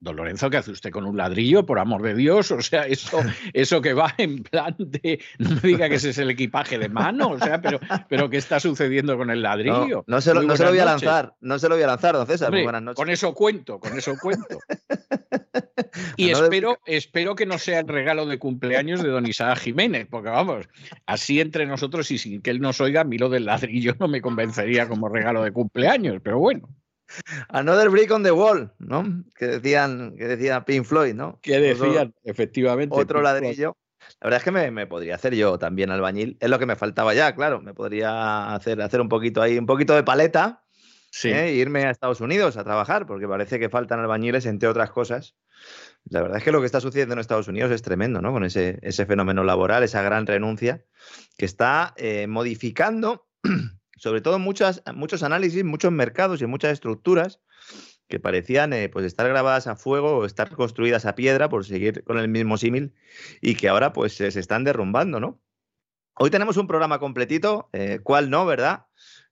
Don 0.00 0.14
Lorenzo, 0.14 0.48
¿qué 0.48 0.58
hace 0.58 0.70
usted 0.70 0.90
con 0.90 1.06
un 1.06 1.16
ladrillo, 1.16 1.66
por 1.66 1.80
amor 1.80 2.02
de 2.02 2.14
Dios? 2.14 2.50
O 2.52 2.62
sea, 2.62 2.82
eso, 2.82 3.18
eso 3.52 3.82
que 3.82 3.94
va 3.94 4.14
en 4.18 4.42
plan 4.44 4.76
de. 4.78 5.20
No 5.38 5.50
me 5.50 5.60
diga 5.60 5.88
que 5.88 5.96
ese 5.96 6.10
es 6.10 6.18
el 6.18 6.30
equipaje 6.30 6.78
de 6.78 6.88
mano, 6.88 7.30
o 7.30 7.38
sea, 7.38 7.60
pero, 7.60 7.80
pero 8.08 8.30
¿qué 8.30 8.36
está 8.36 8.60
sucediendo 8.60 9.16
con 9.16 9.30
el 9.30 9.42
ladrillo? 9.42 10.04
No, 10.06 10.20
se, 10.20 10.34
lo, 10.34 10.42
no 10.42 10.56
se 10.56 10.64
lo 10.64 10.70
voy 10.70 10.78
a 10.78 10.84
lanzar, 10.84 11.34
no 11.40 11.58
se 11.58 11.68
lo 11.68 11.74
voy 11.74 11.84
a 11.84 11.88
lanzar, 11.88 12.14
don 12.14 12.26
César. 12.26 12.48
Hombre, 12.48 12.62
buenas 12.62 12.82
noches. 12.82 12.96
Con 12.96 13.10
eso 13.10 13.34
cuento, 13.34 13.80
con 13.80 13.96
eso 13.96 14.14
cuento. 14.20 14.58
Y 16.16 16.30
No, 16.30 16.44
espero, 16.44 16.78
espero 16.86 17.34
que 17.34 17.46
no 17.46 17.58
sea 17.58 17.80
el 17.80 17.88
regalo 17.88 18.26
de 18.26 18.38
cumpleaños 18.38 19.02
de 19.02 19.08
don 19.08 19.26
Isaac 19.26 19.58
Jiménez, 19.58 20.06
porque 20.10 20.30
vamos, 20.30 20.68
así 21.06 21.40
entre 21.40 21.66
nosotros 21.66 22.10
y 22.10 22.18
sin 22.18 22.42
que 22.42 22.50
él 22.50 22.60
nos 22.60 22.80
oiga, 22.80 23.02
a 23.02 23.04
mí 23.04 23.18
lo 23.18 23.28
del 23.28 23.46
ladrillo 23.46 23.94
no 23.98 24.08
me 24.08 24.20
convencería 24.20 24.88
como 24.88 25.08
regalo 25.08 25.42
de 25.42 25.52
cumpleaños, 25.52 26.20
pero 26.22 26.38
bueno. 26.38 26.68
Another 27.48 27.90
brick 27.90 28.10
on 28.10 28.22
the 28.22 28.32
wall, 28.32 28.72
¿no? 28.78 29.24
Que 29.36 29.46
decían, 29.46 30.16
que 30.16 30.28
decía 30.28 30.64
Pink 30.64 30.84
Floyd, 30.84 31.14
¿no? 31.14 31.38
¿Qué 31.42 31.58
decían? 31.58 32.14
Efectivamente. 32.24 32.94
Otro 32.96 33.22
ladrillo. 33.22 33.76
La 34.20 34.26
verdad 34.26 34.38
es 34.38 34.44
que 34.44 34.50
me, 34.50 34.70
me 34.70 34.86
podría 34.86 35.16
hacer 35.16 35.34
yo 35.34 35.58
también 35.58 35.90
albañil. 35.90 36.36
Es 36.40 36.48
lo 36.48 36.58
que 36.58 36.66
me 36.66 36.76
faltaba 36.76 37.14
ya, 37.14 37.34
claro. 37.34 37.60
Me 37.60 37.74
podría 37.74 38.54
hacer, 38.54 38.80
hacer 38.80 39.00
un 39.00 39.08
poquito 39.08 39.42
ahí, 39.42 39.58
un 39.58 39.66
poquito 39.66 39.94
de 39.94 40.02
paleta 40.02 40.62
Sí. 41.10 41.28
¿eh? 41.28 41.48
e 41.48 41.54
irme 41.54 41.84
a 41.84 41.90
Estados 41.90 42.20
Unidos 42.20 42.56
a 42.56 42.64
trabajar, 42.64 43.06
porque 43.06 43.26
parece 43.26 43.58
que 43.58 43.68
faltan 43.68 44.00
albañiles, 44.00 44.46
entre 44.46 44.68
otras 44.68 44.90
cosas. 44.90 45.34
La 46.08 46.22
verdad 46.22 46.38
es 46.38 46.44
que 46.44 46.52
lo 46.52 46.60
que 46.60 46.66
está 46.66 46.80
sucediendo 46.80 47.14
en 47.14 47.20
Estados 47.20 47.48
Unidos 47.48 47.70
es 47.70 47.82
tremendo, 47.82 48.20
¿no? 48.20 48.32
Con 48.32 48.44
ese, 48.44 48.78
ese 48.82 49.06
fenómeno 49.06 49.44
laboral, 49.44 49.82
esa 49.82 50.02
gran 50.02 50.26
renuncia, 50.26 50.84
que 51.36 51.46
está 51.46 51.94
eh, 51.96 52.26
modificando, 52.26 53.26
sobre 53.98 54.20
todo 54.20 54.38
muchas, 54.38 54.82
muchos 54.94 55.22
análisis, 55.22 55.64
muchos 55.64 55.92
mercados 55.92 56.40
y 56.40 56.46
muchas 56.46 56.72
estructuras 56.72 57.40
que 58.08 58.18
parecían 58.18 58.72
eh, 58.72 58.88
pues 58.88 59.04
estar 59.04 59.28
grabadas 59.28 59.66
a 59.66 59.76
fuego 59.76 60.18
o 60.18 60.24
estar 60.24 60.50
construidas 60.50 61.04
a 61.04 61.14
piedra, 61.14 61.48
por 61.48 61.64
seguir 61.64 62.02
con 62.04 62.18
el 62.18 62.28
mismo 62.28 62.56
símil, 62.56 62.94
y 63.40 63.54
que 63.54 63.68
ahora 63.68 63.92
pues 63.92 64.14
se 64.14 64.28
están 64.28 64.64
derrumbando, 64.64 65.20
¿no? 65.20 65.40
Hoy 66.14 66.30
tenemos 66.30 66.56
un 66.56 66.66
programa 66.66 66.98
completito, 66.98 67.68
eh, 67.72 68.00
¿cuál 68.02 68.28
no, 68.28 68.44
verdad? 68.44 68.86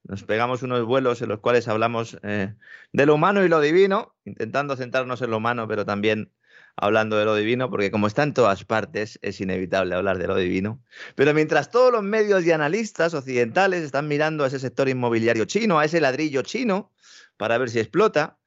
Nos 0.05 0.23
pegamos 0.23 0.63
unos 0.63 0.85
vuelos 0.85 1.21
en 1.21 1.29
los 1.31 1.41
cuales 1.41 1.67
hablamos 1.67 2.17
eh, 2.23 2.55
de 2.93 3.07
lo 3.07 3.15
humano 3.15 3.45
y 3.45 3.49
lo 3.49 3.61
divino, 3.61 4.15
intentando 4.25 4.77
centrarnos 4.77 5.21
en 5.23 5.31
lo 5.31 5.39
humano, 5.39 5.67
pero 5.67 5.85
también 5.85 6.31
hablando 6.77 7.17
de 7.17 7.25
lo 7.25 7.35
divino, 7.35 7.71
porque 7.71 7.91
como 7.91 8.07
está 8.07 8.23
en 8.23 8.35
todas 8.35 8.65
partes, 8.65 9.19
es 9.23 9.41
inevitable 9.41 9.95
hablar 9.95 10.19
de 10.19 10.27
lo 10.27 10.37
divino. 10.37 10.83
Pero 11.15 11.33
mientras 11.33 11.71
todos 11.71 11.91
los 11.91 12.03
medios 12.03 12.45
y 12.45 12.53
analistas 12.53 13.15
occidentales 13.15 13.83
están 13.83 14.09
mirando 14.09 14.45
a 14.45 14.49
ese 14.49 14.59
sector 14.59 14.89
inmobiliario 14.89 15.47
chino, 15.47 15.79
a 15.79 15.87
ese 15.87 16.01
ladrillo 16.01 16.43
chino, 16.43 16.93
para 17.37 17.59
ver 17.59 17.71
si 17.71 17.81
explota, 17.81 18.39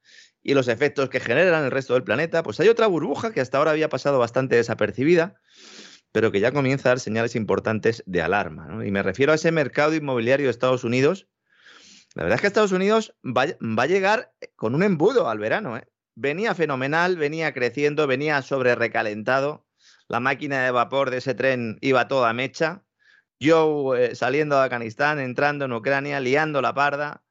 y 0.42 0.54
los 0.54 0.68
efectos 0.68 1.10
que 1.10 1.20
generan 1.20 1.60
en 1.60 1.66
el 1.66 1.70
resto 1.70 1.94
del 1.94 2.04
planeta, 2.04 2.42
pues 2.42 2.58
hay 2.60 2.68
otra 2.68 2.86
burbuja 2.86 3.32
que 3.32 3.40
hasta 3.40 3.58
ahora 3.58 3.72
había 3.72 3.88
pasado 3.88 4.18
bastante 4.18 4.56
desapercibida, 4.56 5.34
pero 6.12 6.32
que 6.32 6.40
ya 6.40 6.52
comienza 6.52 6.88
a 6.88 6.92
dar 6.92 7.00
señales 7.00 7.36
importantes 7.36 8.02
de 8.06 8.22
alarma. 8.22 8.84
Y 8.86 8.90
me 8.90 9.02
refiero 9.02 9.32
a 9.32 9.34
ese 9.34 9.52
mercado 9.52 9.94
inmobiliario 9.94 10.46
de 10.46 10.50
Estados 10.50 10.84
Unidos. 10.84 11.28
La 12.14 12.22
verdad 12.22 12.36
es 12.36 12.40
que 12.40 12.46
Estados 12.46 12.72
Unidos 12.72 13.14
va, 13.24 13.46
va 13.60 13.82
a 13.82 13.86
llegar 13.86 14.32
con 14.56 14.74
un 14.74 14.82
embudo 14.82 15.28
al 15.28 15.38
verano. 15.38 15.76
¿eh? 15.76 15.86
Venía 16.14 16.54
fenomenal, 16.54 17.16
venía 17.16 17.52
creciendo, 17.52 18.06
venía 18.06 18.42
sobre 18.42 18.74
recalentado. 18.74 19.66
La 20.08 20.20
máquina 20.20 20.64
de 20.64 20.70
vapor 20.70 21.10
de 21.10 21.18
ese 21.18 21.34
tren 21.34 21.78
iba 21.80 22.08
toda 22.08 22.32
mecha. 22.32 22.82
Joe 23.40 24.10
eh, 24.10 24.14
saliendo 24.14 24.56
de 24.56 24.64
Afganistán, 24.64 25.18
entrando 25.18 25.64
en 25.64 25.72
Ucrania, 25.72 26.20
liando 26.20 26.60
la 26.60 26.74
parda. 26.74 27.22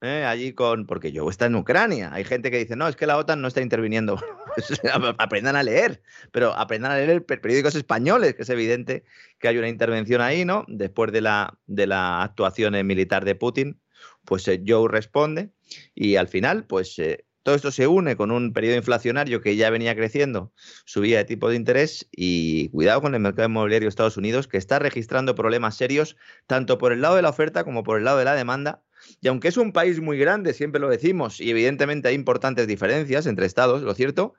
¿eh? 0.00 0.24
allí 0.24 0.52
con. 0.52 0.86
Porque 0.86 1.12
Joe 1.14 1.30
está 1.30 1.46
en 1.46 1.56
Ucrania. 1.56 2.10
Hay 2.12 2.24
gente 2.24 2.50
que 2.50 2.58
dice, 2.58 2.76
no, 2.76 2.88
es 2.88 2.96
que 2.96 3.06
la 3.06 3.16
OTAN 3.16 3.40
no 3.40 3.48
está 3.48 3.60
interviniendo. 3.60 4.18
aprendan 5.18 5.56
a 5.56 5.62
leer, 5.62 6.02
pero 6.32 6.52
aprendan 6.54 6.92
a 6.92 6.96
leer 6.96 7.24
periódicos 7.24 7.74
españoles, 7.74 8.34
que 8.34 8.42
es 8.42 8.50
evidente 8.50 9.04
que 9.38 9.48
hay 9.48 9.58
una 9.58 9.68
intervención 9.68 10.20
ahí, 10.20 10.44
¿no? 10.44 10.64
Después 10.68 11.12
de 11.12 11.20
la, 11.20 11.58
de 11.66 11.86
la 11.86 12.22
actuación 12.22 12.74
militar 12.86 13.24
de 13.24 13.34
Putin, 13.34 13.80
pues 14.24 14.46
eh, 14.48 14.62
Joe 14.66 14.88
responde 14.88 15.50
y 15.94 16.16
al 16.16 16.28
final, 16.28 16.66
pues 16.66 16.98
eh, 16.98 17.24
todo 17.48 17.56
esto 17.56 17.70
se 17.70 17.86
une 17.86 18.14
con 18.14 18.30
un 18.30 18.52
periodo 18.52 18.76
inflacionario 18.76 19.40
que 19.40 19.56
ya 19.56 19.70
venía 19.70 19.96
creciendo, 19.96 20.52
subía 20.84 21.16
de 21.16 21.24
tipo 21.24 21.48
de 21.48 21.56
interés 21.56 22.06
y 22.12 22.68
cuidado 22.68 23.00
con 23.00 23.14
el 23.14 23.22
mercado 23.22 23.48
inmobiliario 23.48 23.86
de 23.86 23.88
Estados 23.88 24.18
Unidos, 24.18 24.46
que 24.48 24.58
está 24.58 24.78
registrando 24.78 25.34
problemas 25.34 25.74
serios 25.74 26.18
tanto 26.46 26.76
por 26.76 26.92
el 26.92 27.00
lado 27.00 27.16
de 27.16 27.22
la 27.22 27.30
oferta 27.30 27.64
como 27.64 27.84
por 27.84 27.96
el 27.96 28.04
lado 28.04 28.18
de 28.18 28.26
la 28.26 28.34
demanda. 28.34 28.82
Y 29.22 29.28
aunque 29.28 29.48
es 29.48 29.56
un 29.56 29.72
país 29.72 29.98
muy 29.98 30.18
grande, 30.18 30.52
siempre 30.52 30.78
lo 30.78 30.90
decimos, 30.90 31.40
y 31.40 31.48
evidentemente 31.48 32.08
hay 32.08 32.14
importantes 32.16 32.66
diferencias 32.66 33.24
entre 33.24 33.46
estados, 33.46 33.80
lo 33.80 33.94
cierto 33.94 34.34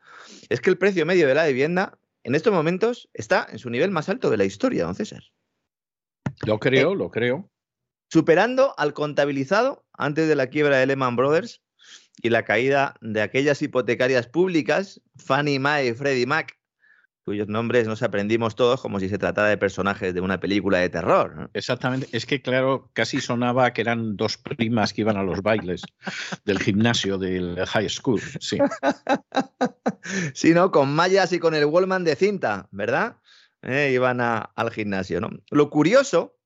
es 0.50 0.62
que 0.62 0.70
el 0.70 0.78
precio 0.78 1.04
medio 1.08 1.28
de 1.28 1.34
la 1.34 1.48
vivienda 1.48 1.98
en 2.24 2.36
estos 2.36 2.54
momentos 2.54 3.10
está 3.16 3.48
en 3.50 3.58
su 3.58 3.72
nivel 3.72 3.90
más 3.90 4.08
alto 4.08 4.30
de 4.30 4.38
la 4.38 4.46
historia, 4.46 4.84
don 4.84 4.94
César. 4.94 5.24
Lo 6.46 6.60
creo, 6.60 6.94
lo 6.94 7.10
creo. 7.10 7.50
Superando 8.08 8.76
al 8.78 8.94
contabilizado 8.94 9.84
antes 9.94 10.28
de 10.28 10.36
la 10.36 10.46
quiebra 10.46 10.78
de 10.78 10.86
Lehman 10.86 11.16
Brothers 11.16 11.64
y 12.22 12.30
la 12.30 12.44
caída 12.44 12.96
de 13.02 13.22
aquellas 13.22 13.62
hipotecarias 13.62 14.28
públicas, 14.28 15.02
Fannie 15.18 15.60
Mae 15.60 15.88
y 15.88 15.94
Freddie 15.94 16.26
Mac, 16.26 16.58
cuyos 17.24 17.48
nombres 17.48 17.88
nos 17.88 18.02
aprendimos 18.02 18.56
todos 18.56 18.82
como 18.82 19.00
si 19.00 19.08
se 19.08 19.20
tratara 19.20 19.50
de 19.50 19.58
personajes 19.58 20.16
de 20.16 20.22
una 20.22 20.40
película 20.40 20.80
de 20.80 20.90
terror. 20.90 21.36
¿no? 21.36 21.50
Exactamente. 21.54 22.08
Es 22.12 22.26
que, 22.26 22.42
claro, 22.42 22.90
casi 22.94 23.22
sonaba 23.22 23.72
que 23.72 23.82
eran 23.82 24.18
dos 24.18 24.38
primas 24.38 24.94
que 24.94 25.02
iban 25.02 25.16
a 25.16 25.22
los 25.22 25.42
bailes 25.44 25.84
del 26.46 26.60
gimnasio 26.60 27.20
del 27.20 27.64
high 27.68 27.88
school. 27.88 28.20
Sí. 28.40 28.58
sí, 30.34 30.54
¿no? 30.56 30.72
Con 30.72 30.94
mallas 30.96 31.32
y 31.32 31.40
con 31.40 31.54
el 31.54 31.66
Wallman 31.66 32.04
de 32.04 32.16
cinta, 32.16 32.68
¿verdad? 32.72 33.18
Eh, 33.62 33.92
iban 33.94 34.22
a, 34.22 34.40
al 34.56 34.72
gimnasio, 34.72 35.22
¿no? 35.22 35.30
Lo 35.52 35.70
curioso, 35.70 36.39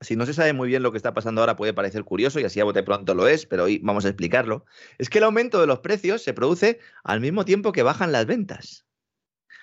si 0.00 0.16
no 0.16 0.26
se 0.26 0.34
sabe 0.34 0.52
muy 0.52 0.68
bien 0.68 0.82
lo 0.82 0.92
que 0.92 0.96
está 0.96 1.14
pasando 1.14 1.40
ahora, 1.40 1.56
puede 1.56 1.72
parecer 1.72 2.04
curioso 2.04 2.38
y 2.40 2.44
así 2.44 2.60
a 2.60 2.64
bote 2.64 2.82
pronto 2.82 3.14
lo 3.14 3.26
es, 3.26 3.46
pero 3.46 3.64
hoy 3.64 3.80
vamos 3.82 4.04
a 4.04 4.08
explicarlo, 4.08 4.64
es 4.98 5.10
que 5.10 5.18
el 5.18 5.24
aumento 5.24 5.60
de 5.60 5.66
los 5.66 5.80
precios 5.80 6.22
se 6.22 6.34
produce 6.34 6.78
al 7.02 7.20
mismo 7.20 7.44
tiempo 7.44 7.72
que 7.72 7.82
bajan 7.82 8.12
las 8.12 8.26
ventas. 8.26 8.84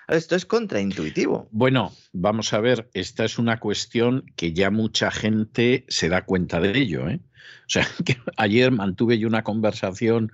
Esto 0.08 0.36
es 0.36 0.46
contraintuitivo. 0.46 1.48
Bueno, 1.50 1.92
vamos 2.12 2.52
a 2.52 2.60
ver, 2.60 2.88
esta 2.94 3.24
es 3.24 3.38
una 3.38 3.58
cuestión 3.58 4.24
que 4.36 4.52
ya 4.52 4.70
mucha 4.70 5.10
gente 5.10 5.84
se 5.88 6.08
da 6.08 6.24
cuenta 6.24 6.60
de 6.60 6.78
ello. 6.78 7.08
¿eh? 7.08 7.20
O 7.66 7.68
sea, 7.68 7.86
que 8.04 8.16
ayer 8.36 8.70
mantuve 8.70 9.18
yo 9.18 9.26
una 9.26 9.42
conversación 9.42 10.30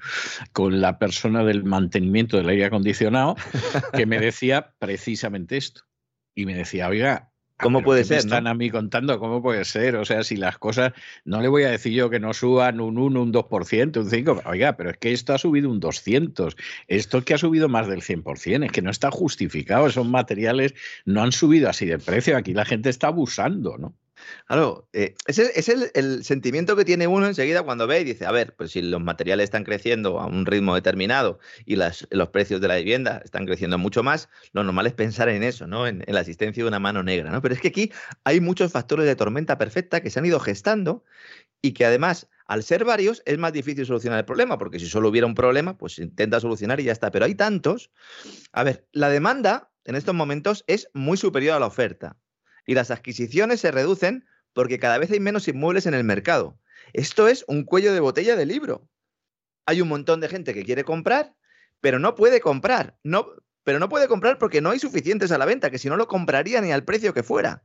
con 0.53 0.83
la 0.83 0.99
persona 0.99 1.43
del 1.45 1.65
mantenimiento 1.65 2.37
del 2.37 2.51
aire 2.51 2.67
acondicionado 2.67 3.37
que 3.95 4.05
me 4.05 4.21
decía 4.21 4.75
precisamente 4.79 5.57
esto. 5.57 5.83
Y 6.35 6.45
me 6.45 6.55
decía, 6.55 6.89
oiga, 6.89 7.32
¿Cómo 7.63 7.83
puede 7.83 8.05
ser? 8.05 8.17
Me 8.17 8.21
están 8.21 8.47
a 8.47 8.55
mí 8.55 8.71
contando 8.71 9.19
cómo 9.19 9.41
puede 9.41 9.65
ser. 9.65 9.97
O 9.97 10.05
sea, 10.05 10.25
si 10.25 10.37
las 10.37 10.59
cosas, 10.59 10.93
no 11.25 11.41
le 11.41 11.49
voy 11.49 11.63
a 11.63 11.71
decir 11.71 11.93
yo 11.93 12.11
que 12.11 12.21
no 12.21 12.35
suban 12.35 12.81
un 12.81 12.99
1, 12.99 13.23
un 13.23 13.33
2%, 13.33 13.97
un 13.99 14.11
5%. 14.11 14.43
Oiga, 14.47 14.77
pero 14.77 14.91
es 14.91 14.99
que 14.99 15.13
esto 15.13 15.33
ha 15.33 15.39
subido 15.39 15.71
un 15.71 15.81
200%. 15.81 16.55
Esto 16.89 17.19
es 17.19 17.25
que 17.25 17.35
ha 17.35 17.39
subido 17.39 17.69
más 17.69 17.87
del 17.87 18.03
100%. 18.03 18.65
Es 18.65 18.73
que 18.73 18.83
no 18.83 18.91
está 18.91 19.11
justificado. 19.11 19.87
Esos 19.87 20.07
materiales 20.07 20.75
no 21.05 21.23
han 21.23 21.33
subido 21.33 21.69
así 21.69 21.87
de 21.87 21.99
precio. 21.99 22.37
Aquí 22.37 22.53
la 22.53 22.65
gente 22.65 22.91
está 22.91 23.07
abusando, 23.09 23.79
¿no? 23.79 23.95
Claro, 24.47 24.89
eh, 24.93 25.15
ese 25.27 25.51
es 25.55 25.69
el, 25.69 26.25
sentimiento 26.25 26.77
que 26.77 26.85
tiene 26.85 27.07
uno 27.07 27.27
enseguida 27.27 27.63
cuando 27.63 27.87
ve 27.87 28.01
y 28.01 28.05
dice, 28.05 28.27
a 28.27 28.33
ver, 28.33 28.55
pues 28.55 28.73
si 28.73 28.83
los 28.83 29.01
materiales 29.01 29.45
están 29.45 29.65
creciendo 29.65 30.21
a 30.21 30.27
un 30.27 30.47
ritmo 30.47 30.75
determinado 30.75 31.39
y 31.65 31.77
los 31.77 32.29
precios 32.33 32.61
de 32.61 32.69
la 32.69 32.77
vivienda 32.77 33.23
están 33.25 33.47
creciendo 33.47 33.79
mucho 33.79 34.03
más, 34.03 34.29
lo 34.53 34.65
normal 34.65 34.87
es 34.87 34.93
pensar 34.95 35.29
en 35.29 35.43
eso, 35.43 35.67
¿no? 35.67 35.87
En, 35.87 36.05
la 36.07 36.21
existencia 36.21 36.63
de 36.63 36.69
una 36.69 36.79
mano 36.79 37.03
negra, 37.03 37.31
¿no? 37.31 37.41
Pero 37.41 37.55
es 37.55 37.61
que 37.61 37.69
aquí 37.69 37.93
hay 38.25 38.41
muchos 38.41 38.73
factores 38.73 39.07
de 39.07 39.17
tormenta 39.17 39.57
perfecta 39.59 40.01
que 40.01 40.11
se 40.11 40.19
han 40.19 40.27
ido 40.27 40.41
gestando 40.41 41.05
y 41.63 41.73
que 41.73 41.87
además, 41.87 42.29
al 42.47 42.63
ser 42.63 42.85
varios, 42.85 43.23
es 43.25 43.39
más 43.39 43.53
difícil 43.53 43.87
solucionar 43.87 44.19
el 44.19 44.25
problema, 44.25 44.59
porque 44.59 44.79
si 44.79 44.87
solo 44.87 45.09
hubiera 45.09 45.27
un 45.27 45.35
problema, 45.35 45.79
pues 45.79 45.99
intenta 45.99 46.41
solucionar 46.41 46.81
y 46.81 46.85
ya 46.85 46.93
está. 46.93 47.11
Pero 47.11 47.25
hay 47.25 47.35
tantos. 47.35 47.91
A 48.53 48.65
ver, 48.65 48.87
la 48.93 49.09
demanda 49.09 49.71
en 49.85 49.95
estos 49.95 50.15
momentos 50.15 50.65
es 50.67 50.89
muy 50.93 51.17
superior 51.17 51.57
a 51.57 51.61
la 51.61 51.67
oferta 51.67 52.17
y 52.67 52.75
las 52.75 52.91
adquisiciones 52.91 53.61
se 53.61 53.71
reducen 53.71 54.27
porque 54.53 54.79
cada 54.79 54.99
vez 54.99 55.11
hay 55.11 55.21
menos 55.21 55.49
inmuebles 55.49 55.87
en 55.87 55.95
el 55.95 56.05
mercado. 56.05 56.59
Esto 56.93 57.29
es 57.29 57.45
un 57.49 57.65
cuello 57.65 57.93
de 57.93 58.01
botella 58.01 58.37
de 58.37 58.47
libro. 58.47 58.89
Hay 59.67 59.81
un 59.81 59.89
montón 59.89 60.21
de 60.21 60.29
gente 60.29 60.55
que 60.55 60.65
quiere 60.65 60.85
comprar, 60.85 61.35
pero 61.81 61.99
no 61.99 62.15
puede 62.15 62.41
comprar. 62.41 62.99
No, 63.03 63.27
pero 63.65 63.79
no 63.79 63.89
puede 63.89 64.09
comprar 64.09 64.39
porque 64.39 64.61
no 64.61 64.71
hay 64.71 64.79
suficientes 64.79 65.33
a 65.33 65.39
la 65.39 65.47
venta, 65.47 65.71
que 65.71 65.79
si 65.79 65.89
no 65.89 65.97
lo 65.97 66.09
compraría 66.09 66.61
ni 66.61 66.73
al 66.73 66.85
precio 66.85 67.15
que 67.15 67.23
fuera. 67.23 67.65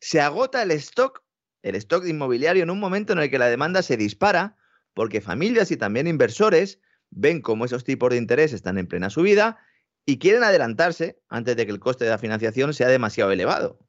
Se 0.00 0.20
agota 0.20 0.62
el 0.62 0.70
stock, 0.72 1.22
el 1.62 1.74
stock 1.76 2.06
inmobiliario 2.06 2.62
en 2.62 2.70
un 2.70 2.80
momento 2.80 3.12
en 3.12 3.20
el 3.20 3.30
que 3.30 3.38
la 3.38 3.48
demanda 3.48 3.82
se 3.82 3.96
dispara 3.96 4.56
porque 4.94 5.20
familias 5.20 5.70
y 5.70 5.76
también 5.76 6.06
inversores 6.06 6.80
ven 7.10 7.40
cómo 7.42 7.64
esos 7.64 7.84
tipos 7.84 8.10
de 8.10 8.16
interés 8.16 8.52
están 8.52 8.78
en 8.78 8.86
plena 8.86 9.10
subida 9.10 9.58
y 10.06 10.18
quieren 10.18 10.42
adelantarse 10.42 11.20
antes 11.28 11.56
de 11.56 11.66
que 11.66 11.72
el 11.72 11.80
coste 11.80 12.04
de 12.04 12.10
la 12.10 12.18
financiación 12.18 12.72
sea 12.72 12.88
demasiado 12.88 13.30
elevado. 13.30 13.85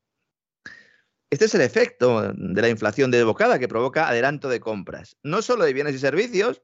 Este 1.30 1.46
es 1.46 1.56
el 1.56 1.62
efecto 1.62 2.34
de 2.34 2.62
la 2.62 2.70
inflación 2.70 3.12
desbocada 3.12 3.60
que 3.60 3.68
provoca 3.68 4.08
adelanto 4.08 4.48
de 4.48 4.62
compras, 4.62 5.18
no 5.24 5.42
solo 5.42 5.66
de 5.66 5.74
bienes 5.74 5.94
y 5.94 6.00
servicios 6.00 6.62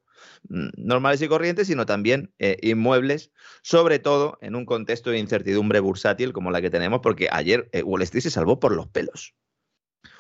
mm, 0.48 0.70
normales 0.78 1.22
y 1.22 1.28
corrientes, 1.28 1.68
sino 1.68 1.86
también 1.86 2.34
eh, 2.40 2.58
inmuebles, 2.62 3.32
sobre 3.62 4.00
todo 4.00 4.38
en 4.42 4.56
un 4.56 4.66
contexto 4.66 5.10
de 5.10 5.20
incertidumbre 5.20 5.82
bursátil 5.82 6.32
como 6.32 6.50
la 6.50 6.62
que 6.62 6.70
tenemos, 6.70 7.02
porque 7.02 7.28
ayer 7.30 7.70
eh, 7.74 7.84
Wall 7.84 8.04
Street 8.04 8.24
se 8.24 8.30
salvó 8.30 8.62
por 8.62 8.74
los 8.74 8.88
pelos. 8.88 9.36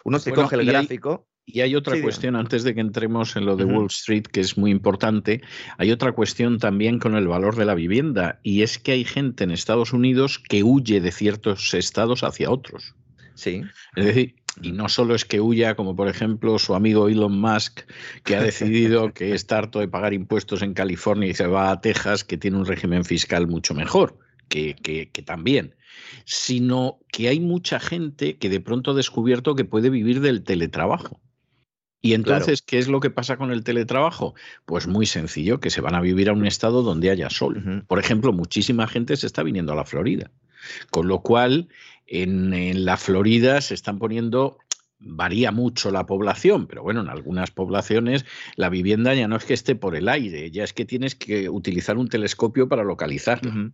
Uno 0.03 0.19
se 0.19 0.33
coge 0.33 0.57
el 0.57 0.65
gráfico. 0.65 1.29
y 1.45 1.61
hay 1.61 1.75
otra 1.75 2.01
cuestión, 2.01 2.35
antes 2.35 2.63
de 2.63 2.73
que 2.73 2.81
entremos 2.81 3.37
en 3.37 3.45
lo 3.45 3.55
de 3.55 3.63
Wall 3.63 3.87
Street, 3.87 4.23
que 4.23 4.41
es 4.41 4.57
muy 4.57 4.71
importante, 4.71 5.41
hay 5.77 5.91
otra 5.91 6.11
cuestión 6.11 6.59
también 6.59 6.99
con 6.99 7.15
el 7.15 7.29
valor 7.29 7.55
de 7.55 7.63
la 7.63 7.75
vivienda, 7.75 8.41
y 8.43 8.63
es 8.63 8.77
que 8.77 8.91
hay 8.91 9.05
gente 9.05 9.45
en 9.45 9.51
Estados 9.51 9.93
Unidos 9.93 10.37
que 10.37 10.63
huye 10.63 10.99
de 10.99 11.13
ciertos 11.13 11.73
estados 11.73 12.25
hacia 12.25 12.51
otros. 12.51 12.95
Sí. 13.35 13.63
Es 13.95 14.05
decir, 14.05 14.35
y 14.61 14.71
no 14.71 14.87
solo 14.89 15.15
es 15.15 15.25
que 15.25 15.41
huya, 15.41 15.75
como 15.75 15.95
por 15.95 16.07
ejemplo 16.07 16.59
su 16.59 16.75
amigo 16.75 17.07
Elon 17.07 17.39
Musk, 17.39 17.81
que 18.23 18.35
ha 18.35 18.41
decidido 18.41 19.13
que 19.13 19.33
está 19.33 19.57
harto 19.57 19.79
de 19.79 19.87
pagar 19.87 20.13
impuestos 20.13 20.61
en 20.61 20.73
California 20.73 21.29
y 21.29 21.33
se 21.33 21.47
va 21.47 21.71
a 21.71 21.81
Texas, 21.81 22.23
que 22.23 22.37
tiene 22.37 22.57
un 22.57 22.65
régimen 22.65 23.03
fiscal 23.03 23.47
mucho 23.47 23.73
mejor, 23.73 24.17
que, 24.49 24.75
que, 24.75 25.21
también, 25.23 25.75
sino 26.25 26.99
que 27.11 27.29
hay 27.29 27.39
mucha 27.39 27.79
gente 27.79 28.37
que 28.37 28.49
de 28.49 28.59
pronto 28.59 28.91
ha 28.91 28.95
descubierto 28.95 29.55
que 29.55 29.65
puede 29.65 29.89
vivir 29.89 30.21
del 30.21 30.43
teletrabajo. 30.43 31.19
Y 32.05 32.15
entonces, 32.15 32.61
¿qué 32.61 32.79
es 32.79 32.89
lo 32.89 32.99
que 32.99 33.09
pasa 33.09 33.37
con 33.37 33.49
el 33.49 33.63
teletrabajo? 33.63 34.35
Pues 34.65 34.87
muy 34.87 35.05
sencillo, 35.05 35.61
que 35.61 35.69
se 35.69 35.79
van 35.79 35.95
a 35.95 36.01
vivir 36.01 36.29
a 36.29 36.33
un 36.33 36.45
estado 36.45 36.83
donde 36.83 37.09
haya 37.09 37.29
sol. 37.29 37.85
Por 37.87 37.97
ejemplo, 37.97 38.33
muchísima 38.33 38.87
gente 38.87 39.15
se 39.15 39.25
está 39.25 39.41
viniendo 39.41 39.71
a 39.71 39.77
la 39.77 39.85
Florida. 39.85 40.29
Con 40.91 41.07
lo 41.07 41.21
cual, 41.21 41.69
en, 42.07 42.85
la 42.85 42.97
Florida 42.97 43.61
se 43.61 43.73
están 43.73 43.99
poniendo 43.99 44.57
varía 45.05 45.51
mucho 45.51 45.91
la 45.91 46.05
población, 46.05 46.67
pero 46.67 46.81
bueno, 46.81 47.01
en 47.01 47.09
algunas 47.09 47.51
poblaciones 47.51 48.25
la 48.55 48.69
vivienda 48.69 49.13
ya 49.13 49.27
no 49.27 49.35
es 49.35 49.43
que 49.43 49.53
esté 49.53 49.75
por 49.75 49.95
el 49.95 50.07
aire, 50.07 50.49
ya 50.51 50.63
es 50.63 50.71
que 50.71 50.85
tienes 50.85 51.15
que 51.15 51.49
utilizar 51.49 51.97
un 51.97 52.07
telescopio 52.07 52.69
para 52.69 52.83
localizarla. 52.83 53.71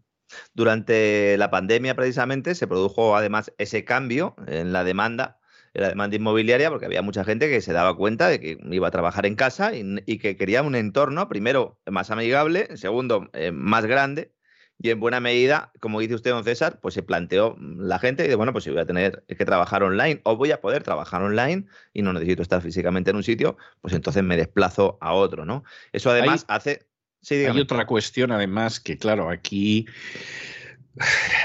Durante 0.54 1.38
la 1.38 1.50
pandemia, 1.50 1.96
precisamente, 1.96 2.56
se 2.56 2.68
produjo 2.68 3.16
además 3.16 3.52
ese 3.58 3.84
cambio 3.84 4.36
en 4.48 4.74
la 4.74 4.84
demanda, 4.84 5.40
en 5.74 5.82
la 5.82 5.90
demanda 5.90 6.16
inmobiliaria, 6.16 6.70
porque 6.70 6.86
había 6.86 7.02
mucha 7.02 7.24
gente 7.24 7.50
que 7.50 7.62
se 7.62 7.74
daba 7.74 7.96
cuenta 7.96 8.28
de 8.28 8.40
que 8.40 8.58
iba 8.72 8.88
a 8.88 8.92
trabajar 8.92 9.26
en 9.26 9.36
casa 9.36 9.72
y, 9.76 10.18
que 10.20 10.38
quería 10.38 10.62
un 10.62 10.76
entorno, 10.76 11.28
primero, 11.30 11.80
más 11.90 12.12
amigable, 12.12 12.78
segundo, 12.78 13.30
eh, 13.34 13.52
más 13.52 13.86
grande, 13.86 14.32
y 14.82 14.92
en 14.92 15.00
buena 15.02 15.20
medida, 15.20 15.74
como 15.82 16.00
dice 16.00 16.16
usted, 16.16 16.32
don 16.32 16.46
César, 16.46 16.80
pues 16.82 16.94
se 16.94 17.04
planteó 17.04 17.58
la 17.60 18.00
gente 18.00 18.24
y 18.24 18.30
de, 18.30 18.36
bueno, 18.36 18.54
pues 18.54 18.64
si 18.64 18.70
voy 18.70 18.80
a 18.80 18.86
tener 18.86 19.26
que 19.28 19.46
trabajar 19.46 19.84
online 19.84 20.22
o 20.24 20.38
voy 20.38 20.52
a 20.52 20.62
poder 20.62 20.84
trabajar 20.84 21.22
online 21.22 21.66
y 21.94 22.02
no 22.02 22.14
necesito 22.14 22.42
estar 22.42 22.62
físicamente 22.62 23.10
en 23.10 23.18
un 23.18 23.24
sitio, 23.24 23.58
pues 23.82 23.94
entonces 23.94 24.24
me 24.24 24.38
desplazo 24.38 24.98
a 25.02 25.14
otro, 25.14 25.44
¿no? 25.44 25.66
Eso 25.92 26.10
además 26.10 26.46
hace... 26.48 26.88
Sí, 27.22 27.36
hay 27.36 27.60
otra 27.60 27.86
cuestión 27.86 28.32
además 28.32 28.80
que, 28.80 28.98
claro, 28.98 29.30
aquí, 29.30 29.86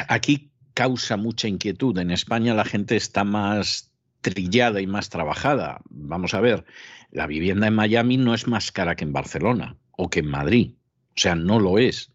aquí 0.09 0.53
causa 0.73 1.17
mucha 1.17 1.49
inquietud. 1.49 1.99
En 1.99 2.13
España 2.13 2.55
la 2.55 2.65
gente 2.65 2.95
está 2.95 3.25
más 3.25 3.93
trillada 4.21 4.81
y 4.81 4.87
más 4.87 5.11
trabajada. 5.11 5.81
Vamos 5.91 6.35
a 6.35 6.41
ver, 6.41 6.65
la 7.11 7.27
vivienda 7.27 7.67
en 7.67 7.75
Miami 7.75 8.17
no 8.17 8.33
es 8.33 8.47
más 8.47 8.71
cara 8.71 8.95
que 8.95 9.03
en 9.03 9.13
Barcelona 9.13 9.77
o 9.91 10.09
que 10.09 10.21
en 10.21 10.29
Madrid. 10.29 10.75
O 11.17 11.21
sea, 11.21 11.35
no 11.35 11.61
lo 11.61 11.79
es 11.79 12.11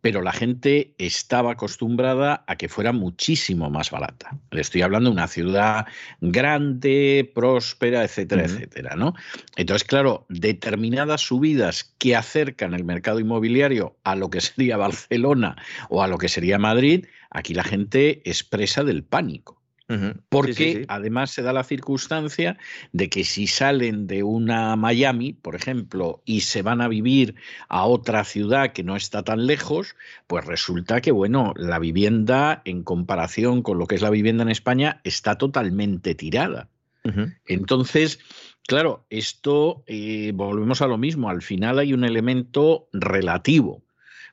pero 0.00 0.22
la 0.22 0.32
gente 0.32 0.94
estaba 0.98 1.52
acostumbrada 1.52 2.44
a 2.46 2.56
que 2.56 2.68
fuera 2.68 2.92
muchísimo 2.92 3.70
más 3.70 3.90
barata. 3.90 4.36
Le 4.50 4.60
estoy 4.60 4.82
hablando 4.82 5.10
de 5.10 5.14
una 5.14 5.28
ciudad 5.28 5.86
grande, 6.20 7.30
próspera, 7.34 8.04
etcétera, 8.04 8.44
etcétera, 8.44 8.96
¿no? 8.96 9.14
Entonces, 9.56 9.86
claro, 9.86 10.26
determinadas 10.28 11.22
subidas 11.22 11.94
que 11.98 12.16
acercan 12.16 12.74
el 12.74 12.84
mercado 12.84 13.20
inmobiliario 13.20 13.96
a 14.04 14.16
lo 14.16 14.30
que 14.30 14.40
sería 14.40 14.76
Barcelona 14.76 15.56
o 15.88 16.02
a 16.02 16.08
lo 16.08 16.18
que 16.18 16.28
sería 16.28 16.58
Madrid, 16.58 17.06
aquí 17.30 17.54
la 17.54 17.64
gente 17.64 18.22
expresa 18.24 18.84
del 18.84 19.04
pánico. 19.04 19.59
Porque 20.28 20.84
además 20.88 21.32
se 21.32 21.42
da 21.42 21.52
la 21.52 21.64
circunstancia 21.64 22.58
de 22.92 23.08
que 23.08 23.24
si 23.24 23.46
salen 23.46 24.06
de 24.06 24.22
una 24.22 24.76
Miami, 24.76 25.32
por 25.32 25.56
ejemplo, 25.56 26.22
y 26.24 26.42
se 26.42 26.62
van 26.62 26.80
a 26.80 26.88
vivir 26.88 27.34
a 27.68 27.84
otra 27.86 28.24
ciudad 28.24 28.72
que 28.72 28.84
no 28.84 28.94
está 28.94 29.24
tan 29.24 29.46
lejos, 29.46 29.96
pues 30.26 30.44
resulta 30.44 31.00
que, 31.00 31.10
bueno, 31.10 31.54
la 31.56 31.78
vivienda 31.78 32.62
en 32.64 32.84
comparación 32.84 33.62
con 33.62 33.78
lo 33.78 33.86
que 33.86 33.96
es 33.96 34.02
la 34.02 34.10
vivienda 34.10 34.42
en 34.42 34.50
España 34.50 35.00
está 35.02 35.36
totalmente 35.38 36.14
tirada. 36.14 36.68
Entonces, 37.46 38.20
claro, 38.66 39.06
esto 39.10 39.82
eh, 39.86 40.32
volvemos 40.34 40.82
a 40.82 40.86
lo 40.86 40.98
mismo, 40.98 41.30
al 41.30 41.42
final 41.42 41.78
hay 41.78 41.94
un 41.94 42.04
elemento 42.04 42.88
relativo. 42.92 43.82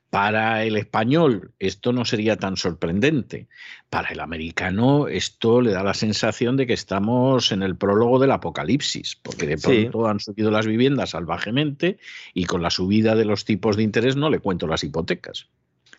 Para 0.10 0.64
el 0.64 0.78
español 0.78 1.52
esto 1.60 1.92
no 1.92 2.06
sería 2.06 2.38
tan 2.38 2.56
sorprendente. 2.56 3.48
Para 3.90 4.10
el 4.10 4.22
americano 4.22 5.08
esto 5.08 5.62
le 5.62 5.72
da 5.72 5.84
la 5.84 5.94
sensación 5.94 6.56
de 6.56 6.66
que 6.66 6.74
estamos 6.74 7.52
en 7.52 7.62
el 7.62 7.76
prólogo 7.76 8.18
del 8.20 8.32
apocalipsis, 8.32 9.18
porque 9.22 9.46
de 9.46 9.58
pronto 9.58 10.08
han 10.08 10.20
subido 10.20 10.50
las 10.50 10.66
viviendas 10.66 11.10
salvajemente 11.10 11.98
y 12.34 12.46
con 12.46 12.62
la 12.62 12.70
subida 12.70 13.16
de 13.16 13.26
los 13.26 13.44
tipos 13.44 13.76
de 13.76 13.84
interés 13.84 14.16
no 14.16 14.30
le 14.30 14.40
cuento 14.40 14.66
las 14.66 14.84
hipotecas. 14.84 15.48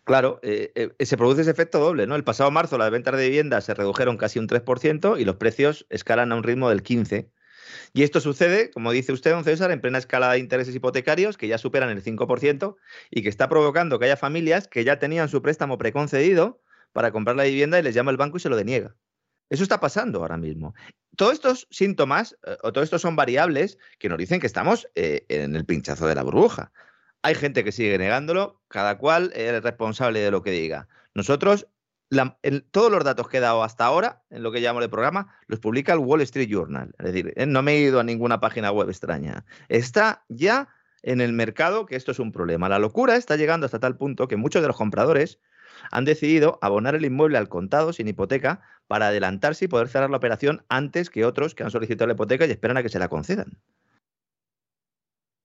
Claro, 0.05 0.41
eh, 0.43 0.73
eh, 0.75 1.05
se 1.05 1.19
produce 1.19 1.43
ese 1.43 1.51
efecto 1.51 1.79
doble, 1.81 2.07
¿no? 2.07 2.17
El 2.17 2.25
pasado 2.25 2.51
marzo 2.51 2.79
las 2.79 2.91
ventas 2.91 3.15
de 3.15 3.29
viviendas 3.29 3.65
se 3.65 3.75
redujeron 3.75 4.17
casi 4.17 4.39
un 4.39 4.49
3% 4.49 5.21
y 5.21 5.27
los 5.27 5.37
precios 5.37 5.85
escalan 5.91 6.33
a 6.33 6.37
un 6.37 6.43
ritmo 6.45 6.71
del 6.71 6.83
15%. 6.83 7.29
Y 7.93 8.03
esto 8.03 8.21
sucede, 8.21 8.71
como 8.71 8.93
dice 8.93 9.13
usted, 9.13 9.33
don 9.33 9.45
César, 9.45 9.71
en 9.71 9.81
plena 9.81 9.99
escala 9.99 10.33
de 10.33 10.39
intereses 10.39 10.75
hipotecarios 10.75 11.37
que 11.37 11.49
ya 11.49 11.59
superan 11.59 11.91
el 11.91 12.03
5% 12.03 12.77
y 13.11 13.23
que 13.23 13.29
está 13.29 13.49
provocando 13.49 13.99
que 13.99 14.07
haya 14.07 14.17
familias 14.17 14.69
que 14.69 14.85
ya 14.85 14.99
tenían 14.99 15.29
su 15.29 15.43
préstamo 15.43 15.79
preconcedido 15.79 16.61
para 16.93 17.13
comprar 17.13 17.37
la 17.37 17.45
vivienda 17.45 17.79
y 17.79 17.83
les 17.83 17.95
llama 17.95 18.11
el 18.11 18.17
banco 18.17 18.37
y 18.37 18.41
se 18.41 18.49
lo 18.49 18.57
deniega. 18.57 18.97
Eso 19.51 19.63
está 19.63 19.81
pasando 19.81 20.21
ahora 20.21 20.37
mismo. 20.37 20.75
Todos 21.17 21.33
estos 21.33 21.67
síntomas 21.71 22.37
eh, 22.47 22.57
o 22.63 22.73
todos 22.73 22.85
estos 22.85 23.03
son 23.03 23.17
variables 23.17 23.79
que 23.99 24.09
nos 24.09 24.19
dicen 24.19 24.41
que 24.41 24.47
estamos 24.47 24.89
eh, 24.95 25.25
en 25.29 25.57
el 25.57 25.65
pinchazo 25.65 26.07
de 26.07 26.15
la 26.15 26.23
burbuja. 26.23 26.73
Hay 27.23 27.35
gente 27.35 27.65
que 27.65 27.73
sigue 27.73 27.99
negándolo, 27.99 28.61
cada 28.69 28.99
cual 28.99 29.33
es 29.35 29.63
responsable 29.63 30.21
de 30.21 30.31
lo 30.31 30.43
que 30.43 30.51
diga. 30.51 30.89
Nosotros 31.15 31.67
todos 32.71 32.91
los 32.91 33.05
datos 33.05 33.29
que 33.29 33.37
he 33.37 33.41
dado 33.41 33.63
hasta 33.63 33.85
ahora, 33.85 34.23
en 34.31 34.43
lo 34.43 34.51
que 34.51 34.61
llamo 34.61 34.81
el 34.81 34.91
programa, 34.91 35.35
los 35.47 35.61
publica 35.61 35.93
el 35.93 35.99
Wall 35.99 36.23
Street 36.23 36.49
Journal. 36.49 36.95
Es 36.99 37.07
decir, 37.07 37.33
eh, 37.37 37.47
no 37.47 37.63
me 37.63 37.73
he 37.73 37.81
ido 37.81 38.01
a 38.01 38.05
ninguna 38.05 38.41
página 38.41 38.71
web 38.71 38.89
extraña. 38.89 39.45
Está 39.69 40.25
ya 40.29 40.69
en 41.03 41.21
el 41.21 41.33
mercado 41.33 41.87
que 41.87 41.97
esto 41.97 42.13
es 42.13 42.19
un 42.19 42.33
problema. 42.33 42.69
La 42.69 42.79
locura 42.79 43.17
está 43.17 43.37
llegando 43.37 43.67
hasta 43.67 43.79
tal 43.79 43.97
punto 43.97 44.29
que 44.29 44.37
muchos 44.37 44.63
de 44.63 44.69
los 44.69 44.77
compradores 44.77 45.39
han 45.91 46.05
decidido 46.05 46.59
abonar 46.63 46.95
el 46.95 47.05
inmueble 47.05 47.39
al 47.39 47.49
contado 47.49 47.93
sin 47.93 48.09
hipoteca 48.09 48.63
para 48.87 49.09
adelantarse 49.09 49.67
y 49.67 49.69
poder 49.69 49.89
cerrar 49.89 50.11
la 50.11 50.17
operación 50.17 50.65
antes 50.69 51.11
que 51.11 51.25
otros 51.25 51.55
que 51.55 51.63
han 51.63 51.71
solicitado 51.71 52.09
la 52.09 52.15
hipoteca 52.15 52.47
y 52.47 52.51
esperan 52.51 52.79
a 52.79 52.83
que 52.83 52.89
se 52.89 52.99
la 52.99 53.09
concedan. 53.09 53.59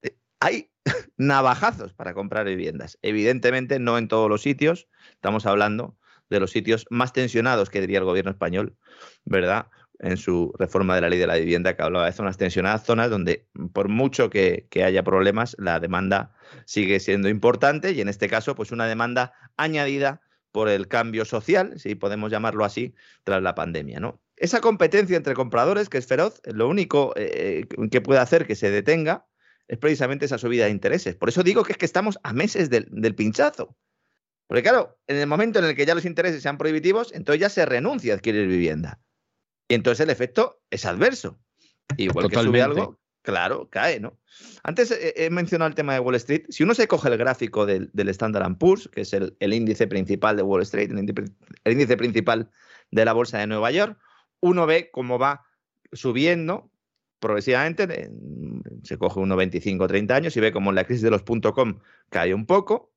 Eh, 0.02 0.18
hay 0.40 0.72
navajazos 1.18 1.94
para 1.94 2.14
comprar 2.14 2.46
viviendas. 2.46 2.98
Evidentemente 3.02 3.80
no 3.80 3.98
en 3.98 4.08
todos 4.08 4.30
los 4.30 4.42
sitios. 4.42 4.88
Estamos 5.12 5.46
hablando 5.46 5.98
de 6.34 6.42
los 6.42 6.52
sitios 6.52 6.86
más 6.90 7.14
tensionados 7.14 7.70
que 7.70 7.80
diría 7.80 8.00
el 8.00 8.06
gobierno 8.06 8.32
español, 8.32 8.76
¿verdad? 9.24 9.68
En 10.00 10.18
su 10.18 10.54
reforma 10.60 10.96
de 10.96 11.02
la 11.02 11.10
ley 11.10 11.20
de 11.20 11.28
la 11.28 11.36
vivienda 11.36 11.76
que 11.76 11.84
hablaba 11.84 12.08
de 12.08 12.12
zonas 12.12 12.38
tensionadas, 12.38 12.84
zonas 12.84 13.10
donde 13.10 13.48
por 13.72 13.88
mucho 13.88 14.30
que, 14.30 14.68
que 14.70 14.84
haya 14.84 15.04
problemas, 15.04 15.56
la 15.60 15.80
demanda 15.80 16.34
sigue 16.66 17.00
siendo 17.00 17.30
importante 17.30 17.92
y 17.92 18.02
en 18.02 18.10
este 18.10 18.28
caso, 18.28 18.56
pues 18.56 18.72
una 18.72 18.88
demanda 18.88 19.34
añadida 19.56 20.22
por 20.52 20.70
el 20.70 20.88
cambio 20.88 21.26
social, 21.26 21.80
si 21.80 21.96
podemos 21.96 22.32
llamarlo 22.32 22.66
así, 22.66 22.94
tras 23.24 23.42
la 23.42 23.56
pandemia, 23.56 24.00
¿no? 24.00 24.22
Esa 24.36 24.62
competencia 24.62 25.16
entre 25.16 25.36
compradores, 25.36 25.90
que 25.90 25.98
es 25.98 26.08
feroz, 26.08 26.42
lo 26.46 26.68
único 26.68 27.14
eh, 27.16 27.66
que 27.92 28.02
puede 28.02 28.20
hacer 28.20 28.46
que 28.46 28.56
se 28.56 28.72
detenga 28.72 29.26
es 29.68 29.78
precisamente 29.78 30.26
esa 30.26 30.38
subida 30.38 30.66
de 30.66 30.72
intereses. 30.72 31.16
Por 31.16 31.30
eso 31.30 31.44
digo 31.44 31.64
que 31.64 31.72
es 31.72 31.78
que 31.78 31.86
estamos 31.86 32.20
a 32.24 32.34
meses 32.34 32.70
del, 32.70 32.88
del 32.92 33.16
pinchazo. 33.16 33.76
Porque 34.54 34.70
claro, 34.70 35.00
en 35.08 35.18
el 35.18 35.26
momento 35.26 35.58
en 35.58 35.66
el 35.66 35.76
que 35.76 35.84
ya 35.84 35.96
los 35.96 36.06
intereses 36.06 36.44
sean 36.44 36.60
prohibitivos, 36.60 37.12
entonces 37.16 37.42
ya 37.42 37.50
se 37.50 37.66
renuncia 37.66 38.14
a 38.14 38.18
adquirir 38.18 38.48
vivienda. 38.48 39.00
Y 39.68 39.74
entonces 39.74 40.02
el 40.02 40.12
efecto 40.12 40.62
es 40.70 40.86
adverso. 40.86 41.40
Igual 41.98 42.30
que 42.30 42.38
sube 42.38 42.62
algo, 42.62 43.00
claro, 43.24 43.68
cae, 43.72 44.00
¿no? 44.00 44.20
Antes 44.62 44.92
he, 44.92 45.28
mencionado 45.32 45.70
el 45.70 45.74
tema 45.74 45.96
de 45.96 46.02
Wall 46.02 46.14
Street. 46.14 46.44
Si 46.50 46.62
uno 46.62 46.76
se 46.76 46.88
coge 46.88 47.10
el 47.10 47.18
gráfico 47.18 47.66
del, 47.66 47.90
Standard 47.96 48.56
Poor's, 48.60 48.88
que 48.90 49.02
es 49.02 49.14
el, 49.14 49.34
índice 49.40 49.88
principal 49.88 50.38
de 50.38 50.44
Wall 50.44 50.62
Street, 50.62 50.92
el 50.92 51.00
índice, 51.74 51.98
principal 51.98 52.52
de 52.92 53.06
la 53.06 53.14
bolsa 53.14 53.40
de 53.40 53.48
Nueva 53.48 53.72
York, 53.72 53.98
uno 54.40 54.68
ve 54.68 54.92
cómo 54.92 55.18
va 55.18 55.48
subiendo 55.94 56.70
progresivamente, 57.20 58.12
se 58.84 59.00
coge 59.00 59.20
unos 59.20 59.36
25 59.36 59.84
o 59.84 59.88
30 59.88 60.16
años 60.16 60.38
y 60.38 60.42
ve 60.42 60.52
cómo 60.52 60.70
en 60.70 60.76
la 60.76 60.84
crisis 60.84 61.02
de 61.02 61.10
los 61.10 61.24
.com 61.24 61.80
cae 62.12 62.36
un 62.36 62.46
poco, 62.46 62.93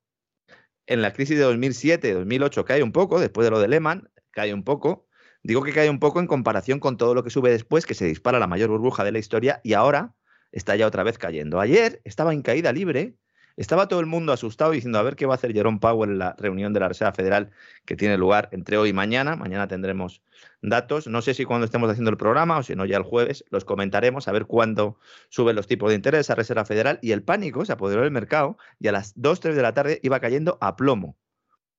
en 0.87 1.01
la 1.01 1.13
crisis 1.13 1.37
de 1.37 1.45
2007-2008 1.45 2.63
cae 2.63 2.81
un 2.81 2.91
poco, 2.91 3.19
después 3.19 3.45
de 3.45 3.51
lo 3.51 3.59
de 3.59 3.67
Lehman, 3.67 4.09
cae 4.31 4.53
un 4.53 4.63
poco. 4.63 5.05
Digo 5.43 5.61
que 5.61 5.73
cae 5.73 5.89
un 5.89 5.99
poco 5.99 6.19
en 6.19 6.27
comparación 6.27 6.79
con 6.79 6.97
todo 6.97 7.13
lo 7.13 7.23
que 7.23 7.29
sube 7.29 7.51
después, 7.51 7.85
que 7.85 7.93
se 7.93 8.05
dispara 8.05 8.39
la 8.39 8.47
mayor 8.47 8.69
burbuja 8.69 9.03
de 9.03 9.11
la 9.11 9.19
historia 9.19 9.61
y 9.63 9.73
ahora 9.73 10.15
está 10.51 10.75
ya 10.75 10.87
otra 10.87 11.03
vez 11.03 11.17
cayendo. 11.17 11.59
Ayer 11.59 12.01
estaba 12.05 12.33
en 12.33 12.41
caída 12.41 12.71
libre, 12.71 13.15
estaba 13.57 13.87
todo 13.87 13.99
el 13.99 14.05
mundo 14.05 14.33
asustado 14.33 14.71
diciendo 14.71 14.97
a 14.97 15.03
ver 15.03 15.15
qué 15.15 15.25
va 15.25 15.33
a 15.33 15.35
hacer 15.35 15.53
Jerome 15.53 15.79
Powell 15.79 16.11
en 16.11 16.19
la 16.19 16.35
reunión 16.37 16.73
de 16.73 16.79
la 16.79 16.87
Reserva 16.87 17.13
Federal 17.13 17.51
que 17.85 17.95
tiene 17.95 18.17
lugar 18.17 18.49
entre 18.51 18.77
hoy 18.77 18.89
y 18.89 18.93
mañana. 18.93 19.35
Mañana 19.35 19.67
tendremos 19.67 20.21
datos. 20.61 21.07
No 21.07 21.21
sé 21.21 21.33
si 21.33 21.45
cuando 21.45 21.65
estemos 21.65 21.89
haciendo 21.89 22.11
el 22.11 22.17
programa 22.17 22.57
o 22.57 22.63
si 22.63 22.75
no 22.75 22.85
ya 22.85 22.97
el 22.97 23.03
jueves 23.03 23.45
los 23.49 23.65
comentaremos 23.65 24.27
a 24.27 24.31
ver 24.31 24.45
cuándo 24.45 24.99
suben 25.29 25.55
los 25.55 25.67
tipos 25.67 25.89
de 25.89 25.95
interés 25.95 26.29
a 26.29 26.35
Reserva 26.35 26.65
Federal 26.65 26.99
y 27.01 27.11
el 27.11 27.23
pánico 27.23 27.65
se 27.65 27.73
apoderó 27.73 28.01
del 28.01 28.11
mercado 28.11 28.57
y 28.79 28.87
a 28.87 28.91
las 28.91 29.13
2, 29.15 29.39
3 29.39 29.55
de 29.55 29.61
la 29.61 29.73
tarde 29.73 29.99
iba 30.03 30.19
cayendo 30.19 30.57
a 30.61 30.75
plomo. 30.75 31.17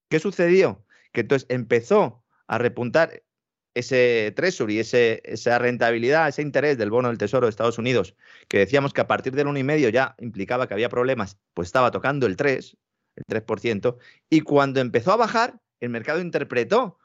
¿Qué 0.09 0.21
sucedió? 0.21 0.85
Que 1.13 1.23
entonces 1.23 1.47
empezó 1.51 2.25
a 2.47 2.59
repuntar 2.59 3.23
ese 3.75 4.33
treasury, 4.35 4.81
ese, 4.81 5.23
esa 5.25 5.59
rentabilidad, 5.59 6.29
ese 6.29 6.43
interés 6.43 6.79
del 6.79 6.91
bono 6.91 7.09
del 7.09 7.19
Tesoro 7.19 7.47
de 7.47 7.51
Estados 7.51 7.79
Unidos, 7.79 8.17
que 8.49 8.59
decíamos 8.59 8.93
que 8.93 9.01
a 9.01 9.07
partir 9.07 9.35
del 9.35 9.47
1,5 9.47 9.91
ya 9.91 10.17
implicaba 10.19 10.67
que 10.67 10.75
había 10.75 10.89
problemas, 10.89 11.39
pues 11.55 11.69
estaba 11.69 11.91
tocando 11.91 12.27
el 12.27 12.37
3, 12.37 12.77
el 13.17 13.25
3%, 13.25 13.97
y 14.31 14.41
cuando 14.41 14.81
empezó 14.81 15.13
a 15.13 15.17
bajar, 15.17 15.61
el 15.81 15.91
mercado 15.91 16.21
interpretó 16.21 16.99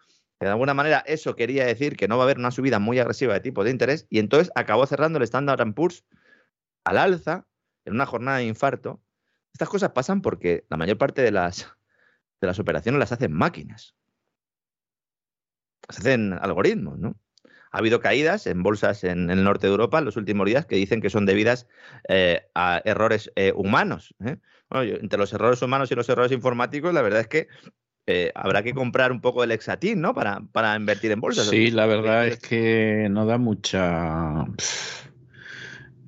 de 0.44 0.52
alguna 0.52 0.74
manera 0.74 1.04
eso 1.06 1.36
quería 1.36 1.66
decir 1.66 1.96
que 1.96 2.08
no 2.08 2.18
va 2.18 2.24
a 2.24 2.26
haber 2.26 2.38
una 2.38 2.52
subida 2.52 2.80
muy 2.80 3.00
agresiva 3.00 3.34
de 3.34 3.40
tipo 3.40 3.64
de 3.64 3.72
interés, 3.72 4.08
y 4.10 4.20
entonces 4.20 4.52
acabó 4.56 4.86
cerrando 4.86 5.18
el 5.18 5.24
Standard 5.24 5.74
Poor's 5.74 6.06
al 6.86 6.98
alza 6.98 7.48
en 7.86 7.94
una 7.94 8.06
jornada 8.06 8.38
de 8.38 8.46
infarto. 8.46 9.02
Estas 9.54 9.70
cosas 9.70 9.92
pasan 9.92 10.22
porque 10.22 10.66
la 10.70 10.78
mayor 10.78 10.98
parte 10.98 11.22
de 11.22 11.32
las, 11.32 11.70
de 12.42 12.48
las 12.48 12.60
operaciones 12.60 13.00
las 13.00 13.12
hacen 13.12 13.32
máquinas 13.32 13.96
se 15.90 16.02
hacen 16.02 16.34
algoritmos, 16.34 16.98
¿no? 17.00 17.16
Ha 17.72 17.80
habido 17.80 18.00
caídas 18.00 18.46
en 18.46 18.62
bolsas 18.62 19.04
en, 19.04 19.32
el 19.32 19.44
norte 19.44 19.66
de 19.66 19.72
Europa 19.72 19.98
en 19.98 20.06
los 20.06 20.16
últimos 20.16 20.46
días 20.46 20.68
que 20.68 20.76
dicen 20.76 21.02
que 21.02 21.10
son 21.10 21.26
debidas 21.26 21.68
eh, 22.08 22.48
a 22.54 22.82
errores 22.86 23.32
eh, 23.36 23.52
humanos. 23.56 24.14
¿eh? 24.24 24.38
entre 24.72 25.20
los 25.20 25.34
errores 25.34 25.62
humanos 25.62 25.92
y 25.92 25.96
los 25.96 26.10
errores 26.10 26.32
informáticos, 26.32 26.94
la 26.94 27.02
verdad 27.02 27.22
es 27.22 27.28
que 27.28 27.48
habrá 28.36 28.64
que 28.64 28.74
comprar 28.74 29.12
un 29.12 29.22
poco 29.22 29.46
de 29.46 29.54
exatín, 29.54 30.02
¿no? 30.02 30.14
Para, 30.14 30.42
para 30.52 30.76
invertir 30.76 31.12
en 31.12 31.22
bolsas. 31.22 31.48
Sí, 31.48 31.72
la 31.72 31.86
verdad 31.86 32.28
es 32.28 32.40
que 32.40 33.08
no 33.10 33.26
da 33.26 33.38
mucha. 33.38 34.46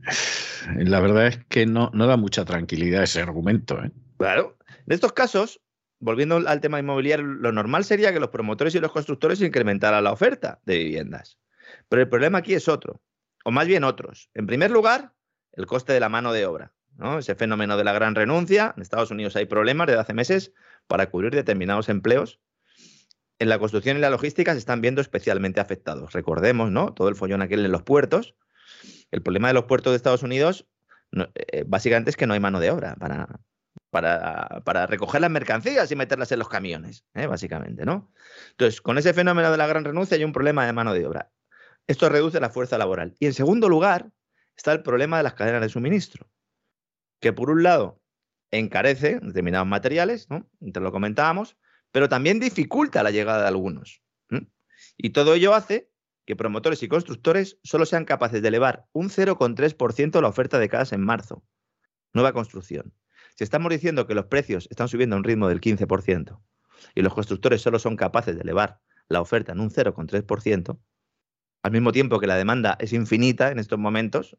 La 0.77 0.99
verdad 0.99 1.27
es 1.27 1.45
que 1.45 1.67
no, 1.67 1.91
no 1.93 2.07
da 2.07 2.17
mucha 2.17 2.43
tranquilidad 2.43 3.03
ese 3.03 3.21
argumento. 3.21 3.79
Claro. 4.17 4.57
En 4.87 4.93
estos 4.93 5.13
casos, 5.13 5.61
volviendo 5.99 6.37
al 6.37 6.61
tema 6.61 6.79
inmobiliario, 6.79 7.25
lo 7.25 7.51
normal 7.51 7.85
sería 7.85 8.13
que 8.13 8.19
los 8.19 8.29
promotores 8.29 8.75
y 8.75 8.79
los 8.79 8.91
constructores 8.91 9.41
incrementaran 9.41 10.03
la 10.03 10.11
oferta 10.11 10.59
de 10.65 10.77
viviendas. 10.77 11.37
Pero 11.89 12.01
el 12.01 12.09
problema 12.09 12.39
aquí 12.39 12.53
es 12.53 12.67
otro, 12.67 13.01
o 13.43 13.51
más 13.51 13.67
bien 13.67 13.83
otros. 13.83 14.29
En 14.33 14.47
primer 14.47 14.71
lugar, 14.71 15.13
el 15.53 15.65
coste 15.65 15.93
de 15.93 15.99
la 15.99 16.09
mano 16.09 16.33
de 16.33 16.45
obra. 16.45 16.73
¿no? 16.97 17.19
Ese 17.19 17.35
fenómeno 17.35 17.77
de 17.77 17.83
la 17.83 17.93
gran 17.93 18.15
renuncia. 18.15 18.73
En 18.75 18.81
Estados 18.81 19.11
Unidos 19.11 19.35
hay 19.35 19.45
problemas 19.45 19.87
desde 19.87 20.01
hace 20.01 20.13
meses 20.13 20.53
para 20.87 21.09
cubrir 21.09 21.33
determinados 21.33 21.89
empleos. 21.89 22.39
En 23.39 23.49
la 23.49 23.59
construcción 23.59 23.97
y 23.97 23.99
la 23.99 24.09
logística 24.09 24.53
se 24.53 24.59
están 24.59 24.81
viendo 24.81 25.01
especialmente 25.01 25.59
afectados. 25.59 26.13
Recordemos, 26.13 26.71
¿no? 26.71 26.93
Todo 26.93 27.09
el 27.09 27.15
follón 27.15 27.41
aquel 27.41 27.65
en 27.65 27.71
los 27.71 27.83
puertos. 27.83 28.35
El 29.11 29.21
problema 29.21 29.49
de 29.49 29.53
los 29.53 29.65
puertos 29.65 29.91
de 29.91 29.97
Estados 29.97 30.23
Unidos 30.23 30.67
eh, 31.35 31.63
básicamente 31.67 32.09
es 32.09 32.17
que 32.17 32.27
no 32.27 32.33
hay 32.33 32.39
mano 32.39 32.59
de 32.59 32.71
obra 32.71 32.95
para, 32.95 33.27
para, 34.63 34.87
recoger 34.87 35.21
las 35.21 35.31
mercancías 35.31 35.89
y 35.91 35.95
meterlas 35.95 36.31
en 36.31 36.39
los 36.39 36.49
camiones, 36.49 37.05
¿eh? 37.13 37.27
básicamente, 37.27 37.85
¿no? 37.85 38.11
Entonces, 38.51 38.81
con 38.81 38.97
ese 38.97 39.13
fenómeno 39.13 39.51
de 39.51 39.57
la 39.57 39.67
gran 39.67 39.85
renuncia 39.85 40.17
hay 40.17 40.23
un 40.23 40.33
problema 40.33 40.65
de 40.65 40.73
mano 40.73 40.93
de 40.93 41.05
obra. 41.05 41.31
Esto 41.87 42.09
reduce 42.09 42.39
la 42.39 42.49
fuerza 42.49 42.77
laboral. 42.77 43.15
Y 43.19 43.27
en 43.27 43.33
segundo 43.33 43.69
lugar, 43.69 44.11
está 44.57 44.71
el 44.73 44.81
problema 44.81 45.17
de 45.17 45.23
las 45.23 45.35
cadenas 45.35 45.61
de 45.61 45.69
suministro, 45.69 46.27
que 47.21 47.31
por 47.31 47.49
un 47.49 47.63
lado 47.63 48.01
encarece 48.51 49.19
determinados 49.21 49.67
materiales, 49.67 50.29
¿no? 50.29 50.49
Te 50.71 50.79
lo 50.79 50.91
comentábamos, 50.91 51.57
pero 51.91 52.09
también 52.09 52.39
dificulta 52.39 53.03
la 53.03 53.11
llegada 53.11 53.41
de 53.41 53.47
algunos. 53.47 54.01
Y 54.97 55.11
todo 55.11 55.33
ello 55.33 55.53
hace 55.53 55.91
que 56.25 56.35
promotores 56.35 56.81
y 56.83 56.87
constructores 56.87 57.59
solo 57.63 57.85
sean 57.85 58.05
capaces 58.05 58.41
de 58.41 58.47
elevar 58.47 58.87
un 58.93 59.09
0,3% 59.09 60.21
la 60.21 60.27
oferta 60.27 60.57
de 60.59 60.69
casas 60.69 60.93
en 60.93 61.01
marzo. 61.01 61.43
Nueva 62.13 62.33
construcción. 62.33 62.93
Si 63.35 63.43
estamos 63.43 63.69
diciendo 63.69 64.07
que 64.07 64.15
los 64.15 64.25
precios 64.25 64.67
están 64.71 64.87
subiendo 64.87 65.15
a 65.15 65.19
un 65.19 65.23
ritmo 65.23 65.47
del 65.47 65.61
15% 65.61 66.41
y 66.95 67.01
los 67.01 67.13
constructores 67.13 67.61
solo 67.61 67.79
son 67.79 67.95
capaces 67.95 68.35
de 68.35 68.41
elevar 68.41 68.79
la 69.07 69.21
oferta 69.21 69.51
en 69.51 69.59
un 69.59 69.69
0,3%, 69.69 70.79
al 71.63 71.71
mismo 71.71 71.91
tiempo 71.91 72.19
que 72.19 72.27
la 72.27 72.37
demanda 72.37 72.77
es 72.79 72.93
infinita 72.93 73.51
en 73.51 73.59
estos 73.59 73.79
momentos, 73.79 74.37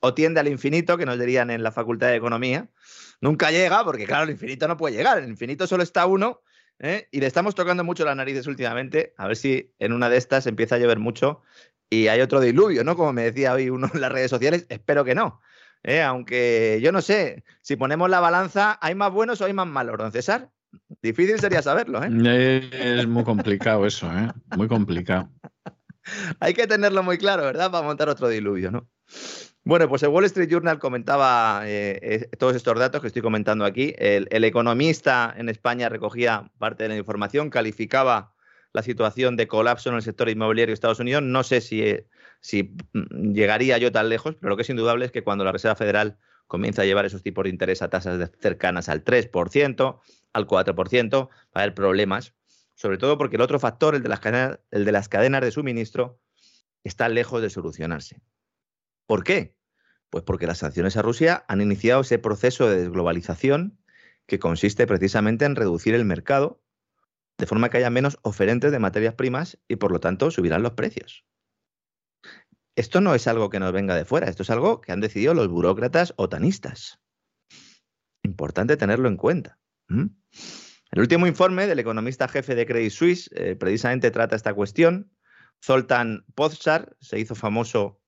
o 0.00 0.14
tiende 0.14 0.40
al 0.40 0.48
infinito, 0.48 0.98
que 0.98 1.06
nos 1.06 1.18
dirían 1.18 1.50
en 1.50 1.62
la 1.62 1.70
Facultad 1.70 2.08
de 2.08 2.16
Economía, 2.16 2.70
nunca 3.20 3.50
llega, 3.50 3.84
porque 3.84 4.06
claro, 4.06 4.24
el 4.24 4.30
infinito 4.30 4.68
no 4.68 4.76
puede 4.76 4.96
llegar, 4.96 5.18
el 5.18 5.28
infinito 5.28 5.66
solo 5.66 5.82
está 5.82 6.06
uno, 6.06 6.42
¿eh? 6.78 7.08
y 7.10 7.20
le 7.20 7.26
estamos 7.26 7.54
tocando 7.54 7.84
mucho 7.84 8.04
las 8.04 8.16
narices 8.16 8.46
últimamente, 8.46 9.14
a 9.16 9.26
ver 9.26 9.36
si 9.36 9.72
en 9.78 9.92
una 9.92 10.08
de 10.08 10.16
estas 10.16 10.46
empieza 10.46 10.76
a 10.76 10.78
llover 10.78 10.98
mucho 10.98 11.42
y 11.88 12.08
hay 12.08 12.20
otro 12.20 12.40
diluvio, 12.40 12.84
¿no? 12.84 12.96
Como 12.96 13.12
me 13.12 13.22
decía 13.22 13.52
hoy 13.52 13.70
uno 13.70 13.90
en 13.92 14.00
las 14.00 14.12
redes 14.12 14.30
sociales, 14.30 14.66
espero 14.68 15.04
que 15.04 15.14
no. 15.14 15.40
¿eh? 15.82 16.02
aunque 16.02 16.80
yo 16.82 16.92
no 16.92 17.00
sé, 17.00 17.44
si 17.62 17.76
ponemos 17.76 18.10
la 18.10 18.20
balanza, 18.20 18.78
¿hay 18.82 18.94
más 18.94 19.12
buenos 19.12 19.40
o 19.40 19.46
hay 19.46 19.52
más 19.52 19.66
malos, 19.66 19.96
don 19.98 20.12
César? 20.12 20.50
Difícil 21.00 21.38
sería 21.38 21.62
saberlo, 21.62 22.02
¿eh? 22.02 22.68
Es 22.72 23.06
muy 23.06 23.24
complicado 23.24 23.86
eso, 23.86 24.10
¿eh? 24.12 24.30
Muy 24.56 24.68
complicado. 24.68 25.30
hay 26.40 26.54
que 26.54 26.66
tenerlo 26.66 27.02
muy 27.02 27.18
claro, 27.18 27.44
¿verdad? 27.44 27.70
Para 27.70 27.86
montar 27.86 28.08
otro 28.08 28.28
diluvio, 28.28 28.70
¿no? 28.70 28.88
Bueno, 29.64 29.88
pues 29.88 30.04
el 30.04 30.10
Wall 30.10 30.24
Street 30.26 30.48
Journal 30.48 30.78
comentaba 30.78 31.62
eh, 31.64 32.28
todos 32.38 32.54
estos 32.54 32.78
datos 32.78 33.00
que 33.00 33.08
estoy 33.08 33.22
comentando 33.22 33.64
aquí. 33.64 33.94
El, 33.98 34.44
economista 34.44 35.34
en 35.36 35.48
España 35.48 35.88
recogía 35.88 36.52
parte 36.58 36.84
de 36.84 36.90
la 36.90 36.96
información, 36.96 37.50
calificaba 37.50 38.32
la 38.72 38.82
situación 38.82 39.36
de 39.36 39.48
colapso 39.48 39.88
en 39.88 39.96
el 39.96 40.02
sector 40.02 40.28
inmobiliario 40.28 40.70
de 40.70 40.74
Estados 40.74 41.00
Unidos. 41.00 41.24
No 41.24 41.42
sé 41.42 41.60
si, 41.60 41.82
si 42.40 42.76
mm, 42.92 43.32
llegaría 43.32 43.76
yo 43.78 43.90
tan 43.90 44.08
lejos, 44.08 44.36
pero 44.36 44.50
lo 44.50 44.56
que 44.56 44.62
es 44.62 44.70
indudable 44.70 45.04
es 45.04 45.10
que 45.10 45.24
cuando 45.24 45.44
la 45.44 45.50
Reserva 45.50 45.74
Federal 45.74 46.16
comienza 46.46 46.82
a 46.82 46.84
llevar 46.84 47.04
esos 47.04 47.22
tipos 47.22 47.42
de 47.44 47.50
interés 47.50 47.82
a 47.82 47.90
tasas 47.90 48.30
cercanas 48.40 48.88
al 48.88 49.04
3%, 49.04 50.00
al 50.32 50.46
4%, 50.46 51.28
va 51.28 51.30
a 51.54 51.60
haber 51.60 51.74
problemas, 51.74 52.34
sobre 52.74 52.98
todo 52.98 53.18
porque 53.18 53.36
el 53.36 53.42
otro 53.42 53.58
factor, 53.58 53.94
el 53.94 54.02
de 54.02 54.08
las 54.08 54.20
cadenas, 54.20 54.60
el 54.70 54.84
de, 54.84 54.92
las 54.92 55.08
cadenas 55.08 55.40
de 55.40 55.50
suministro, 55.50 56.20
está 56.84 57.08
lejos 57.08 57.42
de 57.42 57.50
solucionarse. 57.50 58.20
¿Por 59.06 59.24
qué? 59.24 59.56
Pues 60.10 60.24
porque 60.24 60.46
las 60.46 60.58
sanciones 60.58 60.96
a 60.96 61.02
Rusia 61.02 61.44
han 61.48 61.60
iniciado 61.60 62.00
ese 62.00 62.18
proceso 62.18 62.68
de 62.68 62.78
desglobalización 62.78 63.78
que 64.26 64.38
consiste 64.38 64.86
precisamente 64.86 65.44
en 65.44 65.56
reducir 65.56 65.94
el 65.94 66.04
mercado 66.04 66.62
de 67.38 67.46
forma 67.46 67.68
que 67.68 67.78
haya 67.78 67.90
menos 67.90 68.18
oferentes 68.22 68.72
de 68.72 68.78
materias 68.78 69.14
primas 69.14 69.58
y 69.68 69.76
por 69.76 69.92
lo 69.92 70.00
tanto 70.00 70.30
subirán 70.30 70.62
los 70.62 70.72
precios. 70.72 71.24
Esto 72.76 73.00
no 73.00 73.14
es 73.14 73.26
algo 73.26 73.50
que 73.50 73.60
nos 73.60 73.72
venga 73.72 73.94
de 73.94 74.04
fuera, 74.04 74.28
esto 74.28 74.42
es 74.42 74.50
algo 74.50 74.80
que 74.80 74.92
han 74.92 75.00
decidido 75.00 75.34
los 75.34 75.48
burócratas 75.48 76.12
otanistas. 76.16 77.00
Importante 78.22 78.76
tenerlo 78.76 79.08
en 79.08 79.16
cuenta. 79.16 79.58
El 79.88 81.00
último 81.00 81.26
informe 81.26 81.66
del 81.66 81.78
economista 81.78 82.28
jefe 82.28 82.54
de 82.54 82.66
Credit 82.66 82.90
Suisse 82.90 83.30
eh, 83.34 83.56
precisamente 83.56 84.10
trata 84.10 84.36
esta 84.36 84.52
cuestión. 84.54 85.10
Zoltan 85.64 86.24
Pozsar 86.34 86.96
se 87.00 87.18
hizo 87.18 87.34
famoso 87.34 88.00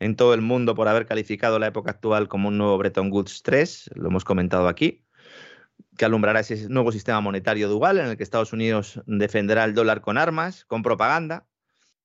en 0.00 0.16
todo 0.16 0.34
el 0.34 0.40
mundo 0.40 0.74
por 0.74 0.88
haber 0.88 1.06
calificado 1.06 1.58
la 1.58 1.68
época 1.68 1.92
actual 1.92 2.26
como 2.26 2.48
un 2.48 2.58
nuevo 2.58 2.76
Bretton 2.78 3.12
Woods 3.12 3.42
3, 3.42 3.90
lo 3.94 4.08
hemos 4.08 4.24
comentado 4.24 4.66
aquí, 4.66 5.04
que 5.96 6.06
alumbrará 6.06 6.40
ese 6.40 6.68
nuevo 6.68 6.90
sistema 6.90 7.20
monetario 7.20 7.68
dual 7.68 7.98
en 7.98 8.06
el 8.06 8.16
que 8.16 8.22
Estados 8.22 8.52
Unidos 8.54 9.00
defenderá 9.06 9.64
el 9.64 9.74
dólar 9.74 10.00
con 10.00 10.16
armas, 10.16 10.64
con 10.64 10.82
propaganda, 10.82 11.46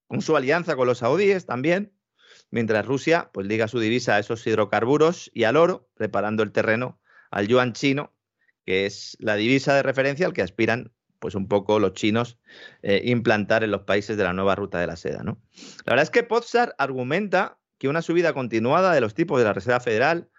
con 0.07 0.21
su 0.21 0.35
alianza 0.35 0.75
con 0.75 0.87
los 0.87 0.99
saudíes 0.99 1.45
también, 1.45 1.93
mientras 2.51 2.85
Rusia 2.85 3.29
pues 3.33 3.47
liga 3.47 3.69
su 3.69 3.79
divisa 3.79 4.15
a 4.15 4.19
esos 4.19 4.45
hidrocarburos 4.45 5.31
y 5.33 5.45
al 5.45 5.55
oro, 5.55 5.89
preparando 5.95 6.43
el 6.43 6.51
terreno 6.51 6.99
al 7.31 7.47
yuan 7.47 7.71
chino, 7.71 8.13
que 8.65 8.85
es 8.85 9.15
la 9.19 9.35
divisa 9.35 9.73
de 9.73 9.83
referencia 9.83 10.25
al 10.25 10.33
que 10.33 10.41
aspiran 10.41 10.91
pues 11.19 11.33
un 11.33 11.47
poco 11.47 11.79
los 11.79 11.93
chinos 11.93 12.37
eh, 12.81 13.01
implantar 13.05 13.63
en 13.63 13.71
los 13.71 13.81
países 13.81 14.17
de 14.17 14.25
la 14.25 14.33
nueva 14.33 14.55
ruta 14.55 14.79
de 14.79 14.87
la 14.87 14.97
seda. 14.97 15.23
¿no? 15.23 15.41
La 15.85 15.93
verdad 15.93 16.03
es 16.03 16.09
que 16.09 16.23
Pozsar 16.23 16.75
argumenta 16.77 17.57
que 17.77 17.87
una 17.87 18.01
subida 18.01 18.33
continuada 18.33 18.93
de 18.93 19.01
los 19.01 19.13
tipos 19.13 19.39
de 19.39 19.45
la 19.45 19.53
Reserva 19.53 19.79
Federal, 19.79 20.29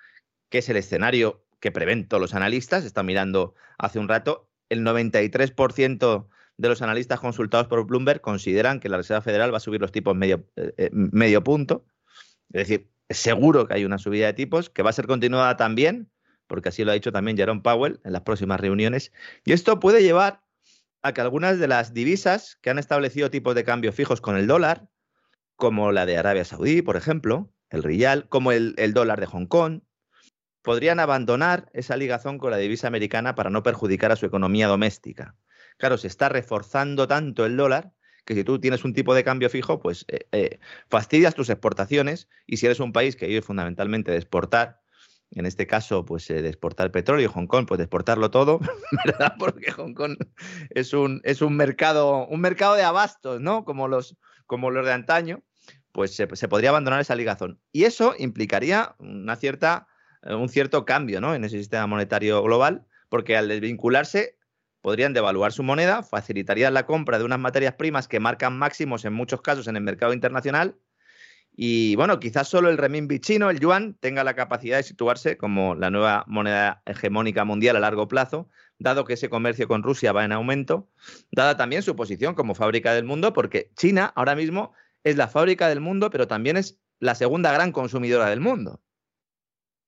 que 0.49 0.59
es 0.59 0.69
el 0.69 0.77
escenario 0.77 1.45
que 1.61 1.73
prevén 1.73 2.09
todos 2.09 2.21
los 2.21 2.35
analistas, 2.35 2.85
está 2.85 3.03
mirando 3.03 3.55
hace 3.79 3.99
un 3.99 4.09
rato, 4.09 4.49
el 4.69 4.83
93% 4.85 6.29
de 6.59 6.69
los 6.69 6.83
analistas 6.83 7.21
consultados 7.21 7.67
por 7.67 7.85
Bloomberg 7.87 8.21
consideran 8.21 8.81
que 8.81 8.89
la 8.89 8.97
Reserva 8.97 9.21
Federal 9.21 9.53
va 9.53 9.59
a 9.59 9.61
subir 9.61 9.81
los 9.81 9.93
tipos 9.93 10.17
medio, 10.17 10.49
eh, 10.57 10.91
medio 10.93 11.45
punto. 11.45 11.85
Es 12.53 12.69
decir, 12.69 12.91
seguro 13.11 13.67
que 13.67 13.75
hay 13.75 13.85
una 13.85 13.99
subida 13.99 14.27
de 14.27 14.33
tipos, 14.33 14.71
que 14.71 14.83
va 14.83 14.91
a 14.91 14.95
ser 14.95 15.07
continuada 15.07 15.57
también, 15.57 16.11
porque 16.47 16.71
así 16.71 16.85
lo 16.85 16.93
ha 16.93 16.95
dicho 16.95 17.13
también 17.13 17.37
Jerome 17.37 17.61
Powell 17.61 18.01
en 18.05 18.13
las 18.13 18.23
próximas 18.23 18.61
reuniones. 18.61 19.13
Y 19.45 19.53
esto 19.53 19.81
puede 19.81 20.03
llevar 20.03 20.43
a 21.03 21.13
que 21.13 21.21
algunas 21.21 21.59
de 21.59 21.69
las 21.69 21.93
divisas 21.93 22.59
que 22.63 22.71
han 22.71 22.79
establecido 22.79 23.31
tipos 23.31 23.55
de 23.55 23.65
cambio 23.65 23.93
fijos 23.93 24.21
con 24.21 24.37
el 24.37 24.47
dólar, 24.47 24.89
como 25.57 25.93
la 25.93 26.07
de 26.07 26.19
Arabia 26.19 26.45
Saudí, 26.45 26.83
por 26.83 26.97
ejemplo, 26.97 27.53
el 27.71 27.83
rial, 27.83 28.29
como 28.29 28.53
el, 28.53 28.75
el 28.79 28.93
dólar 28.95 29.21
de 29.21 29.27
Hong 29.27 29.47
Kong, 29.47 29.81
podrían 30.63 31.01
abandonar 31.01 31.71
esa 31.73 31.97
ligazón 31.97 32.39
con 32.39 32.51
la 32.51 32.57
divisa 32.57 32.89
americana 32.89 33.35
para 33.35 33.51
no 33.51 33.63
perjudicar 33.63 34.13
a 34.13 34.17
su 34.17 34.27
economía 34.27 34.67
doméstica. 34.67 35.37
Claro, 35.79 35.99
se 35.99 36.09
está 36.09 36.29
reforzando 36.29 37.07
tanto 37.07 37.47
el 37.47 37.57
dólar 37.57 37.93
que 38.25 38.35
si 38.35 38.45
tú 38.45 38.59
tienes 38.59 38.85
un 38.85 38.93
tipo 38.93 39.15
de 39.15 39.25
cambio 39.25 39.49
fijo, 39.49 39.79
pues 39.79 40.05
eh, 40.09 40.27
eh, 40.33 40.59
fastidias 40.91 41.35
tus 41.35 41.49
exportaciones 41.49 42.29
y 42.47 42.57
si 42.57 42.67
eres 42.67 42.81
un 42.81 42.93
país 42.93 43.15
que 43.15 43.29
vive 43.29 43.41
fundamentalmente 43.41 44.11
de 44.11 44.17
exportar, 44.19 44.81
en 45.31 45.47
este 45.47 45.67
caso, 45.67 46.05
pues 46.05 46.29
eh, 46.31 46.43
de 46.43 46.49
exportar 46.49 46.91
petróleo, 46.91 47.31
Hong 47.31 47.47
Kong, 47.47 47.67
pues 47.67 47.79
de 47.79 47.85
exportarlo 47.85 48.31
todo, 48.31 48.59
¿verdad? 49.07 49.35
Porque 49.39 49.71
Hong 49.71 49.95
Kong 49.95 50.17
es 50.71 50.93
un, 50.93 51.21
es 51.25 51.41
un 51.41 51.57
mercado, 51.57 52.27
un 52.27 52.41
mercado 52.41 52.75
de 52.75 52.83
abastos, 52.83 53.41
¿no? 53.41 53.65
Como 53.65 53.87
los, 53.87 54.17
como 54.47 54.71
los 54.71 54.85
de 54.85 54.93
antaño, 54.93 55.43
pues 55.97 56.15
se, 56.15 56.27
podría 56.27 56.69
abandonar 56.69 57.01
esa 57.01 57.17
ligazón. 57.17 57.59
Y 57.73 57.85
eso 57.85 58.15
implicaría 58.19 58.95
una 58.99 59.35
cierta, 59.35 59.89
un 60.23 60.51
cierto 60.51 60.85
cambio, 60.85 61.23
¿no? 61.23 61.35
En 61.35 61.43
ese 61.43 61.57
sistema 61.57 61.87
monetario 61.87 62.43
global, 62.43 62.85
porque 63.09 63.35
al 63.35 63.49
desvincularse 63.49 64.37
podrían 64.83 65.15
devaluar 65.15 65.53
su 65.53 65.63
moneda, 65.63 66.03
facilitarían 66.03 66.75
la 66.75 66.85
compra 66.85 67.19
de 67.19 67.25
unas 67.25 67.39
materias 67.39 67.77
primas 67.77 68.09
que 68.09 68.21
marcan 68.21 68.59
máximos 68.59 69.07
en 69.07 69.15
muchos 69.15 69.41
casos 69.41 69.69
en 69.69 69.77
el 69.77 69.83
mercado 69.83 70.13
internacional. 70.13 70.77
Y 71.57 71.97
bueno, 71.97 72.21
quizás 72.21 72.47
solo 72.47 72.69
el 72.69 72.77
renminbi 72.77 73.19
chino, 73.19 73.49
el 73.49 73.59
yuan, 73.59 73.95
tenga 73.95 74.23
la 74.23 74.35
capacidad 74.35 74.77
de 74.77 74.83
situarse 74.83 75.39
como 75.39 75.75
la 75.77 75.89
nueva 75.91 76.25
moneda 76.27 76.83
hegemónica 76.85 77.47
mundial 77.47 77.75
a 77.75 77.81
largo 77.81 78.07
plazo, 78.07 78.51
dado 78.79 79.07
que 79.07 79.15
ese 79.15 79.31
comercio 79.31 79.67
con 79.67 79.83
Rusia 79.83 80.13
va 80.13 80.27
en 80.27 80.33
aumento, 80.33 80.91
dada 81.33 81.57
también 81.57 81.83
su 81.83 81.97
posición 81.97 82.35
como 82.35 82.55
fábrica 82.55 82.93
del 82.93 83.07
mundo, 83.07 83.33
porque 83.33 83.71
China 83.75 84.13
ahora 84.15 84.35
mismo 84.35 84.75
es 85.07 85.17
la 85.17 85.29
fábrica 85.29 85.69
del 85.69 85.81
mundo, 85.81 86.11
pero 86.11 86.27
también 86.27 86.57
es 86.57 86.81
la 86.99 87.15
segunda 87.15 87.53
gran 87.53 87.71
consumidora 87.71 88.29
del 88.29 88.41
mundo. 88.41 88.83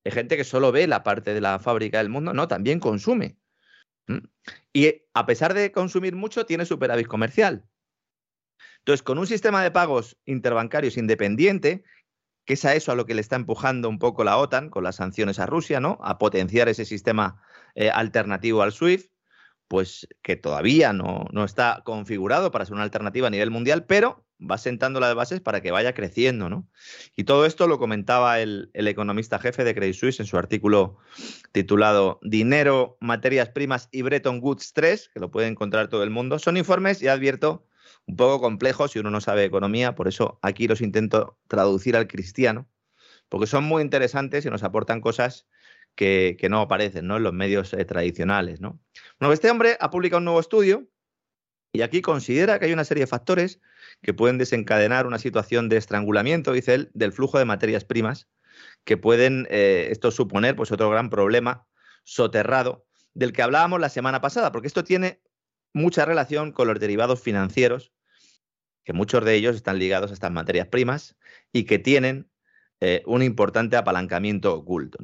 Hay 0.05 0.13
gente 0.13 0.37
que 0.37 0.45
solo 0.45 0.71
ve 0.71 0.87
la 0.87 1.03
parte 1.03 1.35
de 1.35 1.41
la 1.41 1.59
fábrica 1.59 1.99
del 1.99 2.09
mundo, 2.09 2.33
no, 2.33 2.47
también 2.47 2.79
consume. 2.79 3.37
¿Mm? 4.07 4.19
Y 4.73 5.03
a 5.15 5.27
pesar 5.27 5.55
de 5.55 5.73
consumir 5.73 6.15
mucho, 6.15 6.47
tiene 6.47 6.65
superávit 6.65 7.09
comercial. 7.09 7.65
Entonces, 8.79 9.03
con 9.03 9.19
un 9.19 9.27
sistema 9.27 9.61
de 9.65 9.73
pagos 9.73 10.17
interbancarios 10.25 10.97
independiente, 10.97 11.83
que 12.45 12.55
es 12.55 12.65
a 12.65 12.77
eso 12.77 12.93
a 12.93 12.95
lo 12.95 13.05
que 13.05 13.15
le 13.15 13.21
está 13.21 13.35
empujando 13.35 13.89
un 13.89 13.99
poco 13.99 14.23
la 14.23 14.39
OTAN 14.39 14.71
con 14.71 14.85
las 14.85 14.97
sanciones 14.97 15.41
a 15.41 15.47
Rusia, 15.47 15.81
¿no? 15.81 15.99
A 16.01 16.19
potenciar 16.19 16.69
ese 16.69 16.85
sistema 16.85 17.43
eh, 17.75 17.91
alternativo 17.91 18.63
al 18.63 18.71
SWIFT, 18.71 19.11
pues 19.67 20.07
que 20.23 20.37
todavía 20.37 20.93
no, 20.93 21.27
no, 21.33 21.45
está 21.45 21.83
configurado 21.85 22.53
para 22.53 22.65
ser 22.65 22.75
una 22.75 22.85
alternativa 22.85 23.27
a 23.27 23.31
nivel 23.31 23.51
mundial, 23.51 23.85
pero 23.85 24.28
va 24.39 24.59
sentando 24.59 25.01
las 25.01 25.15
bases 25.15 25.41
para 25.41 25.61
que 25.61 25.71
vaya 25.71 25.95
creciendo, 25.95 26.49
¿no? 26.49 26.69
Y 27.17 27.25
todo 27.25 27.47
esto 27.47 27.67
lo 27.67 27.79
comentaba 27.79 28.41
el, 28.41 28.71
economista 28.75 29.39
jefe 29.39 29.65
de 29.65 29.75
Credit 29.75 29.95
Suisse 29.95 30.21
en 30.21 30.27
su 30.27 30.37
artículo 30.37 30.99
titulado 31.53 32.21
Dinero, 32.23 32.97
materias 33.01 33.51
primas 33.51 33.89
y 33.91 34.03
Bretton 34.03 34.41
Woods 34.43 34.73
3, 34.75 35.11
que 35.13 35.21
lo 35.21 35.31
puede 35.31 35.49
encontrar 35.49 35.89
todo 35.89 36.03
el 36.03 36.11
mundo. 36.11 36.39
Son 36.39 36.57
informes, 36.57 37.01
ya 37.01 37.13
advierto, 37.13 37.67
un 38.07 38.17
poco 38.17 38.41
complejos 38.41 38.93
si 38.93 38.99
uno 38.99 39.11
no 39.11 39.21
sabe 39.21 39.45
economía, 39.45 39.95
por 39.95 40.09
eso 40.09 40.39
aquí 40.43 40.69
los 40.69 40.81
intento 40.81 41.39
traducir 41.49 41.97
al 41.97 42.07
cristiano, 42.07 42.69
porque 43.29 43.47
son 43.47 43.65
muy 43.65 43.83
interesantes 43.83 44.47
y 44.47 44.51
nos 44.51 44.63
aportan 44.63 45.01
cosas 45.01 45.47
que, 45.95 46.39
no 46.49 46.61
aparecen 46.61 47.07
¿no? 47.09 47.17
en 47.17 47.25
los 47.25 47.33
medios 47.33 47.73
eh, 47.75 47.85
tradicionales. 47.85 48.61
¿no? 48.61 48.81
Bueno, 49.19 49.33
este 49.33 49.51
hombre 49.51 49.77
ha 49.81 49.91
publicado 49.91 50.19
un 50.19 50.27
nuevo 50.27 50.41
estudio 50.41 50.87
y 51.73 51.83
aquí 51.83 52.01
considera 52.01 52.59
que 52.59 52.67
hay 52.67 52.73
una 52.73 52.85
serie 52.85 53.03
de 53.03 53.09
factores 53.09 53.61
que 54.03 54.15
pueden 54.15 54.39
desencadenar 54.39 55.07
una 55.07 55.19
situación 55.19 55.69
de 55.69 55.77
estrangulamiento, 55.77 56.53
dice 56.53 56.75
él, 56.75 56.91
del 56.95 57.13
flujo 57.13 57.39
de 57.39 57.45
materias 57.45 57.85
primas, 57.85 58.29
que 58.85 58.97
pueden 58.97 59.47
eh, 59.51 59.89
esto 59.91 60.11
suponer 60.11 60.57
pues, 60.57 60.73
otro 60.73 60.91
gran 60.91 61.11
problema 61.11 61.67
soterrado 62.05 62.87
del 63.15 63.33
que 63.33 63.43
hablábamos 63.43 63.81
la 63.81 63.89
semana 63.89 64.21
pasada, 64.21 64.53
porque 64.53 64.69
esto 64.69 64.85
tiene 64.85 65.21
mucha 65.75 66.05
relación 66.05 66.53
con 66.53 66.69
los 66.69 66.81
derivados 66.81 67.21
financieros, 67.21 67.93
que 68.85 68.93
muchos 68.93 69.25
de 69.25 69.35
ellos 69.35 69.55
están 69.55 69.79
ligados 69.79 70.11
a 70.11 70.15
estas 70.15 70.31
materias 70.31 70.69
primas 70.69 71.17
y 71.53 71.65
que 71.65 71.79
tienen 71.79 72.31
eh, 72.81 73.03
un 73.07 73.23
importante 73.23 73.77
apalancamiento 73.77 74.55
oculto. 74.55 74.99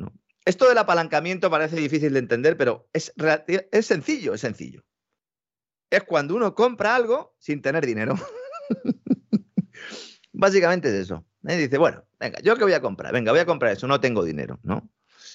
Esto 0.46 0.68
del 0.68 0.79
apalancamiento 0.79 1.50
parece 1.50 1.77
difícil 1.77 2.14
de 2.14 2.18
entender, 2.20 2.57
pero 2.57 2.88
es, 2.92 3.12
es 3.72 3.87
sencillo, 3.87 4.35
es 4.35 4.40
sencillo. 4.40 4.85
Es 5.90 6.02
cuando 6.04 6.34
uno 6.34 6.54
compra 6.54 6.94
algo 6.94 7.34
sin 7.38 7.62
tener 7.62 7.86
dinero. 7.86 8.14
Básicamente 10.32 10.88
es 10.88 10.94
eso. 10.94 11.24
¿eh? 11.46 11.56
Dice, 11.56 11.78
bueno, 11.78 12.04
venga, 12.18 12.40
¿yo 12.40 12.56
qué 12.56 12.64
voy 12.64 12.72
a 12.72 12.80
comprar? 12.80 13.12
Venga, 13.12 13.32
voy 13.32 13.40
a 13.40 13.46
comprar 13.46 13.72
eso, 13.72 13.86
no 13.86 14.00
tengo 14.00 14.24
dinero, 14.24 14.58
¿no? 14.62 14.88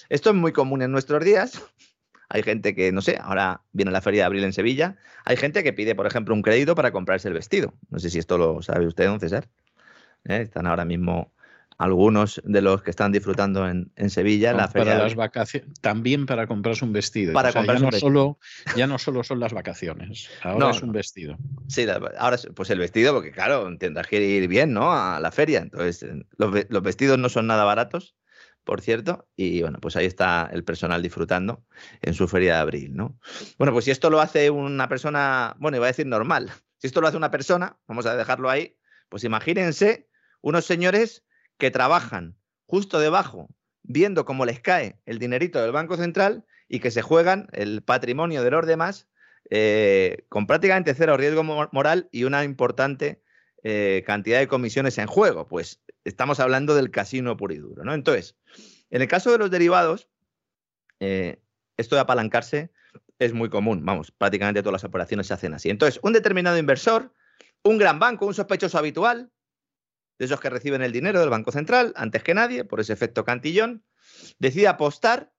Esto 0.08 0.30
es 0.30 0.36
muy 0.36 0.52
común 0.52 0.82
en 0.82 0.92
nuestros 0.92 1.24
días. 1.24 1.62
Hay 2.28 2.42
gente 2.42 2.74
que, 2.74 2.92
no 2.92 3.00
sé, 3.00 3.18
ahora 3.20 3.62
viene 3.72 3.90
la 3.90 4.00
feria 4.00 4.22
de 4.22 4.26
abril 4.26 4.44
en 4.44 4.52
Sevilla. 4.52 4.96
Hay 5.24 5.36
gente 5.36 5.64
que 5.64 5.72
pide, 5.72 5.96
por 5.96 6.06
ejemplo, 6.06 6.34
un 6.34 6.42
crédito 6.42 6.76
para 6.76 6.92
comprarse 6.92 7.28
el 7.28 7.34
vestido. 7.34 7.74
No 7.88 7.98
sé 7.98 8.08
si 8.08 8.18
esto 8.18 8.38
lo 8.38 8.62
sabe 8.62 8.86
usted, 8.86 9.06
don 9.06 9.18
César. 9.18 9.48
¿Eh? 10.24 10.42
Están 10.42 10.66
ahora 10.66 10.84
mismo 10.84 11.32
algunos 11.80 12.42
de 12.44 12.60
los 12.60 12.82
que 12.82 12.90
están 12.90 13.10
disfrutando 13.10 13.66
en, 13.66 14.10
Sevilla. 14.10 14.52
la 14.52 14.68
feria 14.68 14.92
para 14.92 15.04
las 15.04 15.14
vacaciones, 15.14 15.80
también 15.80 16.26
para 16.26 16.46
comprarse 16.46 16.84
un 16.84 16.92
vestido. 16.92 17.32
Para 17.32 17.52
ya, 17.52 17.62
no 17.62 17.90
Solo, 17.92 18.38
ya 18.76 18.86
no 18.86 18.98
solo 18.98 19.24
son 19.24 19.40
las 19.40 19.54
vacaciones, 19.54 20.28
ahora 20.42 20.72
es 20.72 20.82
un 20.82 20.92
vestido. 20.92 21.38
Sí, 21.68 21.86
ahora 22.18 22.36
pues 22.54 22.68
el 22.68 22.78
vestido, 22.78 23.14
porque 23.14 23.32
claro, 23.32 23.66
tendrás 23.78 24.08
que 24.08 24.22
ir 24.22 24.46
bien, 24.46 24.74
¿no? 24.74 24.92
A 24.92 25.20
la 25.20 25.30
feria. 25.30 25.60
Entonces, 25.60 26.02
eh, 26.02 26.22
los, 26.36 26.82
vestidos 26.82 27.18
no 27.18 27.30
son 27.30 27.46
nada 27.46 27.64
baratos, 27.64 28.14
por 28.62 28.82
cierto, 28.82 29.26
y 29.34 29.62
bueno, 29.62 29.78
pues 29.80 29.96
ahí 29.96 30.04
está 30.04 30.50
el 30.52 30.64
personal 30.64 31.00
disfrutando 31.00 31.64
en 32.02 32.12
su 32.12 32.28
feria 32.28 32.56
de 32.56 32.60
abril, 32.60 32.94
¿no? 32.94 33.18
Bueno, 33.56 33.72
pues 33.72 33.86
si 33.86 33.90
esto 33.90 34.10
lo 34.10 34.20
hace 34.20 34.50
una 34.50 34.86
persona, 34.90 35.56
bueno, 35.58 35.78
iba 35.78 35.86
a 35.86 35.88
decir 35.88 36.06
normal, 36.06 36.52
si 36.76 36.88
esto 36.88 37.00
lo 37.00 37.08
hace 37.08 37.16
una 37.16 37.30
persona, 37.30 37.78
vamos 37.88 38.04
a 38.04 38.16
dejarlo 38.16 38.50
ahí, 38.50 38.76
pues 39.08 39.24
imagínense 39.24 40.10
unos 40.42 40.66
señores 40.66 41.24
que 41.60 41.70
trabajan 41.70 42.36
justo 42.66 42.98
debajo, 42.98 43.48
viendo 43.82 44.24
cómo 44.24 44.44
les 44.44 44.58
cae 44.58 44.98
el 45.06 45.20
dinerito 45.20 45.62
del 45.62 45.70
Banco 45.70 45.96
Central 45.96 46.44
y 46.68 46.80
que 46.80 46.90
se 46.90 47.02
juegan 47.02 47.46
el 47.52 47.82
patrimonio 47.82 48.42
de 48.42 48.50
los 48.50 48.66
demás 48.66 49.08
eh, 49.48 50.24
con 50.28 50.46
prácticamente 50.46 50.94
cero 50.94 51.16
riesgo 51.16 51.44
moral 51.44 52.08
y 52.10 52.24
una 52.24 52.42
importante 52.42 53.22
eh, 53.62 54.02
cantidad 54.06 54.38
de 54.38 54.48
comisiones 54.48 54.98
en 54.98 55.06
juego. 55.06 55.46
Pues 55.46 55.80
estamos 56.04 56.40
hablando 56.40 56.74
del 56.74 56.90
casino 56.90 57.36
puro 57.36 57.54
y 57.54 57.58
duro. 57.58 57.84
¿no? 57.84 57.94
Entonces, 57.94 58.36
en 58.90 59.02
el 59.02 59.08
caso 59.08 59.30
de 59.30 59.38
los 59.38 59.50
derivados, 59.50 60.08
eh, 61.00 61.40
esto 61.76 61.94
de 61.94 62.02
apalancarse 62.02 62.70
es 63.18 63.34
muy 63.34 63.50
común, 63.50 63.84
vamos, 63.84 64.10
prácticamente 64.10 64.62
todas 64.62 64.82
las 64.82 64.84
operaciones 64.84 65.26
se 65.26 65.34
hacen 65.34 65.54
así. 65.54 65.68
Entonces, 65.68 66.00
un 66.02 66.12
determinado 66.12 66.56
inversor, 66.56 67.12
un 67.62 67.76
gran 67.76 67.98
banco, 67.98 68.26
un 68.26 68.34
sospechoso 68.34 68.78
habitual, 68.78 69.30
de 70.20 70.26
esos 70.26 70.38
que 70.38 70.50
reciben 70.50 70.82
el 70.82 70.92
dinero 70.92 71.18
del 71.18 71.30
Banco 71.30 71.50
Central, 71.50 71.94
antes 71.96 72.22
que 72.22 72.34
nadie, 72.34 72.62
por 72.66 72.78
ese 72.78 72.92
efecto 72.92 73.24
cantillón, 73.24 73.82
decide 74.38 74.68
apostar 74.68 75.32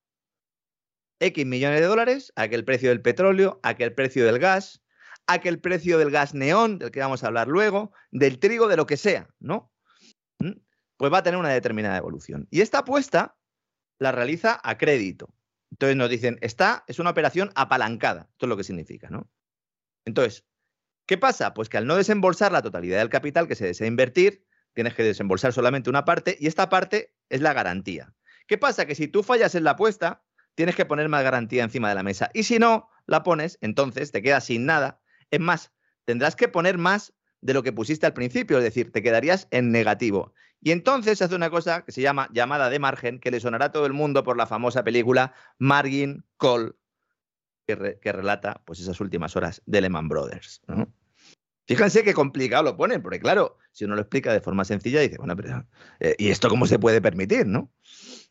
X 1.19 1.45
millones 1.45 1.81
de 1.81 1.85
dólares 1.85 2.33
a 2.35 2.47
que 2.47 2.55
el 2.55 2.65
precio 2.65 2.89
del 2.89 2.99
petróleo, 2.99 3.59
a 3.61 3.75
que 3.75 3.83
el 3.83 3.93
precio 3.93 4.25
del 4.25 4.39
gas, 4.39 4.81
a 5.27 5.37
que 5.37 5.49
el 5.49 5.59
precio 5.59 5.99
del 5.99 6.09
gas 6.09 6.33
neón, 6.33 6.79
del 6.79 6.89
que 6.89 6.99
vamos 6.99 7.23
a 7.23 7.27
hablar 7.27 7.47
luego, 7.47 7.93
del 8.09 8.39
trigo, 8.39 8.67
de 8.67 8.75
lo 8.75 8.87
que 8.87 8.97
sea, 8.97 9.29
¿no? 9.39 9.71
¿Mm? 10.39 10.53
Pues 10.97 11.13
va 11.13 11.19
a 11.19 11.23
tener 11.23 11.39
una 11.39 11.49
determinada 11.49 11.97
evolución. 11.97 12.47
Y 12.49 12.61
esta 12.61 12.79
apuesta 12.79 13.37
la 13.99 14.11
realiza 14.11 14.59
a 14.63 14.79
crédito. 14.79 15.31
Entonces 15.69 15.95
nos 15.95 16.09
dicen, 16.09 16.39
esta 16.41 16.85
es 16.87 16.97
una 16.97 17.11
operación 17.11 17.51
apalancada. 17.53 18.29
Esto 18.31 18.47
es 18.47 18.49
lo 18.49 18.57
que 18.57 18.63
significa, 18.63 19.11
¿no? 19.11 19.29
Entonces, 20.05 20.43
¿qué 21.05 21.19
pasa? 21.19 21.53
Pues 21.53 21.69
que 21.69 21.77
al 21.77 21.85
no 21.85 21.97
desembolsar 21.97 22.51
la 22.51 22.63
totalidad 22.63 22.97
del 22.97 23.09
capital 23.09 23.47
que 23.47 23.53
se 23.53 23.67
desea 23.67 23.85
invertir, 23.85 24.43
tienes 24.73 24.93
que 24.93 25.03
desembolsar 25.03 25.53
solamente 25.53 25.89
una 25.89 26.05
parte 26.05 26.37
y 26.39 26.47
esta 26.47 26.69
parte 26.69 27.13
es 27.29 27.41
la 27.41 27.53
garantía. 27.53 28.13
¿Qué 28.47 28.57
pasa? 28.57 28.85
Que 28.85 28.95
si 28.95 29.07
tú 29.07 29.23
fallas 29.23 29.55
en 29.55 29.63
la 29.63 29.71
apuesta, 29.71 30.23
tienes 30.55 30.75
que 30.75 30.85
poner 30.85 31.09
más 31.09 31.23
garantía 31.23 31.63
encima 31.63 31.89
de 31.89 31.95
la 31.95 32.03
mesa. 32.03 32.29
Y 32.33 32.43
si 32.43 32.59
no 32.59 32.89
la 33.05 33.23
pones, 33.23 33.57
entonces 33.61 34.11
te 34.11 34.21
quedas 34.21 34.45
sin 34.45 34.65
nada. 34.65 35.01
Es 35.29 35.39
más, 35.39 35.71
tendrás 36.05 36.35
que 36.35 36.47
poner 36.47 36.77
más 36.77 37.13
de 37.41 37.53
lo 37.53 37.63
que 37.63 37.73
pusiste 37.73 38.05
al 38.05 38.13
principio, 38.13 38.57
es 38.57 38.63
decir, 38.63 38.91
te 38.91 39.01
quedarías 39.01 39.47
en 39.51 39.71
negativo. 39.71 40.33
Y 40.61 40.71
entonces 40.71 41.17
se 41.17 41.23
hace 41.23 41.35
una 41.35 41.49
cosa 41.49 41.83
que 41.83 41.91
se 41.91 42.01
llama 42.01 42.29
llamada 42.31 42.69
de 42.69 42.77
margen, 42.77 43.19
que 43.19 43.31
le 43.31 43.39
sonará 43.39 43.65
a 43.65 43.71
todo 43.71 43.87
el 43.87 43.93
mundo 43.93 44.23
por 44.23 44.37
la 44.37 44.45
famosa 44.45 44.83
película 44.83 45.33
Margin 45.57 46.23
Call, 46.37 46.75
que, 47.65 48.11
relata 48.11 48.61
pues, 48.65 48.79
esas 48.79 48.99
últimas 48.99 49.35
horas 49.35 49.63
de 49.65 49.81
Lehman 49.81 50.07
Brothers. 50.07 50.61
Fíjense 51.71 52.03
qué 52.03 52.13
complicado 52.13 52.63
lo 52.63 52.75
ponen, 52.75 53.01
porque 53.01 53.21
claro, 53.21 53.57
si 53.71 53.85
uno 53.85 53.95
lo 53.95 54.01
explica 54.01 54.33
de 54.33 54.41
forma 54.41 54.65
sencilla, 54.65 54.99
dice, 54.99 55.15
bueno, 55.17 55.37
pero 55.37 55.65
eh, 56.01 56.15
¿y 56.17 56.29
esto 56.29 56.49
cómo 56.49 56.65
se 56.65 56.77
puede 56.77 57.01
permitir? 57.01 57.45
¿no? 57.45 57.71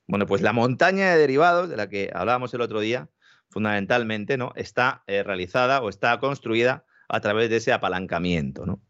Bueno, 0.06 0.26
pues 0.26 0.42
la 0.42 0.52
montaña 0.52 1.12
de 1.12 1.18
derivados 1.18 1.70
de 1.70 1.78
la 1.78 1.88
que 1.88 2.10
hablábamos 2.12 2.52
el 2.52 2.60
otro 2.60 2.80
día, 2.80 3.08
fundamentalmente, 3.48 4.36
¿no? 4.36 4.52
Está 4.56 5.04
eh, 5.06 5.22
realizada 5.22 5.80
o 5.80 5.88
está 5.88 6.18
construida 6.20 6.84
a 7.08 7.20
través 7.20 7.48
de 7.48 7.56
ese 7.56 7.72
apalancamiento, 7.72 8.66
¿no? 8.66 8.82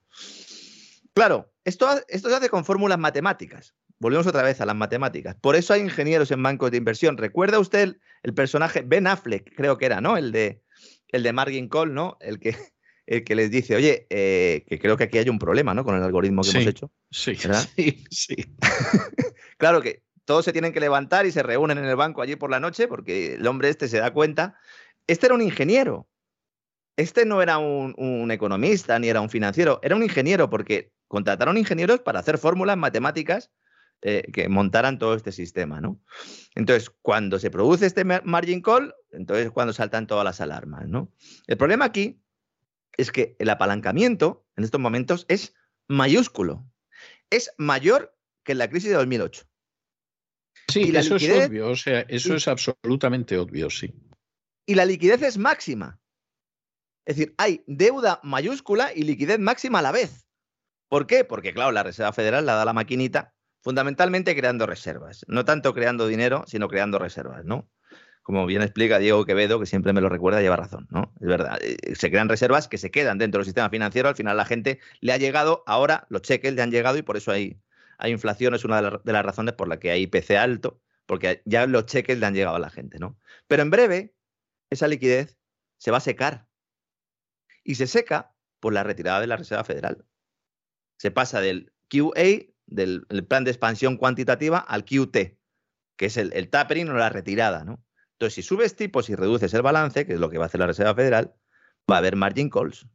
Claro, 1.15 1.53
esto, 1.65 1.89
esto 2.09 2.29
se 2.29 2.35
hace 2.35 2.49
con 2.49 2.65
fórmulas 2.65 2.99
matemáticas. 2.99 3.77
Volvemos 4.01 4.27
otra 4.27 4.43
vez 4.43 4.61
a 4.61 4.67
las 4.67 4.75
matemáticas. 4.75 5.37
Por 5.41 5.55
eso 5.55 5.75
hay 5.75 5.83
ingenieros 5.83 6.33
en 6.33 6.43
bancos 6.43 6.73
de 6.73 6.79
inversión. 6.79 7.19
¿Recuerda 7.19 7.61
usted 7.61 7.99
el, 8.25 8.35
personaje 8.35 8.83
Ben 8.85 9.07
Affleck, 9.07 9.55
creo 9.55 9.79
que 9.79 9.87
era, 9.87 10.01
¿no? 10.01 10.17
El 10.17 10.33
de, 10.33 10.61
el 11.09 11.23
de 11.23 11.33
Margin 11.33 11.69
Call, 11.69 11.95
¿no? 11.95 12.17
El 12.21 12.41
que, 12.41 12.57
el 13.11 13.25
que 13.25 13.35
les 13.35 13.51
dice, 13.51 13.75
oye, 13.75 14.07
eh, 14.09 14.65
que 14.69 14.79
creo 14.79 14.97
que 14.97 15.05
aquí 15.05 15.19
hay 15.19 15.29
un 15.29 15.41
problema, 15.41 15.75
¿no? 15.75 15.85
Con 15.85 15.97
el 15.97 16.03
algoritmo 16.05 16.43
que 16.43 16.51
hemos 16.51 16.67
hecho. 16.67 16.93
Sí, 17.11 17.35
sí, 17.77 18.05
sí. 18.09 18.37
claro 19.59 19.83
que 19.83 20.05
todos 20.25 20.45
se 20.45 20.53
tienen 20.53 20.73
que 20.73 20.79
levantar 20.79 21.27
y 21.27 21.33
se 21.33 21.43
reúnen 21.43 21.79
en 21.79 21.87
el 21.87 21.97
banco 21.97 22.23
allí 22.23 22.37
por 22.37 22.51
la 22.51 22.61
noche 22.61 22.87
porque 22.87 23.35
el 23.35 23.45
hombre 23.49 23.69
este 23.69 23.89
se 23.89 23.99
da 23.99 24.13
cuenta. 24.13 24.57
Este 25.09 25.27
era 25.27 25.35
un 25.35 25.43
ingeniero. 25.43 26.07
Este 26.97 27.25
no 27.25 27.43
era 27.43 27.59
un, 27.59 28.31
economista 28.31 28.97
ni 29.01 29.09
era 29.09 29.21
un 29.21 29.29
financiero, 29.29 29.81
era 29.83 29.97
un 29.97 30.05
ingeniero 30.05 30.49
porque 30.49 30.93
contrataron 31.09 31.59
ingenieros 31.59 31.99
para 31.99 32.21
hacer 32.21 32.39
fórmulas 32.39 32.77
matemáticas 32.77 33.51
eh, 34.03 34.23
que 34.33 34.49
montaran 34.49 35.01
todo 35.01 35.15
este 35.15 35.33
sistema, 35.33 35.81
¿no? 35.81 36.01
Entonces, 36.55 36.93
cuando 37.03 37.41
se 37.41 37.51
produce 37.51 37.87
este 37.87 38.05
margin 38.05 38.63
call, 38.63 38.95
entonces 39.11 39.47
es 39.47 39.53
cuando 39.53 39.73
saltan 39.73 40.07
todas 40.07 40.25
las 40.25 40.41
alarmas, 40.41 40.87
¿no? 40.87 41.11
El 41.49 41.57
problema 41.57 41.87
aquí 41.87 42.21
es 43.01 43.13
que 43.13 43.37
el 43.39 43.49
apalancamiento 43.51 44.47
en 44.57 44.65
estos 44.65 44.81
momentos 44.81 45.25
es 45.29 45.55
mayúsculo. 45.89 46.67
Es 47.31 47.53
mayor 47.57 48.17
que 48.45 48.53
en 48.53 48.59
la 48.59 48.69
crisis 48.69 48.91
de 48.91 48.97
2008. 48.97 49.45
Sí, 50.69 50.93
eso 50.95 51.17
es 51.17 51.49
obvio, 51.49 51.71
o 51.71 51.77
sea, 51.77 52.01
eso 52.09 52.35
es 52.35 52.47
absolutamente 52.47 53.39
obvio, 53.39 53.71
sí. 53.71 53.95
Y 54.67 54.75
la 54.75 54.85
liquidez 54.85 55.23
es 55.23 55.39
máxima. 55.39 56.01
Es 57.07 57.17
decir, 57.17 57.35
hay 57.39 57.65
deuda 57.67 58.21
mayúscula 58.23 58.93
y 58.95 59.03
liquidez 59.03 59.39
máxima 59.39 59.81
a 59.81 59.83
la 59.83 59.93
vez. 59.93 60.27
¿Por 60.89 61.07
qué? 61.07 61.25
Porque, 61.25 61.55
claro, 61.55 61.73
la 61.73 61.83
Reserva 61.83 62.13
Federal 62.13 62.47
la 62.47 62.55
da 62.55 62.65
la 62.65 62.73
maquinita 62.73 63.35
fundamentalmente 63.63 64.37
creando 64.37 64.67
reservas. 64.67 65.25
No 65.29 65.45
tanto 65.45 65.75
creando 65.75 66.07
dinero, 66.07 66.45
sino 66.47 66.69
creando 66.69 66.99
reservas, 66.99 67.45
¿no? 67.45 67.69
Como 68.31 68.47
bien 68.47 68.63
explica 68.63 69.01
Diego 69.01 69.25
Quevedo, 69.25 69.59
que 69.59 69.67
siempre 69.67 69.93
me 69.93 70.01
lo 70.01 70.09
recuerda, 70.09 70.41
lleva 70.41 70.55
razón, 70.55 70.87
¿no? 70.93 71.13
Es 71.21 71.27
verdad, 71.27 71.59
eh, 71.63 71.97
se 71.97 72.13
crean 72.13 72.29
reservas 72.29 72.69
que 72.69 72.79
se 72.79 72.93
quedan 72.93 73.19
dentro 73.19 73.41
del 73.41 73.45
sistema 73.45 73.69
financiero, 73.71 74.09
al 74.09 74.15
final 74.15 74.37
la 74.37 74.45
gente 74.45 74.79
le 75.01 75.13
ha 75.13 75.17
llegado, 75.17 75.65
ahora 75.67 76.07
los 76.11 76.23
cheques 76.23 76.55
le 76.55 76.63
han 76.63 76.71
llegado 76.71 76.97
y 76.97 77.03
por 77.03 77.17
eso 77.17 77.33
hay, 77.33 77.61
inflación, 78.05 78.55
es 78.55 78.65
una 78.65 78.83
de, 78.83 79.13
las 79.13 79.25
razones 79.25 79.55
por 79.55 79.67
la 79.67 79.81
que 79.81 79.91
hay 79.91 80.03
IPC 80.03 80.31
alto, 80.37 80.81
porque 81.07 81.43
ya 81.45 81.67
los 81.67 81.87
cheques 81.87 82.21
le 82.21 82.27
han 82.27 82.35
llegado 82.35 82.55
a 82.55 82.61
la 82.61 82.71
gente, 82.71 83.01
¿no? 83.01 83.19
Pero 83.49 83.63
en 83.63 83.71
breve, 83.71 84.15
esa 84.71 84.87
liquidez 84.87 85.37
se 85.79 85.91
va 85.91 85.97
a 85.97 86.01
secar. 86.01 86.47
Y 87.65 87.75
se 87.75 87.89
seca 87.89 88.33
por 88.61 88.73
la 88.73 88.85
retirada 88.85 89.21
de 89.21 89.27
la 89.27 89.39
Reserva 89.39 89.65
Federal. 89.65 90.07
Se 90.99 91.11
pasa 91.11 91.41
del 91.41 91.73
QA, 91.89 92.53
del 92.67 93.27
plan 93.29 93.43
de 93.43 93.51
expansión 93.51 93.97
cuantitativa, 93.97 94.59
al 94.59 94.85
QT, 94.85 95.37
que 95.97 96.07
es 96.07 96.17
el, 96.17 96.49
tapering 96.49 96.91
o 96.91 96.95
la 96.95 97.09
retirada, 97.09 97.65
¿no? 97.65 97.85
Entonces, 98.21 98.35
si 98.35 98.43
subes 98.43 98.77
tipos 98.77 99.09
y 99.09 99.15
reduces 99.15 99.55
el 99.55 99.63
balance, 99.63 100.05
que 100.05 100.13
es 100.13 100.21
lo 100.21 100.29
que 100.29 100.37
va 100.37 100.45
a 100.45 100.47
hacer 100.49 100.61
la 100.61 100.67
Reserva 100.67 100.95
Federal, 100.95 101.35
va 101.91 101.95
a 101.95 101.99
haber 102.01 102.17
margin 102.17 102.51
calls. 102.51 102.87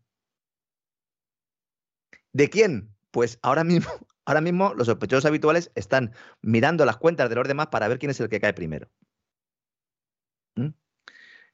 ¿De 2.32 2.48
quién? 2.48 2.96
Pues 3.10 3.40
ahora 3.42 3.64
mismo 3.64 3.90
Ahora 4.26 4.42
mismo 4.42 4.74
los 4.74 4.88
sospechosos 4.88 5.26
habituales 5.26 5.72
están 5.76 6.14
mirando 6.42 6.84
las 6.86 6.98
cuentas 6.98 7.30
de 7.30 7.36
los 7.36 7.48
demás 7.48 7.68
para 7.68 7.88
ver 7.88 8.00
quién 8.00 8.10
es 8.10 8.20
el 8.20 8.30
que 8.30 8.40
cae 8.40 8.54
primero. 8.54 8.90
¿Mm? 10.56 10.70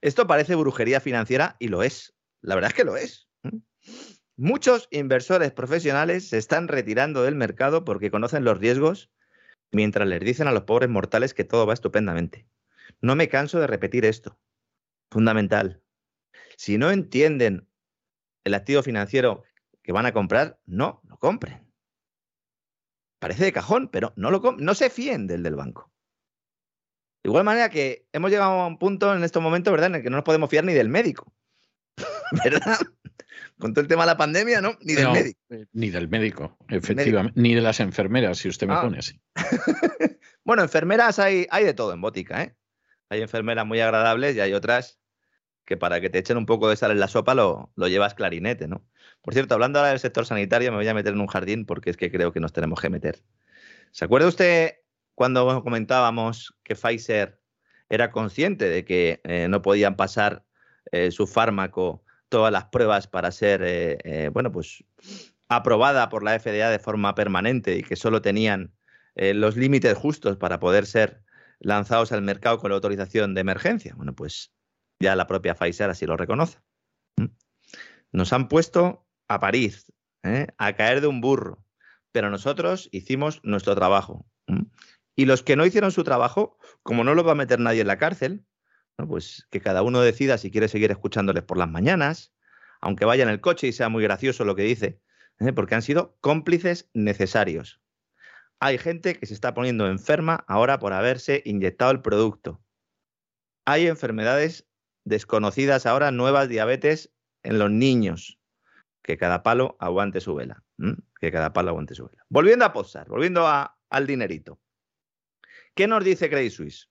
Esto 0.01 0.25
parece 0.25 0.55
brujería 0.55 1.01
financiera 1.01 1.57
y 1.59 1.67
lo 1.67 1.83
es. 1.83 2.13
La 2.41 2.55
verdad 2.55 2.71
es 2.71 2.75
que 2.75 2.85
lo 2.85 2.95
es. 2.95 3.29
¿Mm? 3.43 3.57
Muchos 4.37 4.87
inversores 4.91 5.51
profesionales 5.51 6.29
se 6.29 6.37
están 6.37 6.69
retirando 6.69 7.23
del 7.23 7.35
mercado 7.35 7.83
porque 7.83 8.09
conocen 8.09 8.45
los 8.45 8.57
riesgos 8.57 9.11
mientras 9.71 10.07
les 10.07 10.21
dicen 10.21 10.47
a 10.47 10.53
los 10.53 10.63
pobres 10.63 10.89
mortales 10.89 11.33
que 11.33 11.43
todo 11.43 11.65
va 11.65 11.73
estupendamente. 11.73 12.47
No 13.01 13.15
me 13.15 13.29
canso 13.29 13.59
de 13.59 13.67
repetir 13.67 14.05
esto. 14.05 14.39
Fundamental. 15.09 15.81
Si 16.55 16.77
no 16.77 16.91
entienden 16.91 17.67
el 18.43 18.53
activo 18.53 18.83
financiero 18.83 19.43
que 19.83 19.91
van 19.91 20.05
a 20.05 20.13
comprar, 20.13 20.59
no 20.65 21.01
lo 21.07 21.17
compren. 21.17 21.67
Parece 23.19 23.45
de 23.45 23.53
cajón, 23.53 23.89
pero 23.89 24.13
no, 24.15 24.31
lo, 24.31 24.39
no 24.57 24.73
se 24.75 24.89
fíen 24.89 25.27
del 25.27 25.43
del 25.43 25.55
banco. 25.55 25.91
De 27.23 27.29
igual 27.29 27.43
manera 27.43 27.69
que 27.69 28.07
hemos 28.13 28.31
llegado 28.31 28.51
a 28.51 28.67
un 28.67 28.79
punto 28.79 29.13
en 29.13 29.23
estos 29.23 29.43
momentos, 29.43 29.71
¿verdad?, 29.71 29.89
en 29.89 29.95
el 29.95 30.03
que 30.03 30.09
no 30.09 30.17
nos 30.17 30.25
podemos 30.25 30.49
fiar 30.49 30.63
ni 30.63 30.73
del 30.73 30.89
médico. 30.89 31.31
¿Verdad? 32.43 32.79
Con 33.59 33.73
todo 33.73 33.83
el 33.83 33.87
tema 33.87 34.03
de 34.03 34.07
la 34.07 34.17
pandemia, 34.17 34.59
¿no? 34.59 34.75
Ni 34.81 34.93
del 34.93 35.11
médico. 35.11 35.39
Eh, 35.49 35.65
ni 35.73 35.89
del 35.91 36.09
médico, 36.09 36.57
efectivamente. 36.67 37.39
Ni 37.39 37.53
de 37.53 37.61
las 37.61 37.79
enfermeras, 37.79 38.39
si 38.39 38.49
usted 38.49 38.67
me 38.67 38.73
ah. 38.73 38.81
pone 38.81 38.97
así. 38.99 39.21
bueno, 40.43 40.63
enfermeras 40.63 41.19
hay, 41.19 41.45
hay 41.51 41.65
de 41.65 41.75
todo 41.75 41.93
en 41.93 42.01
Botica, 42.01 42.43
¿eh? 42.43 42.55
Hay 43.11 43.21
enfermeras 43.21 43.65
muy 43.65 43.81
agradables 43.81 44.37
y 44.37 44.39
hay 44.39 44.53
otras 44.53 44.97
que 45.65 45.75
para 45.75 45.99
que 45.99 46.09
te 46.09 46.17
echen 46.17 46.37
un 46.37 46.45
poco 46.45 46.69
de 46.69 46.77
sal 46.77 46.91
en 46.91 46.99
la 47.01 47.09
sopa 47.09 47.35
lo, 47.35 47.69
llevas 47.75 48.13
clarinete, 48.13 48.69
¿no? 48.69 48.87
Por 49.21 49.33
cierto, 49.33 49.53
hablando 49.53 49.79
ahora 49.79 49.89
del 49.89 49.99
sector 49.99 50.25
sanitario, 50.25 50.71
me 50.71 50.77
voy 50.77 50.87
a 50.87 50.93
meter 50.93 51.11
en 51.11 51.19
un 51.19 51.27
jardín 51.27 51.65
porque 51.65 51.89
es 51.89 51.97
que 51.97 52.09
creo 52.09 52.31
que 52.31 52.39
nos 52.39 52.53
tenemos 52.53 52.79
que 52.79 52.89
meter. 52.89 53.21
¿Se 53.91 54.05
acuerda 54.05 54.29
usted 54.29 54.75
cuando 55.13 55.61
comentábamos 55.61 56.55
que 56.63 56.73
Pfizer 56.73 57.41
era 57.89 58.11
consciente 58.11 58.69
de 58.69 58.85
que 58.85 59.19
eh, 59.25 59.47
no 59.49 59.61
podían 59.61 59.97
pasar 59.97 60.45
eh, 60.93 61.11
su 61.11 61.27
fármaco 61.27 62.05
todas 62.29 62.53
las 62.53 62.67
pruebas 62.67 63.07
para 63.07 63.31
ser, 63.31 63.61
eh, 63.61 64.29
bueno, 64.31 64.53
pues 64.53 64.85
aprobada 65.49 66.07
por 66.07 66.23
la 66.23 66.39
FDA 66.39 66.69
de 66.69 66.79
forma 66.79 67.13
permanente 67.13 67.75
y 67.75 67.83
que 67.83 67.97
solo 67.97 68.21
tenían 68.21 68.73
los 69.15 69.57
límites 69.57 69.97
justos 69.97 70.37
para 70.37 70.61
poder 70.61 70.85
ser 70.85 71.21
lanzados 71.61 72.11
al 72.11 72.21
mercado 72.21 72.59
con 72.59 72.69
la 72.69 72.75
autorización 72.75 73.33
de 73.33 73.41
emergencia? 73.41 73.93
Bueno, 73.95 74.13
pues 74.13 74.53
ya 74.99 75.15
la 75.15 75.27
propia 75.27 75.55
Pfizer 75.55 75.89
así 75.89 76.05
lo 76.05 76.17
reconoce. 76.17 76.59
¿Mm? 77.17 77.27
Nos 78.11 78.33
han 78.33 78.47
puesto 78.47 79.07
a 79.27 79.39
París, 79.39 79.91
¿eh? 80.23 80.47
a 80.57 80.73
caer 80.73 81.01
de 81.01 81.07
un 81.07 81.21
burro. 81.21 81.63
Pero 82.11 82.29
nosotros 82.29 82.89
hicimos 82.91 83.39
nuestro 83.43 83.73
trabajo. 83.73 84.25
Y 85.15 85.25
los 85.25 85.43
que 85.43 85.55
no 85.55 85.65
hicieron 85.65 85.91
su 85.91 86.03
trabajo, 86.03 86.57
como 86.83 87.05
no 87.05 87.15
los 87.15 87.25
va 87.25 87.31
a 87.31 87.35
meter 87.35 87.59
nadie 87.59 87.81
en 87.81 87.87
la 87.87 87.97
cárcel, 87.97 88.45
pues 89.07 89.47
que 89.49 89.61
cada 89.61 89.81
uno 89.81 90.01
decida 90.01 90.37
si 90.37 90.51
quiere 90.51 90.67
seguir 90.67 90.91
escuchándoles 90.91 91.43
por 91.43 91.57
las 91.57 91.69
mañanas, 91.69 92.33
aunque 92.81 93.05
vaya 93.05 93.23
en 93.23 93.29
el 93.29 93.41
coche 93.41 93.67
y 93.67 93.71
sea 93.71 93.89
muy 93.89 94.03
gracioso 94.03 94.45
lo 94.45 94.55
que 94.55 94.63
dice, 94.63 94.99
¿eh? 95.39 95.53
porque 95.53 95.75
han 95.75 95.81
sido 95.81 96.17
cómplices 96.21 96.89
necesarios. 96.93 97.80
Hay 98.63 98.77
gente 98.77 99.15
que 99.15 99.25
se 99.25 99.33
está 99.33 99.55
poniendo 99.55 99.87
enferma 99.87 100.45
ahora 100.47 100.77
por 100.77 100.93
haberse 100.93 101.41
inyectado 101.45 101.89
el 101.89 102.03
producto. 102.03 102.61
Hay 103.65 103.87
enfermedades 103.87 104.67
desconocidas 105.03 105.87
ahora 105.87 106.11
nuevas 106.11 106.47
diabetes 106.47 107.11
en 107.41 107.57
los 107.57 107.71
niños. 107.71 108.39
Que 109.01 109.17
cada 109.17 109.41
palo 109.41 109.77
aguante 109.79 110.21
su 110.21 110.35
vela. 110.35 110.63
Que 111.19 111.31
cada 111.31 111.53
palo 111.53 111.69
aguante 111.69 111.95
su 111.95 112.07
vela. 112.07 112.23
Volviendo 112.29 112.63
a 112.63 112.71
posar, 112.71 113.09
volviendo 113.09 113.47
al 113.47 114.07
dinerito. 114.07 114.61
¿Qué 115.73 115.87
nos 115.87 116.03
dice 116.03 116.29
Credit 116.29 116.51
Suisse? 116.51 116.87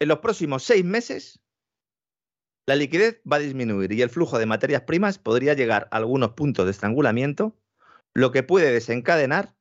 En 0.00 0.08
los 0.08 0.18
próximos 0.18 0.64
seis 0.64 0.84
meses, 0.84 1.40
la 2.66 2.76
liquidez 2.76 3.22
va 3.30 3.36
a 3.36 3.40
disminuir 3.40 3.90
y 3.92 4.02
el 4.02 4.10
flujo 4.10 4.38
de 4.38 4.44
materias 4.44 4.82
primas 4.82 5.18
podría 5.18 5.54
llegar 5.54 5.88
a 5.92 5.96
algunos 5.96 6.32
puntos 6.32 6.66
de 6.66 6.72
estrangulamiento, 6.72 7.58
lo 8.12 8.32
que 8.32 8.42
puede 8.42 8.70
desencadenar 8.70 9.54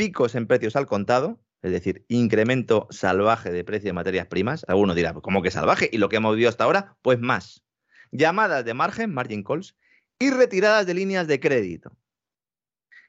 picos 0.00 0.34
en 0.34 0.46
precios 0.46 0.76
al 0.76 0.86
contado, 0.86 1.38
es 1.60 1.72
decir, 1.72 2.06
incremento 2.08 2.88
salvaje 2.88 3.52
de 3.52 3.64
precio 3.64 3.90
de 3.90 3.92
materias 3.92 4.26
primas. 4.28 4.64
Alguno 4.66 4.94
dirá, 4.94 5.12
¿cómo 5.12 5.42
que 5.42 5.50
salvaje? 5.50 5.90
¿Y 5.92 5.98
lo 5.98 6.08
que 6.08 6.16
hemos 6.16 6.34
vivido 6.34 6.48
hasta 6.48 6.64
ahahora? 6.64 6.96
Pues 7.02 7.20
más. 7.20 7.62
Llamadas 8.10 8.64
de 8.64 8.72
margen, 8.72 9.12
margin 9.12 9.44
calls, 9.44 9.76
y 10.18 10.30
retiradas 10.30 10.86
de 10.86 10.94
líneas 10.94 11.26
de 11.26 11.38
crédito. 11.38 11.94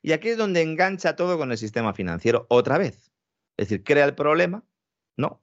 Y 0.01 0.11
aquí 0.11 0.27
es 0.27 0.37
donde 0.37 0.63
engancha 0.63 1.15
todo 1.15 1.37
con 1.37 1.53
el 1.53 1.57
sistema 1.57 1.93
financiero 1.93 2.45
otra 2.49 2.77
vez. 2.77 3.09
Es 3.55 3.69
decir, 3.69 3.85
crea 3.85 4.03
el 4.03 4.13
problema, 4.13 4.65
¿no? 5.15 5.41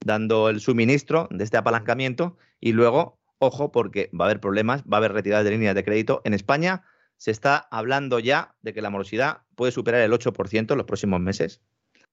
Dando 0.00 0.48
el 0.48 0.58
suministro 0.58 1.28
de 1.30 1.44
este 1.44 1.58
apalancamiento 1.58 2.38
y 2.60 2.72
luego, 2.72 3.20
ojo, 3.36 3.72
porque 3.72 4.08
va 4.18 4.24
a 4.24 4.28
haber 4.28 4.40
problemas, 4.40 4.84
va 4.84 4.96
a 4.96 5.00
haber 5.00 5.12
retiradas 5.12 5.44
de 5.44 5.50
líneas 5.50 5.74
de 5.74 5.84
crédito. 5.84 6.22
En 6.24 6.32
España 6.32 6.82
se 7.18 7.32
está 7.32 7.68
hablando 7.70 8.20
ya 8.20 8.56
de 8.62 8.72
que 8.72 8.80
la 8.80 8.90
morosidad 8.90 9.42
puede 9.56 9.72
superar 9.72 10.00
el 10.00 10.12
8% 10.12 10.70
en 10.70 10.78
los 10.78 10.86
próximos 10.86 11.20
meses. 11.20 11.60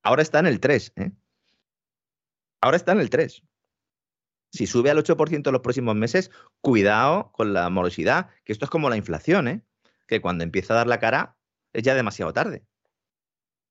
Ahora 0.01 0.23
está 0.23 0.39
en 0.39 0.47
el 0.47 0.59
3, 0.59 0.93
¿eh? 0.97 1.11
Ahora 2.59 2.75
está 2.75 2.91
en 2.91 2.99
el 2.99 3.09
3. 3.09 3.43
Si 4.51 4.67
sube 4.67 4.89
al 4.89 4.97
8% 4.97 5.47
en 5.47 5.53
los 5.53 5.61
próximos 5.61 5.95
meses, 5.95 6.31
cuidado 6.59 7.31
con 7.31 7.53
la 7.53 7.69
morosidad, 7.69 8.29
que 8.43 8.51
esto 8.51 8.65
es 8.65 8.71
como 8.71 8.89
la 8.89 8.97
inflación, 8.97 9.47
¿eh? 9.47 9.63
Que 10.07 10.21
cuando 10.21 10.43
empieza 10.43 10.73
a 10.73 10.77
dar 10.77 10.87
la 10.87 10.99
cara 10.99 11.37
es 11.71 11.83
ya 11.83 11.93
demasiado 11.93 12.33
tarde. 12.33 12.65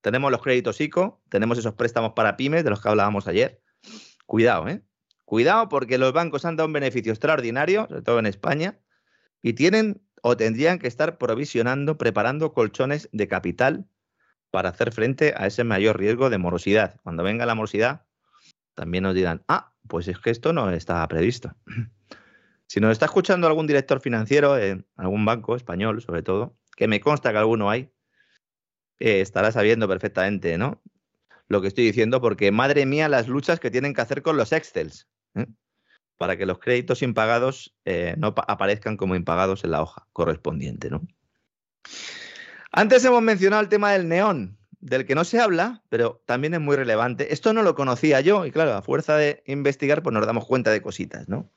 Tenemos 0.03 0.31
los 0.31 0.43
créditos 0.43 0.81
ICO, 0.81 1.23
tenemos 1.31 1.59
esos 1.59 1.75
préstamos 1.75 2.13
para 2.15 2.37
pymes 2.37 2.63
de 2.63 2.71
los 2.71 2.81
que 2.81 2.89
hablábamos 2.89 3.27
ayer. 3.27 3.61
Cuidado, 4.27 4.69
¿eh? 4.69 4.85
Cuidado 5.25 5.69
porque 5.69 5.99
los 5.99 6.13
bancos 6.13 6.45
han 6.45 6.55
dado 6.57 6.69
un 6.69 6.75
beneficio 6.75 7.11
extraordinario, 7.11 7.87
sobre 7.89 8.03
todo 8.03 8.19
en 8.19 8.27
España, 8.27 8.79
y 9.43 9.55
tienen 9.55 10.07
o 10.27 10.39
tendrían 10.39 10.79
que 10.79 10.89
estar 10.89 11.19
provisionando, 11.19 11.99
preparando 11.99 12.55
colchones 12.55 13.11
de 13.13 13.29
capital 13.29 13.87
para 14.51 14.71
hacer 14.71 14.91
frente 14.91 15.35
a 15.37 15.47
ese 15.47 15.65
mayor 15.65 15.99
riesgo 15.99 16.31
de 16.31 16.39
morosidad. 16.39 16.99
Cuando 17.03 17.23
venga 17.23 17.45
la 17.45 17.55
morosidad, 17.55 18.07
también 18.73 19.05
nos 19.05 19.15
dirán, 19.15 19.45
ah, 19.49 19.75
pues 19.87 20.09
es 20.09 20.19
que 20.19 20.31
esto 20.31 20.55
no 20.55 20.71
estaba 20.71 21.07
previsto. 21.09 21.55
Si 22.67 22.81
nos 22.81 22.93
está 22.93 23.05
escuchando 23.05 23.47
algún 23.47 23.67
director 23.67 24.01
financiero 24.01 24.57
en 24.57 24.87
algún 24.97 25.27
banco 25.27 25.55
español, 25.55 26.01
sobre 26.01 26.23
todo, 26.23 26.57
que 26.75 26.89
me 26.89 26.99
consta 26.99 27.31
que 27.31 27.39
alguno 27.39 27.69
hay, 27.69 27.93
eh, 28.99 29.21
estará 29.21 29.53
sabiendo 29.53 29.87
perfectamente, 29.87 30.57
¿no? 30.57 30.83
Lo 31.47 31.61
que 31.61 31.69
estoy 31.69 31.85
diciendo, 31.85 32.23
porque 32.23 32.51
madre 32.51 32.87
mía, 32.87 33.11
las 33.11 33.29
luchas 33.29 33.61
que 33.61 33.71
tienen 33.71 33.93
que 33.93 34.01
hacer 34.01 34.23
con 34.23 34.39
los 34.39 34.51
Excels, 34.53 35.07
¿eh? 35.35 35.47
Para 36.17 36.37
que 36.37 36.47
los 36.47 36.59
créditos 36.59 37.03
impagados 37.03 37.75
eh, 37.85 38.15
no 38.19 38.29
aparezcan 38.37 38.97
como 38.97 39.15
impagados 39.15 39.65
en 39.65 39.73
la 39.73 39.83
hoja 39.83 40.07
correspondiente, 40.13 40.91
¿no? 40.91 41.07
Antes 42.73 43.05
hemos 43.05 43.23
mencionado 43.23 43.63
el 43.63 43.69
tema 43.69 43.93
del 43.93 44.09
neón, 44.09 44.59
del 44.81 45.07
que 45.07 45.15
no 45.15 45.25
se 45.25 45.41
habla, 45.41 45.83
pero 45.89 46.23
también 46.27 46.55
es 46.55 46.61
muy 46.61 46.77
relevante. 46.77 47.33
Esto 47.33 47.53
no 47.53 47.63
lo 47.63 47.75
conocía 47.75 48.21
yo, 48.21 48.45
y 48.47 48.51
claro, 48.51 48.75
a 48.75 48.83
fuerza 48.83 49.17
de 49.17 49.43
investigar, 49.47 50.03
pues 50.03 50.13
nos 50.13 50.27
damos 50.27 50.47
cuenta 50.47 50.71
de 50.71 50.83
cositas, 50.83 51.29
¿no? 51.29 51.51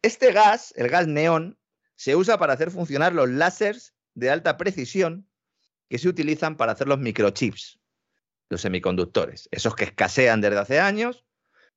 Este 0.00 0.32
gas, 0.32 0.72
el 0.76 0.88
gas 0.88 1.06
neón, 1.06 1.58
se 1.96 2.14
usa 2.14 2.38
para 2.38 2.52
hacer 2.52 2.70
funcionar 2.70 3.12
los 3.12 3.28
láseres 3.28 3.94
de 4.14 4.30
alta 4.30 4.56
precisión 4.56 5.28
que 5.88 5.98
se 5.98 6.08
utilizan 6.08 6.56
para 6.56 6.72
hacer 6.72 6.86
los 6.86 6.98
microchips, 6.98 7.80
los 8.48 8.60
semiconductores, 8.60 9.48
esos 9.50 9.74
que 9.74 9.84
escasean 9.84 10.40
desde 10.40 10.58
hace 10.58 10.80
años, 10.80 11.24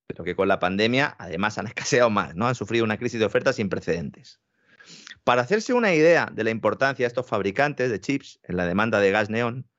pero 0.08 0.24
que 0.24 0.36
con 0.36 0.48
la 0.48 0.60
pandemia 0.60 1.16
además 1.18 1.58
han 1.58 1.68
escaseado 1.68 2.10
más, 2.10 2.36
¿no? 2.36 2.48
Han 2.48 2.56
sufrido 2.56 2.84
una 2.84 2.98
crisis 2.98 3.20
de 3.20 3.26
oferta 3.26 3.54
sin 3.54 3.70
precedentes. 3.70 4.40
Para 5.24 5.42
hacerse 5.42 5.74
una 5.74 5.94
idea 5.94 6.30
de 6.32 6.44
la 6.44 6.50
importancia 6.50 7.04
de 7.04 7.08
estos 7.08 7.28
fabricantes 7.28 7.92
de 7.92 8.02
chips 8.02 8.40
en 8.44 8.58
la 8.58 8.66
demanda 8.66 9.00
de 9.00 9.12
gas 9.12 9.30
neón, 9.30 9.70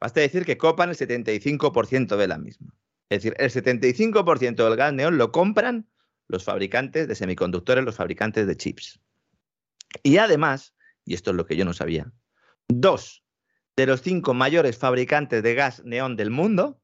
basta 0.00 0.20
decir 0.20 0.44
que 0.44 0.58
copan 0.58 0.90
el 0.90 0.96
75% 0.96 2.16
de 2.16 2.28
la 2.28 2.38
misma. 2.38 2.74
Es 3.08 3.22
decir, 3.22 3.34
el 3.38 3.50
75% 3.50 4.64
del 4.64 4.76
gas 4.76 4.92
neón 4.92 5.18
lo 5.18 5.32
compran 5.32 5.88
los 6.26 6.44
fabricantes 6.44 7.08
de 7.08 7.14
semiconductores, 7.14 7.84
los 7.84 7.96
fabricantes 7.96 8.46
de 8.46 8.56
chips. 8.56 9.00
Y 10.02 10.18
además, 10.18 10.74
y 11.04 11.14
esto 11.14 11.30
es 11.30 11.36
lo 11.36 11.46
que 11.46 11.56
yo 11.56 11.64
no 11.64 11.72
sabía, 11.72 12.12
dos 12.68 13.24
de 13.76 13.86
los 13.86 14.02
cinco 14.02 14.34
mayores 14.34 14.78
fabricantes 14.78 15.42
de 15.42 15.54
gas 15.54 15.82
neón 15.84 16.16
del 16.16 16.30
mundo, 16.30 16.80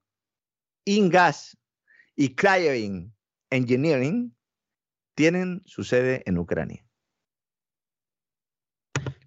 Ingas 0.85 1.59
y 2.17 2.35
Cryoing 2.35 3.13
Engineering, 3.51 4.35
tienen 5.15 5.63
su 5.67 5.85
sede 5.85 6.23
en 6.27 6.39
Ucrania. 6.39 6.85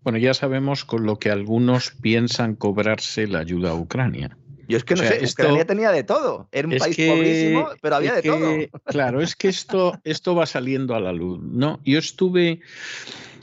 Bueno, 0.02 0.18
ya 0.18 0.34
sabemos 0.34 0.86
con 0.86 1.06
lo 1.06 1.20
que 1.20 1.30
algunos 1.30 1.92
piensan 1.92 2.56
cobrarse 2.56 3.28
la 3.28 3.40
ayuda 3.40 3.72
a 3.72 3.76
Ucrania. 3.76 4.38
Yo 4.68 4.78
es 4.78 4.84
que 4.84 4.96
no 4.96 5.04
sé, 5.04 5.22
Ucrania 5.24 5.66
tenía 5.66 5.92
de 5.92 6.04
todo. 6.04 6.48
Era 6.52 6.68
un 6.68 6.78
país 6.78 6.96
pobrísimo, 6.96 7.70
pero 7.82 7.96
había 7.96 8.16
de 8.16 8.22
todo. 8.22 8.56
Claro, 8.86 9.22
es 9.22 9.36
que 9.36 9.48
esto, 9.48 10.00
esto 10.04 10.36
va 10.36 10.46
saliendo 10.46 10.96
a 10.96 11.00
la 11.00 11.12
luz. 11.12 11.40
¿no? 11.42 11.80
Yo 11.86 11.98
estuve 11.98 12.62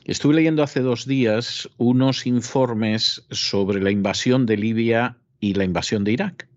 Estuve 0.06 0.34
leyendo 0.34 0.62
hace 0.62 0.80
dos 0.80 1.04
días 1.04 1.68
unos 1.78 2.26
informes 2.26 3.26
sobre 3.32 3.82
la 3.82 3.90
invasión 3.90 4.46
de 4.46 4.56
Libia 4.56 5.16
y 5.40 5.54
la 5.54 5.64
invasión 5.64 6.04
de 6.04 6.12
Irak. 6.12 6.48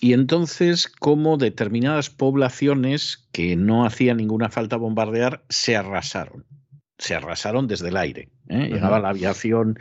Y 0.00 0.12
entonces, 0.12 0.88
cómo 0.88 1.36
determinadas 1.36 2.10
poblaciones 2.10 3.28
que 3.32 3.56
no 3.56 3.84
hacía 3.86 4.14
ninguna 4.14 4.48
falta 4.48 4.76
bombardear 4.76 5.44
se 5.48 5.76
arrasaron. 5.76 6.44
Se 6.98 7.14
arrasaron 7.14 7.66
desde 7.66 7.88
el 7.88 7.96
aire. 7.96 8.28
¿eh? 8.48 8.68
Llegaba 8.72 9.00
la 9.00 9.10
aviación 9.10 9.78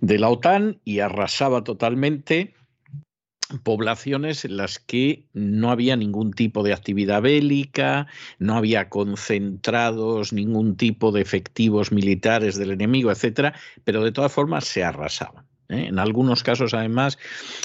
de 0.00 0.18
la 0.18 0.28
OTAN 0.28 0.80
y 0.84 1.00
arrasaba 1.00 1.64
totalmente 1.64 2.54
poblaciones 3.58 4.44
en 4.44 4.56
las 4.56 4.78
que 4.78 5.26
no 5.32 5.70
había 5.70 5.96
ningún 5.96 6.32
tipo 6.32 6.62
de 6.62 6.72
actividad 6.72 7.22
bélica, 7.22 8.06
no 8.38 8.56
había 8.56 8.88
concentrados 8.88 10.32
ningún 10.32 10.76
tipo 10.76 11.12
de 11.12 11.20
efectivos 11.20 11.92
militares 11.92 12.56
del 12.56 12.70
enemigo, 12.70 13.10
etcétera, 13.10 13.54
pero 13.84 14.02
de 14.02 14.12
todas 14.12 14.32
formas 14.32 14.64
se 14.64 14.84
arrasaban. 14.84 15.51
¿Eh? 15.68 15.86
En 15.88 15.98
algunos 15.98 16.42
casos, 16.42 16.74
además, 16.74 17.18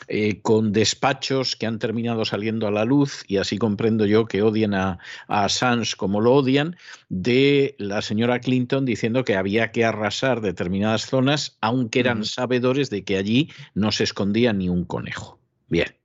eh, 0.08 0.42
con 0.42 0.72
despachos 0.72 1.56
que 1.56 1.66
han 1.66 1.80
terminado 1.80 2.26
saliendo 2.26 2.68
a 2.68 2.72
la 2.72 2.86
luz, 2.86 3.24
y 3.28 3.38
así 3.38 3.58
comprendo 3.58 4.06
yo 4.06 4.26
que 4.26 4.42
odian 4.42 4.74
a, 4.74 5.00
a, 5.28 5.46
Assange 5.46 5.96
como 5.96 6.22
lo 6.22 6.34
odian, 6.34 6.76
de 7.10 7.76
la 7.80 8.02
señora 8.02 8.40
Clinton 8.40 8.86
diciendo 8.86 9.24
que 9.24 9.36
había 9.36 9.72
que 9.72 9.86
arrasar 9.86 10.42
determinadas 10.42 11.06
zonas, 11.06 11.58
aunque 11.62 12.00
eran 12.00 12.26
sabedores 12.26 12.90
de 12.90 13.04
que 13.04 13.18
allí 13.18 13.50
no 13.74 13.92
se 13.92 14.04
escondía 14.04 14.54
ni 14.54 14.70
un 14.70 14.86
conejo. 14.86 15.40
Bien. 15.68 15.96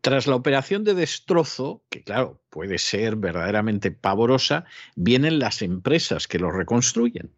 Tras 0.00 0.26
la 0.26 0.34
operación 0.34 0.82
de 0.82 0.94
destrozo, 0.94 1.84
que 1.88 2.02
claro, 2.02 2.42
puede 2.50 2.78
ser 2.78 3.14
verdaderamente 3.14 3.92
pavorosa, 3.92 4.64
vienen 4.96 5.38
las 5.38 5.62
empresas 5.62 6.26
que 6.26 6.40
lo 6.40 6.50
reconstruyen. 6.50 7.30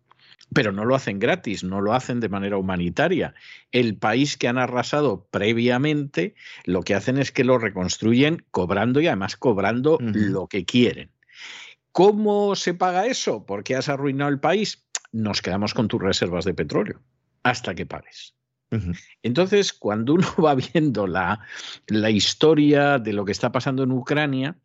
Pero 0.52 0.72
no 0.72 0.85
lo 0.85 0.94
hacen 0.94 1.18
gratis, 1.18 1.64
no 1.64 1.80
lo 1.80 1.94
hacen 1.94 2.20
de 2.20 2.28
manera 2.28 2.59
humanitaria. 2.59 3.35
El 3.72 3.96
país 3.96 4.37
que 4.37 4.48
han 4.48 4.59
arrasado 4.59 5.26
previamente, 5.30 6.35
lo 6.64 6.83
que 6.83 6.94
hacen 6.94 7.18
es 7.18 7.33
que 7.33 7.44
lo 7.44 7.59
reconstruyen 7.59 8.44
cobrando 8.50 9.00
y 9.00 9.07
además 9.07 9.37
cobrando 9.37 9.98
lo 10.00 10.46
que 10.46 10.64
quieren. 10.64 11.11
¿Cómo 11.92 12.57
se 12.57 12.74
paga 12.74 13.07
eso? 13.07 13.46
¿Por 13.46 13.64
qué 13.64 13.76
has 13.76 13.88
arruinado 13.88 14.30
el 14.30 14.40
país? 14.40 14.85
Nos 15.12 15.42
quedamos 15.42 15.74
con 15.74 15.88
tus 15.88 16.02
reservas 16.02 16.44
de 16.44 16.54
petróleo 16.54 17.00
hasta 17.42 17.74
que 17.74 17.87
pagues. 17.87 18.35
Entonces, 19.22 19.72
cuando 19.72 20.14
uno 20.14 20.26
va 20.44 20.54
viendo 20.54 21.07
la, 21.07 21.40
la, 21.87 22.11
historia 22.11 22.98
de 22.98 23.12
lo 23.12 23.24
que 23.24 23.33
está 23.33 23.52
pasando 23.52 23.85
en 23.85 23.92
Ucrania, 23.92 24.57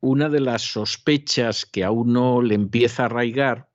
una 0.00 0.28
de 0.28 0.40
las 0.40 0.62
sospechas 0.62 1.64
que 1.64 1.84
a 1.84 1.90
uno 1.90 2.42
le 2.42 2.54
empieza 2.56 3.04
a 3.04 3.06
arraigar 3.06 3.68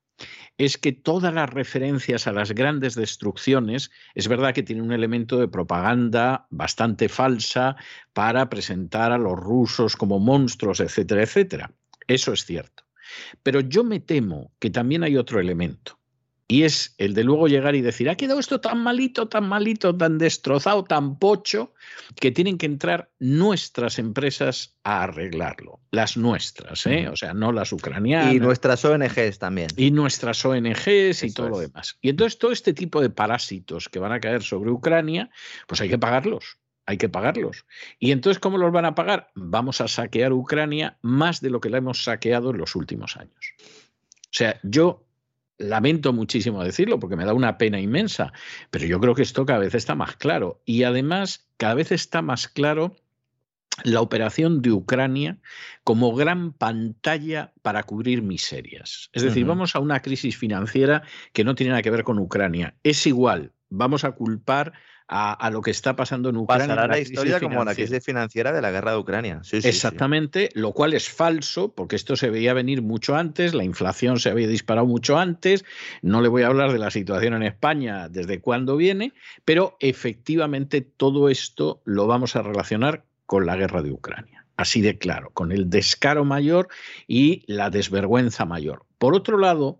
es 0.57 0.77
que 0.77 0.91
todas 0.91 1.33
las 1.33 1.49
referencias 1.49 2.27
a 2.27 2.31
las 2.31 2.51
grandes 2.53 2.95
destrucciones, 2.95 3.91
es 4.15 4.27
verdad 4.27 4.53
que 4.53 4.63
tiene 4.63 4.81
un 4.81 4.91
elemento 4.91 5.39
de 5.39 5.47
propaganda 5.47 6.47
bastante 6.49 7.09
falsa 7.09 7.75
para 8.13 8.49
presentar 8.49 9.11
a 9.11 9.17
los 9.17 9.37
rusos 9.37 9.95
como 9.95 10.19
monstruos, 10.19 10.79
etcétera, 10.79 11.23
etcétera. 11.23 11.71
Eso 12.07 12.33
es 12.33 12.45
cierto. 12.45 12.83
Pero 13.43 13.59
yo 13.61 13.83
me 13.83 13.99
temo 13.99 14.51
que 14.59 14.69
también 14.69 15.03
hay 15.03 15.15
otro 15.15 15.39
elemento 15.39 15.97
y 16.47 16.63
es 16.63 16.95
el 16.97 17.13
de 17.13 17.25
luego 17.25 17.47
llegar 17.47 17.75
y 17.75 17.81
decir, 17.81 18.09
ha 18.09 18.15
quedado 18.15 18.39
esto 18.39 18.61
tan 18.61 18.81
malito, 18.81 19.27
tan 19.27 19.49
malito, 19.49 19.95
tan 19.95 20.17
destrozado, 20.17 20.85
tan 20.85 21.19
pocho, 21.19 21.73
que 22.21 22.31
tienen 22.31 22.57
que 22.57 22.65
entrar 22.65 23.09
nuestras 23.19 23.99
empresas 23.99 24.77
a 24.83 25.03
arreglarlo, 25.03 25.81
las 25.91 26.15
nuestras, 26.15 26.85
¿eh? 26.85 27.09
o 27.09 27.17
sea, 27.17 27.33
no 27.33 27.51
las 27.51 27.73
ucranianas. 27.73 28.33
Y 28.33 28.39
nuestras 28.39 28.85
ONGs 28.85 29.39
también. 29.39 29.67
Y 29.75 29.91
nuestras 29.91 30.45
ONGs 30.45 31.23
y 31.23 31.33
todo 31.33 31.49
lo 31.49 31.59
demás. 31.59 31.97
Y 32.01 32.09
entonces 32.09 32.39
todo 32.39 32.53
este 32.53 32.73
tipo 32.73 33.01
de 33.01 33.09
parásitos 33.09 33.89
que 33.89 33.99
van 33.99 34.13
a 34.13 34.21
caer 34.21 34.41
sobre 34.41 34.71
Ucrania, 34.71 35.29
pues 35.67 35.81
hay 35.81 35.89
que 35.89 35.99
pagarlos 35.99 36.57
hay 36.89 36.97
que 36.97 37.09
pagarlos. 37.09 37.65
Y 37.99 38.11
entonces, 38.11 38.39
¿cómo 38.39 38.57
los 38.57 38.71
van 38.71 38.85
a 38.85 38.95
pagar? 38.95 39.29
Vamos 39.35 39.81
a 39.81 39.89
saquear 39.89 40.31
Ucrania 40.31 40.97
más 41.01 41.41
de 41.41 41.49
lo 41.49 41.59
que 41.59 41.69
la 41.69 41.79
hemos 41.79 42.05
saqueado 42.05 42.51
en 42.51 42.57
los 42.59 42.77
últimos 42.77 43.17
años. 43.17 43.55
O 43.59 44.31
sea, 44.31 44.57
yo 44.63 45.06
lamento 45.57 46.13
muchísimo 46.13 46.63
decirlo 46.63 46.99
porque 46.99 47.15
me 47.15 47.25
da 47.25 47.33
una 47.33 47.57
pena 47.57 47.79
inmensa, 47.79 48.31
pero 48.69 48.85
yo 48.85 48.99
creo 48.99 49.15
que 49.15 49.23
esto 49.23 49.45
cada 49.45 49.59
vez 49.59 49.75
está 49.75 49.95
más 49.95 50.15
claro. 50.15 50.61
Y 50.65 50.83
además, 50.83 51.47
cada 51.57 51.75
vez 51.75 51.91
está 51.91 52.21
más 52.21 52.47
claro 52.47 52.95
la 53.83 54.01
operación 54.01 54.61
de 54.61 54.71
Ucrania 54.71 55.37
como 55.83 56.15
gran 56.15 56.51
pantalla 56.53 57.53
para 57.61 57.83
cubrir 57.83 58.21
miserias. 58.21 59.09
Es 59.13 59.23
decir, 59.23 59.45
vamos 59.45 59.75
a 59.75 59.79
una 59.79 60.01
crisis 60.01 60.35
financiera 60.35 61.03
que 61.33 61.43
no 61.43 61.55
tiene 61.55 61.71
nada 61.71 61.83
que 61.83 61.91
ver 61.91 62.03
con 62.03 62.17
Ucrania. 62.17 62.75
Es 62.83 63.05
igual, 63.05 63.51
vamos 63.69 64.03
a 64.03 64.11
culpar 64.11 64.73
a, 65.07 65.49
lo 65.51 65.61
que 65.61 65.71
está 65.71 65.95
pasando 65.95 66.29
en 66.29 66.37
Ucrania. 66.37 66.67
Pasará 66.67 66.87
la, 66.87 66.99
historia 66.99 67.39
como 67.39 67.63
la 67.63 67.73
crisis 67.73 68.03
financiera 68.03 68.51
de 68.51 68.61
la 68.61 68.71
guerra 68.71 68.91
de 68.91 68.97
Ucrania. 68.97 69.41
Exactamente, 69.51 70.49
lo 70.53 70.73
cual 70.73 70.93
es 70.93 71.09
falso, 71.09 71.73
porque 71.73 71.95
esto 71.95 72.15
se 72.15 72.29
veía 72.29 72.53
venir 72.53 72.81
mucho 72.81 73.15
antes, 73.15 73.53
la 73.53 73.63
inflación 73.63 74.19
se 74.19 74.29
había 74.29 74.47
disparado 74.47 74.85
mucho 74.85 75.17
antes, 75.17 75.63
no 76.01 76.21
le 76.21 76.27
voy 76.27 76.43
a 76.43 76.47
hablar 76.47 76.73
de 76.73 76.79
la 76.79 76.91
situación 76.91 77.33
en 77.33 77.43
España 77.43 78.09
desde 78.09 78.41
cuándo 78.41 78.75
viene, 78.75 79.13
pero 79.45 79.77
efectivamente 79.79 80.81
todo 80.81 81.29
esto 81.29 81.81
lo 81.85 82.07
vamos 82.07 82.35
a 82.35 82.41
relacionar 82.41 83.05
con 83.25 83.45
la 83.45 83.55
guerra 83.55 83.81
de 83.81 83.91
Ucrania. 83.91 84.45
Así 84.57 84.81
de 84.81 84.97
claro, 84.97 85.29
con 85.33 85.51
el 85.51 85.69
descaro 85.69 86.25
mayor 86.25 86.67
y 87.07 87.43
la 87.45 87.69
desvergüenza 87.69 88.45
mayor. 88.45 88.86
Por 88.97 89.15
otro 89.15 89.37
lado, 89.37 89.79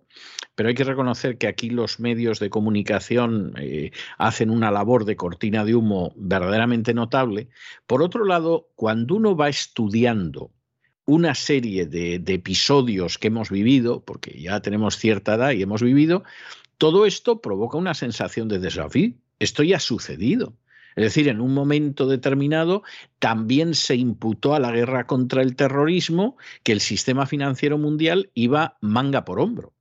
pero 0.54 0.68
hay 0.68 0.74
que 0.74 0.84
reconocer 0.84 1.38
que 1.38 1.46
aquí 1.46 1.70
los 1.70 2.00
medios 2.00 2.40
de 2.40 2.50
comunicación 2.50 3.54
eh, 3.58 3.92
hacen 4.16 4.50
una 4.50 4.70
labor 4.70 5.04
de 5.04 5.16
cortina 5.16 5.64
de 5.64 5.74
humo 5.74 6.12
verdaderamente 6.16 6.94
notable. 6.94 7.48
Por 7.86 8.02
otro 8.02 8.24
lado, 8.24 8.68
cuando 8.74 9.14
uno 9.16 9.36
va 9.36 9.48
estudiando 9.48 10.50
una 11.04 11.34
serie 11.34 11.86
de, 11.86 12.16
episodios 12.26 13.18
que 13.18 13.28
hemos 13.28 13.50
vivido, 13.50 14.04
porque 14.04 14.38
ya 14.40 14.60
tenemos 14.60 14.98
cierta 14.98 15.34
edad 15.34 15.52
y 15.52 15.62
hemos 15.62 15.82
vivido, 15.82 16.22
todo 16.76 17.06
esto 17.06 17.40
provoca 17.40 17.78
una 17.78 17.94
sensación 17.94 18.46
de 18.48 18.58
desafío. 18.58 19.12
Esto 19.38 19.62
ya 19.62 19.76
ha 19.76 19.80
sucedido. 19.80 20.54
Es 20.96 21.04
decir, 21.04 21.28
en 21.28 21.40
un 21.40 21.54
momento 21.54 22.06
determinado 22.06 22.82
también 23.18 23.74
se 23.74 23.96
imputó 23.96 24.54
a 24.54 24.60
la 24.60 24.72
guerra 24.72 25.06
contra 25.06 25.42
el 25.42 25.56
terrorismo 25.56 26.36
que 26.62 26.72
el 26.72 26.80
sistema 26.80 27.26
financiero 27.26 27.78
mundial 27.78 28.30
iba 28.34 28.78
manga 28.80 29.24
por 29.24 29.40
hombro. 29.40 29.74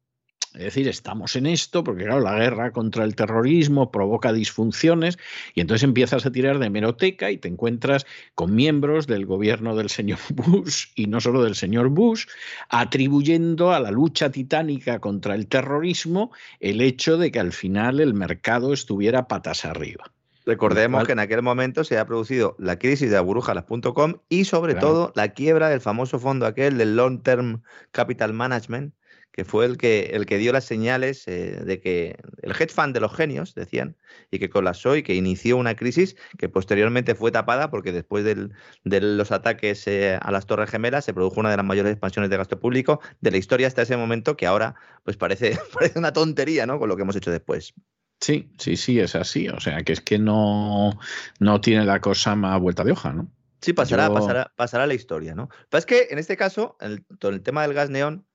Es 0.57 0.63
decir, 0.63 0.87
estamos 0.87 1.35
en 1.35 1.45
esto 1.45 1.83
porque, 1.83 2.05
claro, 2.05 2.19
la 2.19 2.35
guerra 2.35 2.71
contra 2.71 3.03
el 3.03 3.15
terrorismo 3.15 3.91
provoca 3.91 4.33
disfunciones 4.33 5.19
y 5.53 5.61
entonces 5.61 5.83
empiezas 5.83 6.25
a 6.25 6.31
tirar 6.31 6.57
de 6.57 6.71
meroteca 6.71 7.29
y 7.29 7.37
te 7.37 7.47
encuentras 7.47 8.07
con 8.33 8.55
miembros 8.55 9.05
del 9.05 9.27
gobierno 9.27 9.75
del 9.75 9.89
señor 9.89 10.17
Bush 10.33 10.87
y 10.95 11.05
no 11.05 11.21
solo 11.21 11.43
del 11.43 11.53
señor 11.53 11.89
Bush, 11.89 12.25
atribuyendo 12.69 13.71
a 13.71 13.79
la 13.79 13.91
lucha 13.91 14.31
titánica 14.31 14.99
contra 14.99 15.35
el 15.35 15.47
terrorismo 15.47 16.31
el 16.59 16.81
hecho 16.81 17.17
de 17.17 17.31
que 17.31 17.39
al 17.39 17.53
final 17.53 17.99
el 17.99 18.15
mercado 18.15 18.73
estuviera 18.73 19.27
patas 19.27 19.63
arriba. 19.63 20.11
Recordemos 20.47 21.03
que 21.03 21.11
en 21.11 21.19
aquel 21.19 21.41
momento 21.41 21.83
se 21.83 21.97
ha 21.97 22.05
producido 22.05 22.55
la 22.57 22.79
crisis 22.79 23.11
de 23.11 23.17
agurujalas.com 23.17 24.21
y 24.29 24.45
sobre 24.45 24.75
todo 24.75 25.11
la 25.13 25.33
quiebra 25.33 25.67
del 25.67 25.81
famoso 25.81 26.19
fondo 26.19 26.45
aquel 26.45 26.77
del 26.77 26.95
Long 26.95 27.21
Term 27.21 27.63
Capital 27.91 28.31
Management, 28.31 28.93
que 29.33 29.43
fue 29.43 29.65
el 29.65 29.75
que, 29.75 30.11
el 30.13 30.25
que 30.25 30.37
dio 30.37 30.53
las 30.53 30.63
señales 30.63 31.27
eh, 31.27 31.61
de 31.65 31.81
que 31.81 32.15
el 32.43 32.51
hedge 32.51 32.69
fund 32.69 32.93
de 32.93 33.01
los 33.01 33.13
genios, 33.13 33.55
decían, 33.55 33.97
y 34.31 34.39
que 34.39 34.49
colapsó 34.49 34.95
y 34.95 35.03
que 35.03 35.15
inició 35.15 35.57
una 35.57 35.75
crisis 35.75 36.15
que 36.37 36.47
posteriormente 36.47 37.13
fue 37.13 37.29
tapada 37.29 37.69
porque 37.69 37.91
después 37.91 38.23
de 38.23 39.01
los 39.01 39.33
ataques 39.33 39.85
eh, 39.87 40.17
a 40.21 40.31
las 40.31 40.45
Torres 40.45 40.69
Gemelas 40.69 41.03
se 41.03 41.13
produjo 41.13 41.41
una 41.41 41.51
de 41.51 41.57
las 41.57 41.65
mayores 41.65 41.91
expansiones 41.91 42.29
de 42.29 42.37
gasto 42.37 42.57
público 42.57 43.01
de 43.19 43.31
la 43.31 43.37
historia 43.37 43.67
hasta 43.67 43.81
ese 43.81 43.97
momento 43.97 44.37
que 44.37 44.47
ahora 44.47 44.75
pues 45.03 45.17
parece, 45.17 45.59
parece 45.73 45.99
una 45.99 46.13
tontería 46.13 46.65
¿no? 46.65 46.79
con 46.79 46.87
lo 46.87 46.95
que 46.95 47.01
hemos 47.01 47.17
hecho 47.17 47.31
después. 47.31 47.73
Sí, 48.19 48.49
sí, 48.57 48.77
sí, 48.77 48.99
es 48.99 49.15
así. 49.15 49.47
O 49.49 49.59
sea, 49.59 49.83
que 49.83 49.93
es 49.93 50.01
que 50.01 50.17
no, 50.17 50.99
no 51.39 51.61
tiene 51.61 51.85
la 51.85 52.01
cosa 52.01 52.35
más 52.35 52.59
vuelta 52.59 52.83
de 52.83 52.91
hoja, 52.91 53.13
¿no? 53.13 53.31
Sí, 53.61 53.73
pasará, 53.73 54.11
pasará, 54.11 54.53
pasará 54.55 54.87
la 54.87 54.93
historia, 54.93 55.35
¿no? 55.35 55.49
Pero 55.69 55.79
es 55.79 55.85
que 55.85 56.07
en 56.11 56.19
este 56.19 56.37
caso, 56.37 56.77
el, 56.79 57.05
el 57.21 57.41
tema 57.41 57.63
del 57.63 57.73
gas 57.73 57.89
neón, 57.89 58.27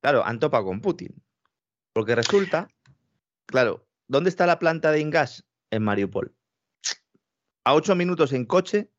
Claro, 0.00 0.24
han 0.24 0.38
topado 0.38 0.64
con 0.64 0.80
Putin. 0.80 1.22
Porque 1.92 2.14
resulta, 2.14 2.68
claro, 3.46 3.88
¿dónde 4.06 4.30
está 4.30 4.46
la 4.46 4.58
planta 4.58 4.92
de 4.92 5.00
Ingas? 5.00 5.44
En 5.70 5.82
Mariupol. 5.82 6.34
A 7.64 7.74
ocho 7.74 7.94
minutos 7.94 8.32
en 8.32 8.46
coche 8.46 8.90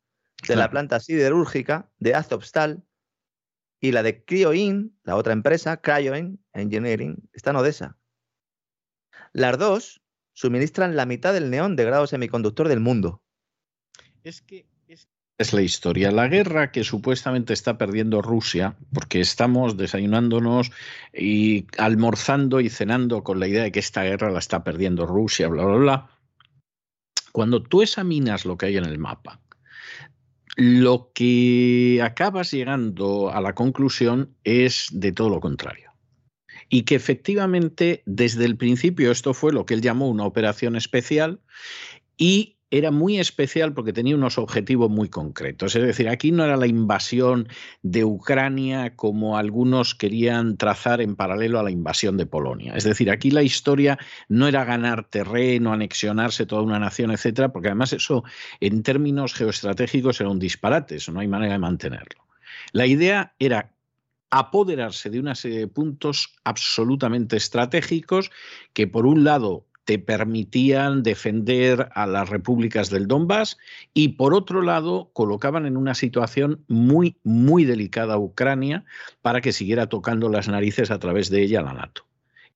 de 0.48 0.56
la 0.56 0.70
planta 0.70 1.00
siderúrgica 1.00 1.90
de 1.98 2.16
Azovstal 2.16 2.84
y 3.82 3.92
la 3.92 4.04
de 4.04 4.24
Cryoin, 4.24 4.98
la 5.04 5.16
otra 5.16 5.34
empresa, 5.34 5.78
Cryoin 5.78 6.44
Engineering, 6.54 7.30
está 7.34 7.52
en 7.52 7.56
Odessa. 7.56 7.98
Las 9.34 9.58
dos 9.58 10.02
suministran 10.34 10.96
la 10.96 11.06
mitad 11.06 11.34
del 11.34 11.50
neón 11.50 11.76
de 11.76 11.86
grado 11.86 12.08
semiconductor 12.08 12.68
del 12.68 12.80
mundo. 12.80 13.22
Es 14.24 14.42
que 14.42 14.66
es 15.40 15.54
la 15.54 15.62
historia. 15.62 16.12
La 16.12 16.28
guerra 16.28 16.70
que 16.72 16.84
supuestamente 16.84 17.54
está 17.54 17.78
perdiendo 17.78 18.22
Rusia, 18.22 18.76
porque 18.94 19.22
estamos 19.22 19.78
desayunándonos 19.78 20.70
y 21.14 21.66
almorzando 21.78 22.60
y 22.60 22.70
cenando 22.70 23.24
con 23.24 23.40
la 23.40 23.48
idea 23.48 23.64
de 23.64 23.72
que 23.72 23.80
esta 23.80 24.04
guerra 24.04 24.32
la 24.32 24.40
está 24.40 24.66
perdiendo 24.66 25.06
Rusia, 25.06 25.48
bla, 25.48 25.64
bla, 25.64 25.78
bla. 25.78 26.10
Cuando 27.32 27.64
tú 27.64 27.82
examinas 27.82 28.44
lo 28.44 28.58
que 28.58 28.66
hay 28.66 28.78
en 28.78 28.84
el 28.84 28.98
mapa, 28.98 29.40
lo 30.58 31.10
que 31.14 32.02
acabas 32.04 32.52
llegando 32.52 33.32
a 33.32 33.40
la 33.40 33.56
conclusión 33.56 34.36
es 34.44 34.90
de 34.92 35.14
todo 35.14 35.30
lo 35.30 35.40
contrario. 35.40 35.89
Y 36.70 36.84
que 36.84 36.96
efectivamente 36.96 38.04
desde 38.06 38.46
el 38.46 38.56
principio 38.56 39.12
esto 39.12 39.34
fue 39.34 39.52
lo 39.52 39.66
que 39.66 39.74
él 39.74 39.82
llamó 39.82 40.08
una 40.08 40.26
operación 40.26 40.76
especial 40.76 41.40
y 42.18 42.60
era 42.72 42.92
muy 42.92 43.20
especial 43.20 43.74
porque 43.74 43.94
tenía 43.94 44.16
unos 44.16 44.38
objetivos 44.38 44.90
muy 44.90 45.10
concretos. 45.10 45.76
Es 45.76 45.84
decir, 45.84 46.08
aquí 46.08 46.32
no 46.32 46.44
era 46.44 46.56
la 46.56 46.68
invasión 46.68 47.48
de 47.82 48.06
Ucrania 48.06 48.96
como 48.96 49.38
algunos 49.38 49.96
querían 49.96 50.58
trazar 50.58 51.02
en 51.02 51.16
paralelo 51.16 51.60
a 51.60 51.64
la 51.64 51.72
invasión 51.72 52.18
de 52.18 52.28
Polonia. 52.28 52.74
Es 52.76 52.84
decir, 52.84 53.10
aquí 53.10 53.32
la 53.32 53.42
historia 53.42 53.98
no 54.28 54.48
era 54.48 54.66
ganar 54.66 55.06
terreno, 55.06 55.74
anexionarse 55.74 56.46
toda 56.46 56.62
una 56.62 56.80
nación, 56.80 57.12
etcétera, 57.12 57.52
porque 57.52 57.70
además 57.70 57.94
eso 57.94 58.24
en 58.60 58.84
términos 58.84 59.34
geoestratégicos 59.34 60.22
era 60.22 60.30
un 60.30 60.40
disparate, 60.40 60.98
eso 60.98 61.12
no 61.12 61.22
hay 61.22 61.28
manera 61.28 61.54
de 61.54 61.60
mantenerlo. 61.60 62.28
La 62.72 62.86
idea 62.86 63.34
era 63.40 63.72
apoderarse 64.32 65.10
de 65.10 65.20
una 65.20 65.36
serie 65.36 65.60
de 65.60 65.68
puntos 65.68 66.36
absolutamente 66.44 67.38
estratégicos 67.38 68.32
que 68.74 68.88
por 68.88 69.06
un 69.06 69.24
lado 69.24 69.66
te 69.90 69.98
permitían 69.98 71.02
defender 71.02 71.90
a 71.96 72.06
las 72.06 72.30
repúblicas 72.30 72.92
del 72.92 73.08
Donbass 73.08 73.58
y 73.94 74.10
por 74.10 74.36
otro 74.36 74.62
lado 74.62 75.10
colocaban 75.14 75.66
en 75.66 75.78
una 75.78 75.96
situación 75.96 76.64
muy, 76.68 77.18
muy 77.24 77.66
delicada 77.66 78.14
a 78.14 78.20
Ucrania 78.20 78.86
para 79.24 79.42
que 79.42 79.52
siguiera 79.52 79.88
tocando 79.88 80.30
las 80.30 80.48
narices 80.48 80.92
a 80.92 81.00
través 81.00 81.32
de 81.32 81.42
ella 81.42 81.64
la 81.64 81.74
NATO. 81.74 82.09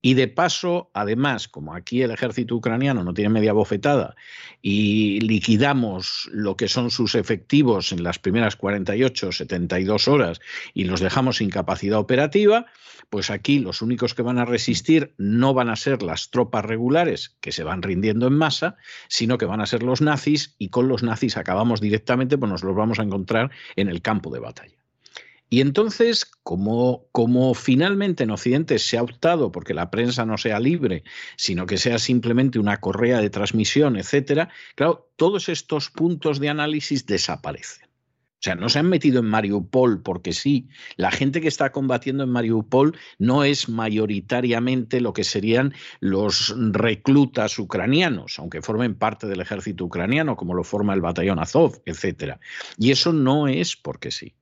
Y 0.05 0.15
de 0.15 0.27
paso, 0.27 0.91
además, 0.93 1.47
como 1.47 1.73
aquí 1.73 2.01
el 2.01 2.11
ejército 2.11 2.57
ucraniano 2.57 3.05
no 3.05 3.13
tiene 3.13 3.29
media 3.29 3.53
bofetada 3.53 4.15
y 4.61 5.21
liquidamos 5.21 6.29
lo 6.33 6.57
que 6.57 6.67
son 6.67 6.91
sus 6.91 7.15
efectivos 7.15 7.93
en 7.93 8.03
las 8.03 8.19
primeras 8.19 8.57
48, 8.57 9.31
72 9.31 10.09
horas 10.09 10.41
y 10.73 10.83
los 10.83 10.99
dejamos 10.99 11.37
sin 11.37 11.49
capacidad 11.49 11.99
operativa, 11.99 12.65
pues 13.09 13.29
aquí 13.29 13.59
los 13.59 13.81
únicos 13.81 14.13
que 14.13 14.23
van 14.23 14.39
a 14.39 14.45
resistir 14.45 15.13
no 15.17 15.53
van 15.53 15.69
a 15.69 15.77
ser 15.77 16.03
las 16.03 16.31
tropas 16.31 16.65
regulares 16.65 17.37
que 17.39 17.53
se 17.53 17.63
van 17.63 17.81
rindiendo 17.81 18.27
en 18.27 18.33
masa, 18.33 18.75
sino 19.07 19.37
que 19.37 19.45
van 19.45 19.61
a 19.61 19.65
ser 19.65 19.83
los 19.83 20.01
nazis 20.01 20.53
y 20.57 20.67
con 20.67 20.89
los 20.89 21.01
nazis 21.01 21.37
acabamos 21.37 21.79
directamente, 21.79 22.37
pues 22.37 22.51
nos 22.51 22.63
los 22.65 22.75
vamos 22.75 22.99
a 22.99 23.03
encontrar 23.03 23.51
en 23.77 23.87
el 23.87 24.01
campo 24.01 24.31
de 24.31 24.41
batalla. 24.41 24.82
Y 25.53 25.61
entonces, 25.61 26.25
como, 26.41 27.53
finalmente 27.53 28.23
en 28.23 28.31
Occidente 28.31 28.79
se 28.79 28.97
ha 28.97 29.03
optado 29.03 29.51
porque 29.51 29.75
la 29.75 29.91
prensa 29.91 30.25
no 30.25 30.39
sea 30.39 30.59
libre, 30.59 31.03
sino 31.37 31.67
que 31.67 31.77
sea 31.77 31.99
simplemente 31.99 32.57
una 32.57 32.77
correa 32.77 33.21
de 33.21 33.29
transmisión, 33.29 33.95
etcétera, 33.95 34.49
claro, 34.73 35.11
todos 35.15 35.49
estos 35.49 35.91
puntos 35.91 36.39
de 36.39 36.49
análisis 36.49 37.05
desaparecen. 37.05 37.85
O 37.85 38.39
sea, 38.39 38.55
no 38.55 38.67
se 38.67 38.79
han 38.79 38.89
metido 38.89 39.19
en 39.19 39.27
Mariupol 39.27 40.01
porque 40.01 40.33
sí. 40.33 40.69
La 40.95 41.11
gente 41.11 41.39
que 41.39 41.49
está 41.49 41.71
combatiendo 41.71 42.23
en 42.23 42.31
Mariupol 42.31 42.97
no 43.19 43.43
es 43.43 43.69
mayoritariamente 43.69 45.01
lo 45.01 45.13
que 45.13 45.23
serían 45.23 45.75
los 45.99 46.55
reclutas 46.71 47.59
ucranianos, 47.59 48.39
aunque 48.39 48.63
formen 48.63 48.95
parte 48.95 49.27
del 49.27 49.41
ejército 49.41 49.85
ucraniano, 49.85 50.35
como 50.35 50.55
lo 50.55 50.63
forma 50.63 50.95
el 50.95 51.01
batallón 51.01 51.37
Azov, 51.37 51.79
etc. 51.85 52.37
Y 52.79 52.89
eso 52.89 53.13
no 53.13 53.47
es 53.47 53.75
porque 53.75 54.09
sí. 54.09 54.33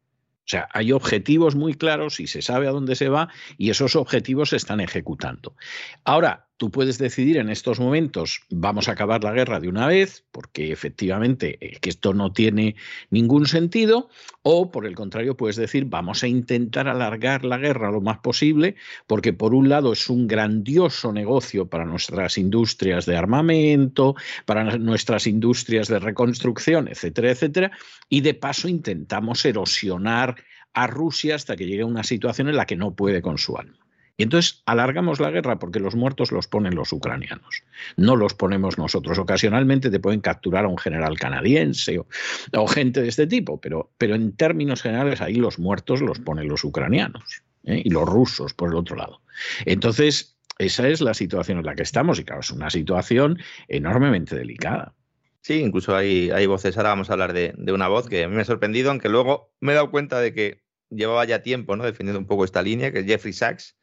Sea, 0.51 0.67
hay 0.73 0.91
objetivos 0.91 1.55
muy 1.55 1.75
claros 1.75 2.19
y 2.19 2.27
se 2.27 2.41
sabe 2.41 2.67
a 2.67 2.71
dónde 2.71 2.97
se 2.97 3.07
va 3.07 3.29
y 3.57 3.69
esos 3.69 3.95
objetivos 3.95 4.49
se 4.49 4.57
están 4.57 4.81
ejecutando. 4.81 5.55
Ahora, 6.03 6.49
tú 6.61 6.69
puedes 6.69 6.99
decidir 6.99 7.37
en 7.37 7.49
estos 7.49 7.79
momentos, 7.79 8.41
vamos 8.51 8.87
a 8.87 8.91
acabar 8.91 9.23
la 9.23 9.31
guerra 9.31 9.59
de 9.59 9.67
una 9.67 9.87
vez, 9.87 10.23
porque 10.31 10.71
efectivamente 10.71 11.57
eh, 11.59 11.79
que 11.81 11.89
esto 11.89 12.13
no 12.13 12.33
tiene 12.33 12.75
ningún 13.09 13.47
sentido, 13.47 14.09
o 14.43 14.69
por 14.69 14.85
el 14.85 14.93
contrario 14.93 15.35
puedes 15.35 15.55
decir, 15.55 15.85
vamos 15.85 16.21
a 16.21 16.27
intentar 16.27 16.87
alargar 16.87 17.45
la 17.45 17.57
guerra 17.57 17.89
lo 17.89 17.99
más 17.99 18.19
posible, 18.19 18.75
porque 19.07 19.33
por 19.33 19.55
un 19.55 19.69
lado 19.69 19.91
es 19.91 20.07
un 20.07 20.27
grandioso 20.27 21.11
negocio 21.11 21.65
para 21.65 21.83
nuestras 21.83 22.37
industrias 22.37 23.07
de 23.07 23.17
armamento, 23.17 24.13
para 24.45 24.77
nuestras 24.77 25.25
industrias 25.25 25.87
de 25.87 25.97
reconstrucción, 25.97 26.87
etcétera, 26.89 27.31
etcétera, 27.31 27.71
y 28.07 28.21
de 28.21 28.35
paso 28.35 28.67
intentamos 28.67 29.43
erosionar 29.45 30.35
a 30.73 30.85
Rusia 30.85 31.33
hasta 31.33 31.55
que 31.55 31.65
llegue 31.65 31.81
a 31.81 31.87
una 31.87 32.03
situación 32.03 32.49
en 32.49 32.55
la 32.55 32.67
que 32.67 32.75
no 32.75 32.93
puede 32.93 33.23
con 33.23 33.39
su 33.39 33.57
alma. 33.57 33.80
Y 34.17 34.23
entonces 34.23 34.61
alargamos 34.65 35.19
la 35.19 35.31
guerra 35.31 35.59
porque 35.59 35.79
los 35.79 35.95
muertos 35.95 36.31
los 36.31 36.47
ponen 36.47 36.75
los 36.75 36.91
ucranianos, 36.93 37.63
no 37.97 38.15
los 38.15 38.33
ponemos 38.33 38.77
nosotros. 38.77 39.17
Ocasionalmente 39.17 39.89
te 39.89 39.99
pueden 39.99 40.21
capturar 40.21 40.65
a 40.65 40.67
un 40.67 40.77
general 40.77 41.17
canadiense 41.17 41.99
o, 41.99 42.67
gente 42.67 43.01
de 43.01 43.09
este 43.09 43.27
tipo, 43.27 43.59
pero, 43.59 43.91
pero, 43.97 44.15
en 44.15 44.35
términos 44.35 44.81
generales 44.81 45.21
ahí 45.21 45.35
los 45.35 45.59
muertos 45.59 46.01
los 46.01 46.19
ponen 46.19 46.47
los 46.47 46.63
ucranianos 46.63 47.43
¿eh? 47.63 47.81
y 47.83 47.89
los 47.89 48.07
rusos 48.07 48.53
por 48.53 48.69
el 48.69 48.75
otro 48.75 48.95
lado. 48.95 49.21
Entonces, 49.65 50.37
esa 50.57 50.87
es 50.87 51.01
la 51.01 51.13
situación 51.13 51.59
en 51.59 51.65
la 51.65 51.75
que 51.75 51.83
estamos 51.83 52.19
y 52.19 52.23
claro, 52.23 52.41
es 52.41 52.51
una 52.51 52.69
situación 52.69 53.39
enormemente 53.67 54.35
delicada. 54.35 54.93
Sí, 55.41 55.55
incluso 55.55 55.95
hay, 55.95 56.29
hay 56.29 56.45
voces, 56.45 56.77
ahora 56.77 56.89
vamos 56.89 57.09
a 57.09 57.13
hablar 57.13 57.33
de, 57.33 57.53
de 57.57 57.71
una 57.71 57.87
voz 57.87 58.07
que 58.07 58.23
a 58.23 58.27
mí 58.27 58.35
me 58.35 58.43
ha 58.43 58.45
sorprendido, 58.45 58.91
aunque 58.91 59.09
luego 59.09 59.51
me 59.59 59.71
he 59.71 59.75
dado 59.75 59.89
cuenta 59.89 60.19
de 60.19 60.33
que 60.33 60.61
llevaba 60.91 61.25
ya 61.25 61.41
tiempo 61.41 61.75
¿no? 61.75 61.83
defendiendo 61.83 62.19
un 62.19 62.27
poco 62.27 62.45
esta 62.45 62.61
línea, 62.61 62.91
que 62.91 62.99
es 62.99 63.05
Jeffrey 63.05 63.33
Sachs, 63.33 63.77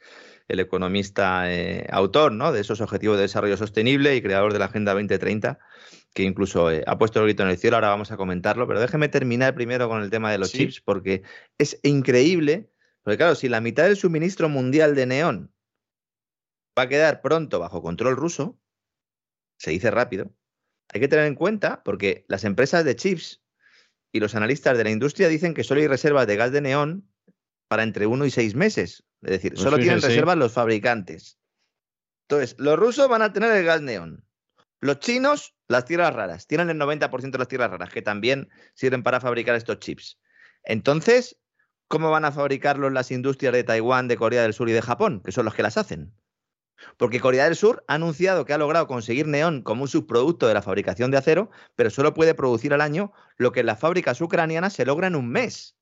el 0.46 0.60
economista 0.60 1.52
eh, 1.52 1.86
autor 1.90 2.32
¿no? 2.32 2.52
de 2.52 2.60
esos 2.60 2.80
objetivos 2.80 3.16
de 3.16 3.22
desarrollo 3.22 3.56
sostenible 3.56 4.14
y 4.14 4.22
creador 4.22 4.52
de 4.52 4.58
la 4.58 4.66
Agenda 4.66 4.94
2030, 4.94 5.58
que 6.14 6.22
incluso 6.22 6.70
eh, 6.70 6.84
ha 6.86 6.98
puesto 6.98 7.20
el 7.20 7.26
grito 7.26 7.42
en 7.42 7.50
el 7.50 7.58
cielo, 7.58 7.76
ahora 7.76 7.88
vamos 7.88 8.12
a 8.12 8.16
comentarlo, 8.16 8.66
pero 8.66 8.80
déjeme 8.80 9.08
terminar 9.08 9.54
primero 9.54 9.88
con 9.88 10.02
el 10.02 10.10
tema 10.10 10.30
de 10.30 10.38
los 10.38 10.52
chips, 10.52 10.80
porque 10.80 11.22
es 11.58 11.78
increíble, 11.82 12.70
porque 13.02 13.18
claro, 13.18 13.34
si 13.34 13.48
la 13.48 13.60
mitad 13.60 13.84
del 13.84 13.96
suministro 13.96 14.48
mundial 14.48 14.94
de 14.94 15.06
neón 15.06 15.52
va 16.78 16.84
a 16.84 16.88
quedar 16.88 17.20
pronto 17.20 17.58
bajo 17.58 17.82
control 17.82 18.16
ruso, 18.16 18.58
se 19.58 19.70
dice 19.70 19.90
rápido, 19.90 20.32
hay 20.92 21.00
que 21.00 21.08
tener 21.08 21.26
en 21.26 21.34
cuenta, 21.34 21.82
porque 21.82 22.24
las 22.28 22.44
empresas 22.44 22.84
de 22.84 22.96
chips 22.96 23.42
y 24.12 24.20
los 24.20 24.34
analistas 24.34 24.76
de 24.76 24.84
la 24.84 24.90
industria 24.90 25.28
dicen 25.28 25.54
que 25.54 25.64
solo 25.64 25.80
hay 25.80 25.86
reservas 25.86 26.26
de 26.26 26.36
gas 26.36 26.52
de 26.52 26.60
neón 26.60 27.08
para 27.68 27.82
entre 27.82 28.06
uno 28.06 28.24
y 28.24 28.30
seis 28.30 28.54
meses. 28.54 29.04
Es 29.22 29.30
decir, 29.30 29.52
pues 29.52 29.62
solo 29.62 29.78
tienen 29.78 30.00
reservas 30.00 30.36
los 30.36 30.52
fabricantes. 30.52 31.38
Entonces, 32.28 32.56
los 32.58 32.78
rusos 32.78 33.08
van 33.08 33.22
a 33.22 33.32
tener 33.32 33.52
el 33.52 33.64
gas 33.64 33.82
neón. 33.82 34.24
Los 34.80 35.00
chinos, 35.00 35.54
las 35.66 35.84
tierras 35.84 36.14
raras. 36.14 36.46
Tienen 36.46 36.70
el 36.70 36.78
90% 36.78 37.30
de 37.30 37.38
las 37.38 37.48
tierras 37.48 37.70
raras, 37.70 37.90
que 37.90 38.02
también 38.02 38.48
sirven 38.74 39.02
para 39.02 39.20
fabricar 39.20 39.56
estos 39.56 39.80
chips. 39.80 40.18
Entonces, 40.62 41.38
¿cómo 41.88 42.10
van 42.10 42.24
a 42.24 42.32
fabricarlos 42.32 42.92
las 42.92 43.10
industrias 43.10 43.52
de 43.52 43.64
Taiwán, 43.64 44.08
de 44.08 44.16
Corea 44.16 44.42
del 44.42 44.54
Sur 44.54 44.68
y 44.68 44.72
de 44.72 44.82
Japón, 44.82 45.20
que 45.24 45.32
son 45.32 45.44
los 45.44 45.54
que 45.54 45.62
las 45.62 45.76
hacen? 45.76 46.14
Porque 46.96 47.20
Corea 47.20 47.44
del 47.44 47.56
Sur 47.56 47.84
ha 47.88 47.94
anunciado 47.94 48.44
que 48.44 48.52
ha 48.52 48.58
logrado 48.58 48.86
conseguir 48.86 49.26
neón 49.26 49.62
como 49.62 49.82
un 49.82 49.88
subproducto 49.88 50.46
de 50.46 50.54
la 50.54 50.62
fabricación 50.62 51.10
de 51.10 51.18
acero, 51.18 51.50
pero 51.74 51.90
solo 51.90 52.14
puede 52.14 52.34
producir 52.34 52.72
al 52.72 52.80
año 52.80 53.12
lo 53.36 53.52
que 53.52 53.60
en 53.60 53.66
las 53.66 53.80
fábricas 53.80 54.20
ucranianas 54.20 54.72
se 54.72 54.84
logra 54.84 55.06
en 55.06 55.16
un 55.16 55.28
mes. 55.28 55.76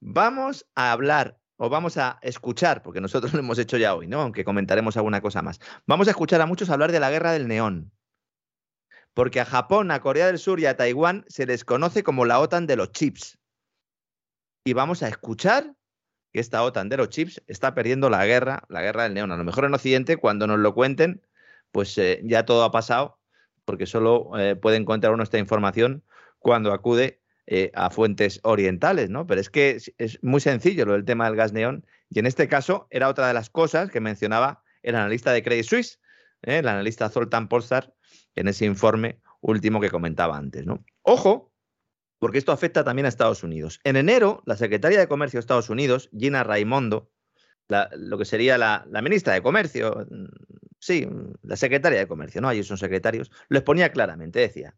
Vamos 0.00 0.66
a 0.74 0.92
hablar 0.92 1.38
o 1.56 1.68
vamos 1.68 1.96
a 1.96 2.18
escuchar, 2.22 2.82
porque 2.82 3.00
nosotros 3.00 3.32
lo 3.34 3.38
hemos 3.38 3.58
hecho 3.58 3.76
ya 3.76 3.94
hoy, 3.94 4.08
¿no? 4.08 4.20
Aunque 4.20 4.44
comentaremos 4.44 4.96
alguna 4.96 5.20
cosa 5.20 5.42
más. 5.42 5.60
Vamos 5.86 6.08
a 6.08 6.10
escuchar 6.10 6.40
a 6.40 6.46
muchos 6.46 6.70
hablar 6.70 6.92
de 6.92 7.00
la 7.00 7.10
guerra 7.10 7.32
del 7.32 7.48
neón. 7.48 7.92
Porque 9.14 9.40
a 9.40 9.44
Japón, 9.44 9.90
a 9.90 10.00
Corea 10.00 10.26
del 10.26 10.38
Sur 10.38 10.58
y 10.58 10.66
a 10.66 10.76
Taiwán 10.76 11.24
se 11.28 11.46
les 11.46 11.64
conoce 11.64 12.02
como 12.02 12.24
la 12.24 12.40
OTAN 12.40 12.66
de 12.66 12.76
los 12.76 12.92
chips. 12.92 13.38
Y 14.64 14.72
vamos 14.72 15.02
a 15.02 15.08
escuchar 15.08 15.74
que 16.32 16.40
esta 16.40 16.62
OTAN 16.62 16.88
de 16.88 16.96
los 16.96 17.08
chips 17.10 17.42
está 17.46 17.74
perdiendo 17.74 18.10
la 18.10 18.24
guerra, 18.26 18.64
la 18.68 18.82
guerra 18.82 19.04
del 19.04 19.14
neón. 19.14 19.32
A 19.32 19.36
lo 19.36 19.44
mejor 19.44 19.64
en 19.64 19.74
Occidente, 19.74 20.16
cuando 20.16 20.46
nos 20.46 20.58
lo 20.58 20.74
cuenten, 20.74 21.22
pues 21.70 21.96
eh, 21.98 22.20
ya 22.24 22.44
todo 22.44 22.64
ha 22.64 22.70
pasado, 22.70 23.18
porque 23.64 23.86
solo 23.86 24.30
eh, 24.38 24.56
puede 24.56 24.76
encontrar 24.76 25.12
uno 25.12 25.22
esta 25.22 25.38
información 25.38 26.04
cuando 26.38 26.72
acude 26.72 27.20
eh, 27.46 27.70
a 27.74 27.90
fuentes 27.90 28.40
orientales, 28.42 29.10
¿no? 29.10 29.26
Pero 29.26 29.40
es 29.40 29.50
que 29.50 29.78
es, 29.98 30.18
muy 30.22 30.40
sencillo 30.40 30.86
lo 30.86 30.92
del 30.92 31.04
tema 31.04 31.26
del 31.26 31.36
gas 31.36 31.52
neón, 31.52 31.86
y 32.08 32.18
en 32.18 32.26
este 32.26 32.48
caso 32.48 32.86
era 32.90 33.08
otra 33.08 33.28
de 33.28 33.34
las 33.34 33.50
cosas 33.50 33.90
que 33.90 34.00
mencionaba 34.00 34.62
el 34.82 34.94
analista 34.94 35.32
de 35.32 35.42
Credit 35.42 35.64
Suisse, 35.64 36.00
el 36.42 36.66
analista 36.66 37.08
Zoltan 37.08 37.48
Polsar, 37.48 37.92
en 38.34 38.48
ese 38.48 38.64
informe 38.64 39.20
último 39.40 39.80
que 39.80 39.90
comentaba 39.90 40.36
antes, 40.36 40.64
¿no? 40.66 40.84
Ojo, 41.02 41.51
porque 42.22 42.38
esto 42.38 42.52
afecta 42.52 42.84
también 42.84 43.06
a 43.06 43.08
Estados 43.08 43.42
Unidos. 43.42 43.80
En 43.82 43.96
enero, 43.96 44.44
la 44.46 44.56
secretaria 44.56 45.00
de 45.00 45.08
Comercio 45.08 45.38
de 45.38 45.40
Estados 45.40 45.68
Unidos, 45.70 46.08
Gina 46.16 46.44
Raimondo, 46.44 47.10
lo 47.96 48.16
que 48.16 48.24
sería 48.24 48.56
la, 48.56 48.86
ministra 49.02 49.34
de 49.34 49.42
Comercio, 49.42 50.06
mm, 50.08 50.26
sí, 50.78 51.04
la 51.42 51.56
secretaria 51.56 51.98
de 51.98 52.06
Comercio, 52.06 52.40
no, 52.40 52.48
ellos 52.48 52.68
son 52.68 52.78
secretarios, 52.78 53.32
lo 53.48 53.58
exponía 53.58 53.90
claramente, 53.90 54.38
decía, 54.38 54.76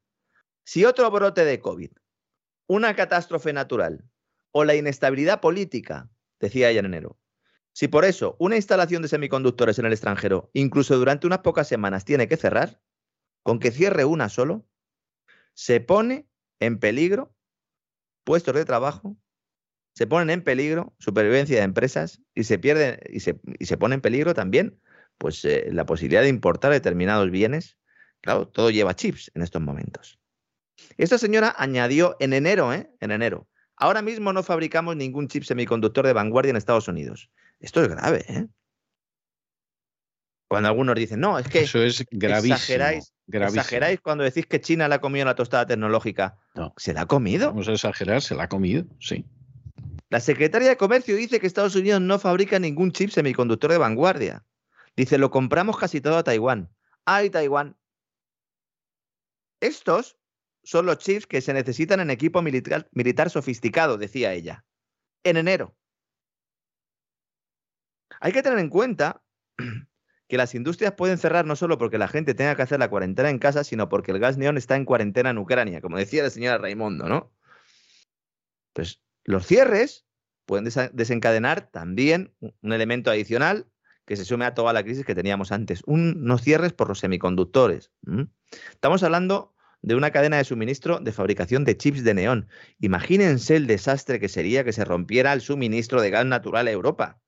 si 0.65 0.87
otro 0.87 1.11
brote 1.11 1.45
de 1.45 1.61
COVID, 1.61 1.91
una 2.67 2.97
catástrofe 2.97 3.53
natural 3.53 4.07
o 4.51 4.65
la 4.65 4.75
inestabilidad 4.75 5.43
política, 5.43 6.09
decía 6.41 6.71
ella 6.71 6.81
en 6.81 6.87
enero, 6.87 7.19
si 7.75 7.89
por 7.89 8.07
eso 8.07 8.37
una 8.39 8.57
instalación 8.57 9.03
de 9.03 9.09
semiconductores 9.09 9.79
en 9.79 9.85
el 9.85 9.93
extranjero, 9.93 10.49
incluso 10.55 10.97
durante 10.97 11.27
unas 11.27 11.41
pocas 11.41 11.69
semanas, 11.69 12.07
tiene 12.07 12.27
que 12.27 12.39
cerrar, 12.39 12.81
con 13.43 13.59
que 13.59 13.71
cierre 13.71 14.07
una 14.07 14.31
solo, 14.31 14.65
se 15.53 15.83
pone 15.83 16.27
en 16.65 16.79
peligro 16.79 17.35
puestos 18.25 18.55
de 18.55 18.65
trabajo, 18.65 19.17
se 19.95 20.07
ponen 20.07 20.31
en 20.31 20.43
peligro 20.43 20.95
supervivencia 20.99 21.59
de 21.59 21.63
empresas 21.63 22.21
y 22.35 22.45
se 22.45 22.59
pierde 22.59 23.01
y 23.11 23.21
se, 23.21 23.41
y 23.59 23.67
se 23.67 23.77
pone 23.77 23.95
en 23.95 24.01
peligro 24.01 24.35
también 24.35 24.81
pues 25.19 25.45
eh, 25.45 25.69
la 25.71 25.87
posibilidad 25.87 26.23
de 26.23 26.29
importar 26.29 26.73
determinados 26.73 27.31
bienes. 27.31 27.79
Claro, 28.21 28.49
todo 28.49 28.71
lleva 28.71 28.97
chips 28.97 29.31
en 29.35 29.43
estos 29.43 29.63
momentos. 29.63 30.19
Esta 30.97 31.19
señora 31.19 31.55
añadió 31.57 32.17
en 32.19 32.33
enero, 32.33 32.73
¿eh? 32.73 32.91
En 33.01 33.13
enero. 33.13 33.49
Ahora 33.77 34.03
mismo 34.03 34.33
no 34.33 34.43
fabricamos 34.43 34.97
ningún 34.97 35.29
chip 35.29 35.45
semiconductor 35.45 36.07
de 36.07 36.13
vanguardia 36.13 36.51
en 36.51 36.57
Estados 36.57 36.89
Unidos. 36.89 37.31
Esto 37.61 37.83
es 37.83 37.89
grave, 37.89 38.25
¿eh? 38.29 38.47
Cuando 40.49 40.69
algunos 40.69 40.95
dicen, 40.97 41.21
no, 41.21 41.39
es 41.39 41.49
que 41.49 41.61
Eso 41.61 41.83
es 41.83 42.05
gravísimo, 42.11 42.55
exageráis, 42.55 43.14
exageráis 43.27 44.01
cuando 44.01 44.25
decís 44.25 44.47
que 44.47 44.61
China 44.61 44.89
la 44.89 44.97
ha 44.97 45.01
comido 45.01 45.25
la 45.25 45.35
tostada 45.35 45.67
tecnológica. 45.67 46.39
No. 46.55 46.75
¿Se 46.77 46.93
la 46.93 47.03
ha 47.03 47.07
comido? 47.07 47.49
Vamos 47.49 47.69
a 47.69 47.73
exagerar, 47.73 48.23
se 48.23 48.35
la 48.35 48.45
ha 48.45 48.49
comido, 48.49 48.85
sí. 49.01 49.25
La 50.11 50.21
secretaria 50.21 50.69
de 50.69 50.77
Comercio 50.77 51.17
dice 51.17 51.41
que 51.41 51.47
Estados 51.47 51.75
Unidos 51.75 52.01
no 52.01 52.19
fabrica 52.19 52.59
ningún 52.59 52.93
chip 52.93 53.11
semiconductor 53.11 53.71
de 53.71 53.79
vanguardia. 53.79 54.45
Dice, 54.97 55.19
lo 55.19 55.31
compramos 55.31 55.77
casi 55.77 56.01
todo 56.01 56.19
a 56.19 56.23
Taiwán. 56.23 56.71
¡Ay, 57.05 57.31
Taiwán! 57.31 57.77
Estos 59.61 60.17
son 60.63 60.87
los 60.87 60.99
chips 60.99 61.27
que 61.27 61.41
se 61.41 61.53
necesitan 61.53 62.01
en 62.01 62.11
equipo 62.11 62.43
militar, 62.43 62.89
militar 62.93 63.31
sofisticado, 63.31 63.99
decía 63.99 64.33
ella. 64.33 64.65
En 65.25 65.37
enero. 65.37 65.75
Hay 68.21 68.33
que 68.33 68.43
tener 68.43 68.59
en 68.59 68.69
cuenta 68.69 69.23
que 70.35 70.39
las 70.39 70.57
industrias 70.57 70.95
pueden 70.95 71.17
cerrar 71.17 71.47
no 71.47 71.55
solo 71.55 71.79
porque 71.79 71.97
la 71.97 72.09
gente 72.09 72.35
tenga 72.35 72.57
que 72.57 72.63
hacer 72.63 72.81
la 72.81 72.91
cuarentena 72.91 73.31
en 73.31 73.39
casa, 73.39 73.63
sino 73.63 73.89
porque 73.89 74.11
el 74.11 74.19
gas 74.19 74.37
neón 74.37 74.57
está 74.57 74.75
en 74.75 74.85
cuarentena 74.85 75.31
en 75.31 75.39
Ucrania, 75.39 75.81
como 75.81 75.97
decía 75.97 76.25
la 76.25 76.31
señora 76.31 76.59
Raimondo, 76.59 77.09
¿no? 77.09 77.33
Pues 78.73 79.01
los 79.23 79.47
cierres 79.47 80.07
pueden 80.45 80.69
desencadenar 80.93 81.71
también 81.71 82.35
un 82.41 82.73
elemento 82.73 83.13
adicional 83.13 83.69
que 84.07 84.17
se 84.17 84.25
sume 84.25 84.45
a 84.45 84.55
toda 84.55 84.73
la 84.73 84.83
crisis 84.83 85.07
que 85.07 85.15
teníamos 85.15 85.53
antes, 85.53 85.85
unos 85.87 86.43
cierres 86.43 86.73
por 86.73 86.89
los 86.89 86.99
semiconductores. 86.99 87.93
Estamos 88.73 89.05
hablando 89.05 89.55
de 89.83 89.95
una 89.95 90.11
cadena 90.11 90.39
de 90.39 90.45
suministro 90.45 90.99
de 90.99 91.13
fabricación 91.13 91.65
de 91.65 91.77
chips 91.77 92.03
de 92.03 92.13
neón. 92.13 92.49
Imagínense 92.81 93.55
el 93.55 93.69
desastre 93.69 94.19
que 94.19 94.29
sería 94.29 94.65
que 94.65 94.73
se 94.73 94.85
rompiera 94.85 95.33
el 95.33 95.43
suministro 95.43 96.03
de 96.03 96.11
gas 96.11 96.27
natural 96.27 96.67
a 96.67 96.73
Europa 96.73 97.21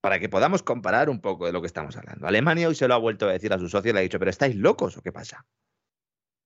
para 0.00 0.18
que 0.18 0.28
podamos 0.28 0.62
comparar 0.62 1.10
un 1.10 1.20
poco 1.20 1.46
de 1.46 1.52
lo 1.52 1.60
que 1.60 1.66
estamos 1.66 1.96
hablando. 1.96 2.26
Alemania 2.26 2.68
hoy 2.68 2.74
se 2.74 2.88
lo 2.88 2.94
ha 2.94 2.98
vuelto 2.98 3.28
a 3.28 3.32
decir 3.32 3.52
a 3.52 3.58
sus 3.58 3.70
socios 3.70 3.94
le 3.94 4.00
ha 4.00 4.02
dicho, 4.02 4.18
pero 4.18 4.30
¿estáis 4.30 4.56
locos 4.56 4.96
o 4.96 5.02
qué 5.02 5.12
pasa? 5.12 5.46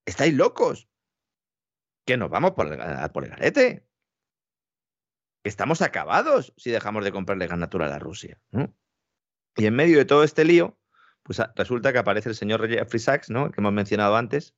¿Estáis 0.05 0.33
locos? 0.33 0.87
que 2.05 2.17
nos 2.17 2.29
vamos 2.29 2.51
por 2.51 2.71
el, 2.71 3.11
por 3.11 3.27
garete. 3.27 3.85
Que 5.43 5.49
estamos 5.49 5.81
acabados 5.81 6.53
si 6.57 6.71
dejamos 6.71 7.03
de 7.03 7.11
comprarle 7.11 7.47
gas 7.47 7.57
natural 7.57 7.91
a 7.91 7.99
Rusia. 7.99 8.39
Y 9.57 9.65
en 9.65 9.75
medio 9.75 9.97
de 9.97 10.05
todo 10.05 10.23
este 10.23 10.45
lío, 10.45 10.79
pues 11.23 11.41
resulta 11.55 11.91
que 11.91 11.99
aparece 11.99 12.29
el 12.29 12.35
señor 12.35 12.67
Jeffrey 12.67 12.99
Sachs, 12.99 13.29
¿no? 13.29 13.51
que 13.51 13.61
hemos 13.61 13.73
mencionado 13.73 14.15
antes, 14.15 14.55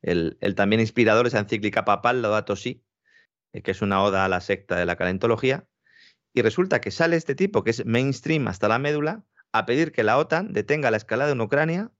el, 0.00 0.36
también 0.56 0.80
inspirador 0.80 1.24
de 1.24 1.28
esa 1.28 1.38
encíclica 1.38 1.84
papal, 1.84 2.22
Laudato 2.22 2.56
Si, 2.56 2.84
eh, 3.52 3.62
que 3.62 3.70
es 3.70 3.82
una 3.82 4.02
oda 4.02 4.24
a 4.24 4.28
la 4.28 4.40
secta 4.40 4.76
de 4.76 4.86
la 4.86 4.96
calentología, 4.96 5.66
y 6.34 6.42
resulta 6.42 6.80
que 6.80 6.90
sale 6.90 7.16
este 7.16 7.34
tipo, 7.34 7.62
que 7.64 7.70
es 7.70 7.84
mainstream 7.84 8.48
hasta 8.48 8.68
la 8.68 8.78
médula, 8.78 9.24
a 9.52 9.66
pedir 9.66 9.92
que 9.92 10.02
la 10.02 10.18
OTAN 10.18 10.52
detenga 10.52 10.90
la 10.90 10.96
escalada 10.96 11.32
en 11.32 11.40
Ucrania, 11.40 11.90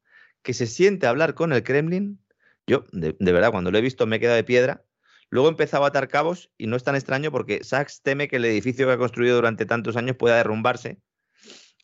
que 0.42 0.54
se 0.54 0.66
siente 0.66 1.06
a 1.06 1.10
hablar 1.10 1.34
con 1.34 1.52
el 1.52 1.62
Kremlin. 1.62 2.20
Yo, 2.66 2.84
de, 2.92 3.14
verdad, 3.20 3.50
cuando 3.50 3.70
lo 3.70 3.78
he 3.78 3.82
visto 3.82 4.06
me 4.06 4.16
he 4.16 4.20
quedado 4.20 4.36
de 4.36 4.44
piedra. 4.44 4.84
Luego 5.30 5.48
empezaba 5.48 5.86
a 5.86 5.88
atar 5.88 6.08
cabos 6.08 6.50
y 6.58 6.66
no 6.66 6.76
es 6.76 6.84
tan 6.84 6.94
extraño 6.94 7.32
porque 7.32 7.64
Sachs 7.64 8.02
teme 8.02 8.28
que 8.28 8.36
el 8.36 8.44
edificio 8.44 8.86
que 8.86 8.92
ha 8.92 8.98
construido 8.98 9.36
durante 9.36 9.64
tantos 9.64 9.96
años 9.96 10.16
pueda 10.16 10.36
derrumbarse 10.36 11.00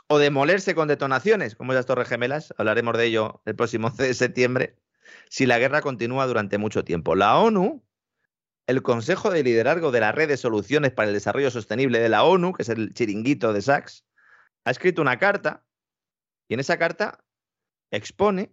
o 0.06 0.18
demolerse 0.18 0.74
con 0.74 0.88
detonaciones, 0.88 1.54
como 1.54 1.72
las 1.72 1.86
Torres 1.86 2.08
Gemelas. 2.08 2.54
Hablaremos 2.58 2.96
de 2.96 3.06
ello 3.06 3.42
el 3.46 3.54
próximo 3.54 3.90
de 3.96 4.12
septiembre, 4.14 4.76
si 5.30 5.46
la 5.46 5.58
guerra 5.58 5.80
continúa 5.80 6.26
durante 6.26 6.58
mucho 6.58 6.84
tiempo. 6.84 7.14
La 7.14 7.38
ONU, 7.38 7.82
el 8.68 8.82
Consejo 8.82 9.30
de 9.30 9.42
Liderazgo 9.42 9.90
de 9.90 10.00
la 10.00 10.12
Red 10.12 10.28
de 10.28 10.36
Soluciones 10.36 10.92
para 10.92 11.08
el 11.08 11.14
Desarrollo 11.14 11.50
Sostenible 11.50 12.00
de 12.00 12.10
la 12.10 12.24
ONU, 12.24 12.52
que 12.52 12.62
es 12.62 12.68
el 12.68 12.92
chiringuito 12.92 13.54
de 13.54 13.62
Sachs, 13.62 14.04
ha 14.64 14.70
escrito 14.70 15.00
una 15.00 15.18
carta 15.18 15.64
y 16.48 16.54
en 16.54 16.60
esa 16.60 16.76
carta 16.76 17.24
expone, 17.90 18.52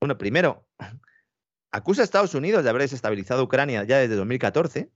bueno, 0.00 0.16
primero, 0.16 0.66
acusa 1.72 2.00
a 2.00 2.04
Estados 2.04 2.34
Unidos 2.34 2.64
de 2.64 2.70
haber 2.70 2.82
desestabilizado 2.82 3.44
Ucrania 3.44 3.84
ya 3.84 3.98
desde 3.98 4.16
2014, 4.16 4.90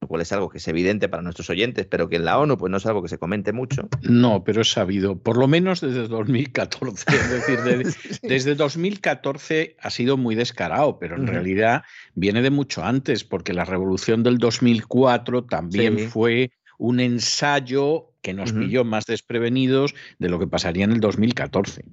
lo 0.00 0.08
cual 0.08 0.22
es 0.22 0.32
algo 0.32 0.48
que 0.48 0.58
es 0.58 0.68
evidente 0.68 1.08
para 1.08 1.22
nuestros 1.22 1.50
oyentes, 1.50 1.86
pero 1.86 2.08
que 2.08 2.16
en 2.16 2.24
la 2.24 2.38
ONU 2.38 2.56
pues 2.56 2.70
no 2.70 2.78
es 2.78 2.86
algo 2.86 3.02
que 3.02 3.08
se 3.08 3.18
comente 3.18 3.52
mucho. 3.52 3.88
No, 4.02 4.44
pero 4.44 4.62
es 4.62 4.70
sabido, 4.70 5.18
por 5.18 5.36
lo 5.36 5.46
menos 5.46 5.82
desde 5.82 6.08
2014. 6.08 7.04
Es 7.08 7.30
decir, 7.30 7.58
desde 8.22 8.54
2014 8.54 9.76
ha 9.78 9.90
sido 9.90 10.16
muy 10.16 10.34
descarado, 10.34 10.98
pero 10.98 11.16
en 11.16 11.26
realidad 11.26 11.82
viene 12.14 12.40
de 12.40 12.50
mucho 12.50 12.82
antes, 12.82 13.24
porque 13.24 13.52
la 13.52 13.66
revolución 13.66 14.22
del 14.22 14.38
2004 14.38 15.44
también 15.44 15.98
fue 16.08 16.52
un 16.78 17.00
ensayo 17.00 18.09
que 18.22 18.34
nos 18.34 18.52
pilló 18.52 18.84
más 18.84 19.06
desprevenidos 19.06 19.94
de 20.18 20.28
lo 20.28 20.38
que 20.38 20.46
pasaría 20.46 20.84
en 20.84 20.92
el 20.92 21.00
2014. 21.00 21.84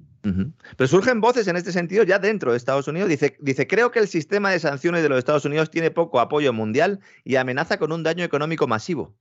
Pero 0.76 0.88
surgen 0.88 1.20
voces 1.20 1.48
en 1.48 1.56
este 1.56 1.72
sentido 1.72 2.04
ya 2.04 2.18
dentro 2.18 2.50
de 2.50 2.58
Estados 2.58 2.86
Unidos. 2.88 3.08
Dice, 3.08 3.36
dice, 3.40 3.66
creo 3.66 3.90
que 3.90 3.98
el 3.98 4.08
sistema 4.08 4.50
de 4.50 4.58
sanciones 4.58 5.02
de 5.02 5.08
los 5.08 5.18
Estados 5.18 5.44
Unidos 5.44 5.70
tiene 5.70 5.90
poco 5.90 6.20
apoyo 6.20 6.52
mundial 6.52 7.00
y 7.24 7.36
amenaza 7.36 7.78
con 7.78 7.92
un 7.92 8.02
daño 8.02 8.24
económico 8.24 8.66
masivo. 8.66 9.16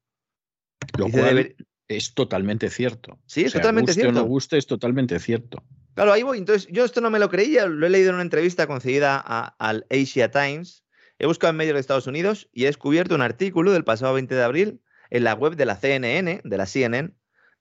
Lo 0.97 1.09
cual 1.09 1.55
es 1.87 2.13
totalmente 2.13 2.69
cierto. 2.69 3.17
Sí, 3.25 3.43
es 3.43 3.53
totalmente 3.53 3.93
cierto. 3.93 4.19
O 4.19 4.23
no 4.23 4.23
guste, 4.23 4.57
es 4.57 4.67
totalmente 4.67 5.17
cierto. 5.19 5.63
Claro, 5.93 6.11
ahí 6.11 6.23
voy. 6.23 6.37
Entonces, 6.37 6.67
yo 6.71 6.83
esto 6.83 7.01
no 7.01 7.09
me 7.09 7.19
lo 7.19 7.29
creía, 7.29 7.65
lo 7.65 7.87
he 7.87 7.89
leído 7.89 8.09
en 8.09 8.15
una 8.15 8.23
entrevista 8.23 8.67
concedida 8.67 9.17
al 9.17 9.85
Asia 9.89 10.29
Times. 10.29 10.83
He 11.19 11.25
buscado 11.25 11.51
en 11.51 11.57
medios 11.57 11.73
de 11.73 11.79
Estados 11.79 12.05
Unidos 12.05 12.49
y 12.51 12.63
he 12.63 12.67
descubierto 12.67 13.15
un 13.15 13.21
artículo 13.21 13.71
del 13.71 13.83
pasado 13.83 14.13
20 14.13 14.35
de 14.35 14.43
abril 14.43 14.81
en 15.09 15.23
la 15.23 15.33
web 15.33 15.55
de 15.55 15.65
la 15.65 15.75
CNN, 15.75 16.41
de 16.43 16.57
la 16.57 16.65
CNN, 16.65 17.13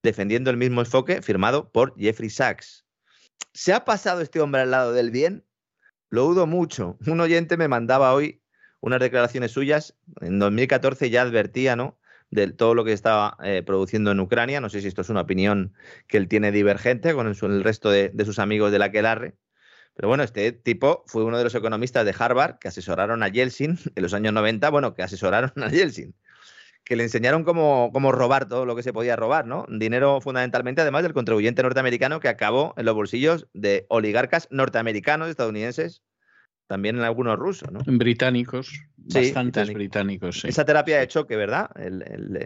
defendiendo 0.02 0.50
el 0.50 0.56
mismo 0.56 0.80
enfoque 0.80 1.22
firmado 1.22 1.70
por 1.70 1.94
Jeffrey 1.98 2.30
Sachs. 2.30 2.86
¿Se 3.52 3.72
ha 3.72 3.84
pasado 3.84 4.20
este 4.20 4.40
hombre 4.40 4.62
al 4.62 4.70
lado 4.70 4.92
del 4.92 5.10
bien? 5.10 5.44
Lo 6.10 6.24
dudo 6.24 6.46
mucho. 6.46 6.98
Un 7.06 7.20
oyente 7.20 7.56
me 7.56 7.68
mandaba 7.68 8.14
hoy 8.14 8.42
unas 8.80 9.00
declaraciones 9.00 9.52
suyas. 9.52 9.96
En 10.20 10.38
2014 10.38 11.10
ya 11.10 11.22
advertía, 11.22 11.76
¿no? 11.76 11.98
De 12.30 12.48
todo 12.52 12.74
lo 12.74 12.84
que 12.84 12.92
estaba 12.92 13.36
eh, 13.42 13.62
produciendo 13.64 14.10
en 14.10 14.20
Ucrania. 14.20 14.60
No 14.60 14.68
sé 14.68 14.80
si 14.80 14.88
esto 14.88 15.02
es 15.02 15.08
una 15.08 15.22
opinión 15.22 15.74
que 16.06 16.18
él 16.18 16.28
tiene 16.28 16.52
divergente 16.52 17.14
con 17.14 17.26
el, 17.26 17.64
resto 17.64 17.90
de, 17.90 18.10
de, 18.10 18.24
sus 18.24 18.38
amigos 18.38 18.72
de 18.72 18.78
la 18.78 18.90
Quelarre. 18.90 19.36
Pero 19.94 20.08
bueno, 20.08 20.22
este 20.22 20.52
tipo 20.52 21.04
fue 21.06 21.24
uno 21.24 21.38
de 21.38 21.44
los 21.44 21.54
economistas 21.54 22.04
de 22.04 22.14
Harvard 22.16 22.58
que 22.58 22.68
asesoraron 22.68 23.22
a 23.22 23.28
Yeltsin 23.28 23.78
en 23.94 24.02
los 24.02 24.12
años 24.12 24.34
90, 24.34 24.68
bueno, 24.70 24.94
que 24.94 25.02
asesoraron 25.02 25.52
a 25.56 25.68
Yeltsin 25.70 26.14
que 26.86 26.94
le 26.94 27.02
enseñaron 27.02 27.42
cómo, 27.42 27.90
cómo, 27.92 28.12
robar 28.12 28.48
todo 28.48 28.64
lo 28.64 28.76
que 28.76 28.84
se 28.84 28.92
podía 28.92 29.16
robar, 29.16 29.44
¿no? 29.44 29.66
Dinero 29.68 30.20
fundamentalmente, 30.20 30.80
además 30.80 31.02
del 31.02 31.12
contribuyente 31.12 31.64
norteamericano 31.64 32.20
que 32.20 32.28
acabó 32.28 32.74
en 32.76 32.86
los 32.86 32.94
bolsillos 32.94 33.48
de 33.52 33.86
oligarcas 33.88 34.46
norteamericanos, 34.52 35.28
estadounidenses, 35.28 36.04
también 36.68 36.96
en 36.96 37.02
algunos 37.02 37.38
rusos, 37.38 37.72
¿no? 37.72 37.80
Británicos, 37.84 38.84
bastantes 38.96 39.74
británicos. 39.74 40.40
sí. 40.40 40.48
Esa 40.48 40.64
terapia 40.64 41.00
de 41.00 41.08
choque, 41.08 41.34
¿verdad? 41.34 41.70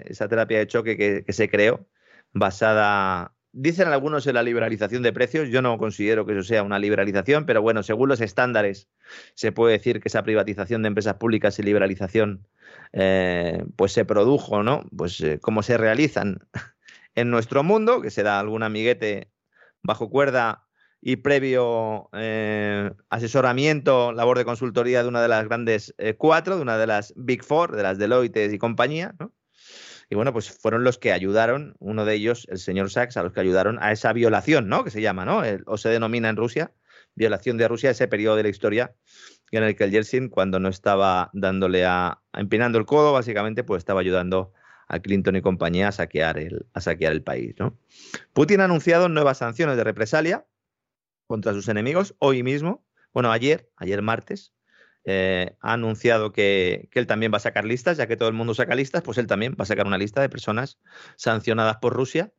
esa 0.07 0.26
terapia 0.26 0.59
de 0.59 0.66
choque 0.66 0.97
que, 0.97 1.22
que, 1.22 1.32
se 1.34 1.51
creó, 1.51 1.86
basada, 2.32 3.34
dicen 3.53 3.88
algunos 3.88 4.26
en 4.26 4.34
la 4.34 4.42
liberalización 4.42 5.03
de 5.03 5.12
precios, 5.12 5.48
yo 5.48 5.62
no 5.62 5.78
considero 5.78 6.26
que 6.26 6.32
eso 6.32 6.42
sea 6.42 6.62
una 6.62 6.78
liberalización, 6.78 7.46
pero 7.46 7.62
bueno, 7.62 7.82
según 7.82 8.09
los 8.09 8.20
estándares, 8.20 8.88
se 9.34 9.53
puede 9.53 9.72
decir 9.72 10.01
que 10.01 10.09
esa 10.09 10.22
privatización 10.22 10.82
de 10.82 10.88
empresas 10.88 11.14
públicas 11.14 11.59
y 11.59 11.62
liberalización 11.62 12.46
eh, 12.92 13.64
pues 13.76 13.92
se 13.92 14.05
produjo, 14.05 14.62
¿no? 14.62 14.84
Pues 14.96 15.20
eh, 15.20 15.38
como 15.40 15.62
se 15.62 15.76
realizan 15.76 16.40
en 17.14 17.30
nuestro 17.30 17.62
mundo, 17.62 18.01
que 18.01 18.11
se 18.11 18.22
da 18.22 18.38
algún 18.40 18.62
amiguete 18.62 19.30
bajo 19.82 20.11
cuerda 20.11 20.66
y 21.01 21.16
previo 21.16 22.11
eh, 22.12 22.90
asesoramiento, 23.09 24.12
labor 24.12 24.38
de 24.38 24.44
consultoría 24.44 25.03
de 25.03 25.09
una 25.09 25.22
de 25.22 25.28
las 25.28 25.44
grandes 25.46 25.94
cuatro, 26.18 26.57
de 26.57 26.62
una 26.62 26.76
de 26.76 26.86
las 26.86 27.14
Big 27.16 27.42
Four, 27.42 27.74
de 27.74 27.82
las 27.82 27.98
Deloitte 27.98 28.53
y 28.53 28.59
compañía, 28.59 29.14
¿no? 29.18 29.32
Y 30.11 30.16
bueno, 30.16 30.32
pues 30.32 30.50
fueron 30.50 30.82
los 30.82 30.98
que 30.98 31.12
ayudaron, 31.12 31.76
uno 31.78 32.04
de 32.04 32.14
ellos, 32.14 32.46
el 32.50 32.58
señor 32.58 32.90
Sachs, 32.90 33.16
a 33.16 33.22
los 33.22 33.32
que 33.32 33.40
ayudaron 33.40 33.78
a 33.80 33.92
esa 33.92 34.12
violación, 34.12 34.68
¿no? 34.68 34.82
Que 34.82 34.90
se 34.90 35.00
llama, 35.00 35.24
¿no? 35.24 35.42
o 35.66 35.78
se 35.78 35.88
denomina 35.88 36.28
en 36.28 36.36
Rusia, 36.36 36.72
violación 37.14 37.56
de 37.56 37.68
Rusia, 37.68 37.90
ese 37.90 38.08
periodo 38.08 38.36
de 38.36 38.42
la 38.42 38.48
historia 38.48 38.94
en 39.52 39.64
el 39.64 39.76
que 39.76 39.84
el 39.84 39.90
Yeltsin, 39.90 40.28
cuando 40.28 40.61
no 40.61 40.68
estaba 40.68 41.30
dándole 41.32 41.84
a, 41.84 42.20
empinando 42.32 42.78
el 42.78 42.86
codo, 42.86 43.12
básicamente, 43.12 43.64
pues 43.64 43.80
estaba 43.80 44.00
ayudando 44.00 44.52
a 44.88 44.98
Clinton 44.98 45.36
y 45.36 45.42
compañía 45.42 45.88
a 45.88 45.92
saquear 45.92 46.38
el, 46.38 46.66
a 46.72 46.80
saquear 46.80 47.12
el 47.12 47.22
país. 47.22 47.54
¿no? 47.58 47.78
Putin 48.32 48.61
ha 48.61 48.64
anunciado 48.64 49.08
nuevas 49.08 49.38
sanciones 49.38 49.76
de 49.76 49.84
represalia 49.84 50.46
contra 51.26 51.52
sus 51.52 51.68
enemigos 51.68 52.14
hoy 52.18 52.42
mismo. 52.42 52.84
Bueno, 53.12 53.30
ayer, 53.30 53.70
ayer 53.76 54.02
martes, 54.02 54.52
eh, 55.05 55.57
ha 55.61 55.72
anunciado 55.72 56.32
que, 56.32 56.88
que, 56.90 56.98
él 56.98 57.07
también 57.07 57.32
va 57.32 57.38
a 57.38 57.40
sacar 57.40 57.64
listas, 57.64 57.96
ya 57.96 58.07
que 58.07 58.16
todo 58.16 58.28
el 58.28 58.34
mundo 58.34 58.55
saca 58.55 58.74
listas, 58.74 59.03
pues 59.03 59.18
él 59.18 59.26
también 59.26 59.57
va 59.59 59.62
a 59.62 59.66
sacar 59.66 59.86
una 59.86 59.98
lista 59.98 60.20
de 60.20 60.28
personas 60.28 60.78
sancionadas 61.16 61.78
por 61.78 61.94
Rusia 61.94 62.32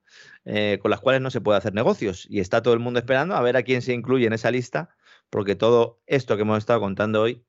eh, 0.45 0.79
con 0.81 0.91
las 0.91 0.99
cuales 0.99 1.21
no 1.21 1.31
se 1.31 1.41
puede 1.41 1.57
hacer 1.57 1.73
negocios. 1.73 2.27
Y 2.29 2.39
está 2.39 2.61
todo 2.61 2.73
el 2.73 2.79
mundo 2.79 2.99
esperando 2.99 3.35
a 3.35 3.41
ver 3.41 3.57
a 3.57 3.63
quién 3.63 3.81
se 3.81 3.93
incluye 3.93 4.27
en 4.27 4.33
esa 4.33 4.51
lista 4.51 4.95
porque 5.29 5.55
todo 5.55 6.01
esto 6.07 6.35
que 6.35 6.41
hemos 6.41 6.57
estado 6.57 6.79
contando 6.81 7.21
hoy, 7.21 7.45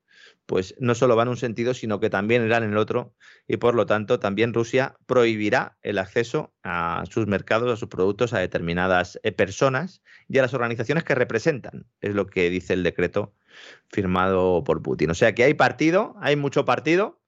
pues 0.53 0.74
no 0.78 0.94
solo 0.94 1.16
va 1.16 1.22
en 1.22 1.30
un 1.30 1.38
sentido, 1.38 1.72
sino 1.72 1.98
que 1.98 2.11
también 2.11 2.44
irá 2.44 2.59
en 2.59 2.64
el 2.64 2.76
otro, 2.76 3.14
y 3.48 3.57
por 3.57 3.74
lo 3.74 3.86
tanto 3.86 4.20
también 4.20 4.53
Rusia 4.53 4.98
prohibirá 5.07 5.78
el 5.80 5.96
acceso 5.96 6.53
a 6.62 7.05
sus 7.11 7.26
mercados, 7.26 7.72
a 7.72 7.76
sus 7.78 7.88
productos, 7.88 8.34
a 8.34 8.38
determinadas 8.38 9.18
eh, 9.22 9.32
personas 9.32 10.03
y 10.28 10.36
a 10.36 10.42
las 10.42 10.53
organizaciones 10.53 11.05
que 11.05 11.14
representan, 11.14 11.86
es 12.03 12.14
lo 12.14 12.26
que 12.26 12.50
dice 12.50 12.74
el 12.74 12.82
decreto 12.82 13.34
firmado 13.88 14.62
por 14.62 14.82
Putin. 14.82 15.09
O 15.09 15.14
sea 15.14 15.34
que 15.34 15.44
hay 15.44 15.55
partido, 15.55 16.16
hay 16.20 16.36
mucho 16.36 16.66
partido. 16.66 17.22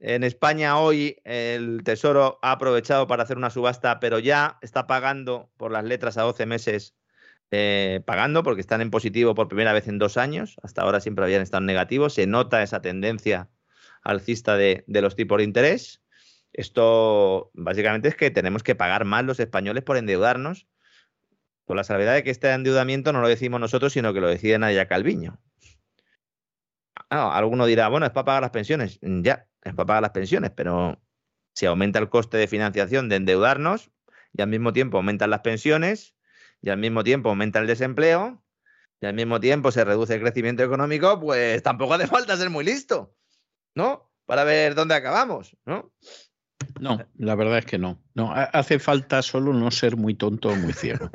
En 0.00 0.24
España 0.24 0.76
hoy 0.76 1.18
el 1.22 1.84
Tesoro 1.84 2.40
ha 2.42 2.50
aprovechado 2.50 3.06
para 3.06 3.22
hacer 3.22 3.36
una 3.36 3.50
subasta, 3.50 4.00
pero 4.00 4.18
ya 4.18 4.58
está 4.60 4.88
pagando 4.88 5.52
por 5.56 5.70
las 5.70 5.84
letras 5.84 6.18
a 6.18 6.22
12 6.22 6.46
meses 6.46 6.96
eh, 7.52 8.00
pagando 8.04 8.42
porque 8.42 8.60
están 8.60 8.80
en 8.80 8.90
positivo 8.90 9.34
por 9.34 9.48
primera 9.48 9.72
vez 9.72 9.86
en 9.88 9.98
dos 9.98 10.16
años. 10.16 10.56
Hasta 10.62 10.82
ahora 10.82 11.00
siempre 11.00 11.24
habían 11.24 11.42
estado 11.42 11.62
en 11.62 11.66
negativo. 11.66 12.10
Se 12.10 12.26
nota 12.26 12.62
esa 12.62 12.82
tendencia 12.82 13.48
alcista 14.02 14.56
de, 14.56 14.84
los 14.88 15.16
tipos 15.16 15.38
de 15.38 15.44
interés. 15.44 16.02
Esto 16.52 17.50
básicamente 17.54 18.08
es 18.08 18.16
que 18.16 18.30
tenemos 18.30 18.62
que 18.62 18.74
pagar 18.74 19.04
más 19.04 19.24
los 19.24 19.40
españoles 19.40 19.84
por 19.84 19.96
endeudarnos, 19.96 20.66
con 21.66 21.76
la 21.76 21.84
salvedad 21.84 22.14
de 22.14 22.22
que 22.22 22.30
este 22.30 22.50
endeudamiento 22.50 23.12
no 23.12 23.20
lo 23.20 23.28
decimos 23.28 23.60
nosotros, 23.60 23.92
sino 23.92 24.14
que 24.14 24.20
lo 24.20 24.28
decide 24.28 24.58
Nadia 24.58 24.88
Calviño. 24.88 25.38
alguno 27.10 27.66
dirá, 27.66 27.88
bueno, 27.88 28.06
es 28.06 28.12
para 28.12 28.24
pagar 28.24 28.42
las 28.42 28.52
pensiones. 28.52 28.98
Ya, 29.02 29.48
es 29.62 29.74
para 29.74 29.86
pagar 29.86 30.02
las 30.02 30.12
pensiones, 30.12 30.50
pero 30.50 31.00
si 31.54 31.66
aumenta 31.66 31.98
el 31.98 32.08
coste 32.08 32.38
de 32.38 32.48
financiación 32.48 33.08
de 33.08 33.16
endeudarnos 33.16 33.90
y 34.32 34.42
al 34.42 34.48
mismo 34.48 34.72
tiempo 34.72 34.96
aumentan 34.96 35.30
las 35.30 35.40
pensiones, 35.40 36.15
y 36.62 36.70
al 36.70 36.78
mismo 36.78 37.04
tiempo 37.04 37.28
aumenta 37.28 37.58
el 37.58 37.66
desempleo 37.66 38.42
y 39.00 39.06
al 39.06 39.14
mismo 39.14 39.40
tiempo 39.40 39.70
se 39.70 39.84
reduce 39.84 40.14
el 40.14 40.20
crecimiento 40.20 40.62
económico, 40.62 41.20
pues 41.20 41.62
tampoco 41.62 41.94
hace 41.94 42.06
falta 42.06 42.36
ser 42.36 42.50
muy 42.50 42.64
listo, 42.64 43.14
¿no? 43.74 44.10
Para 44.24 44.44
ver 44.44 44.74
dónde 44.74 44.94
acabamos, 44.94 45.56
¿no? 45.64 45.92
No, 46.80 46.98
la 47.16 47.34
verdad 47.34 47.58
es 47.58 47.66
que 47.66 47.78
no. 47.78 48.02
No, 48.14 48.32
hace 48.34 48.78
falta 48.78 49.22
solo 49.22 49.52
no 49.52 49.70
ser 49.70 49.96
muy 49.96 50.14
tonto 50.14 50.48
o 50.48 50.56
muy 50.56 50.72
ciego. 50.72 51.10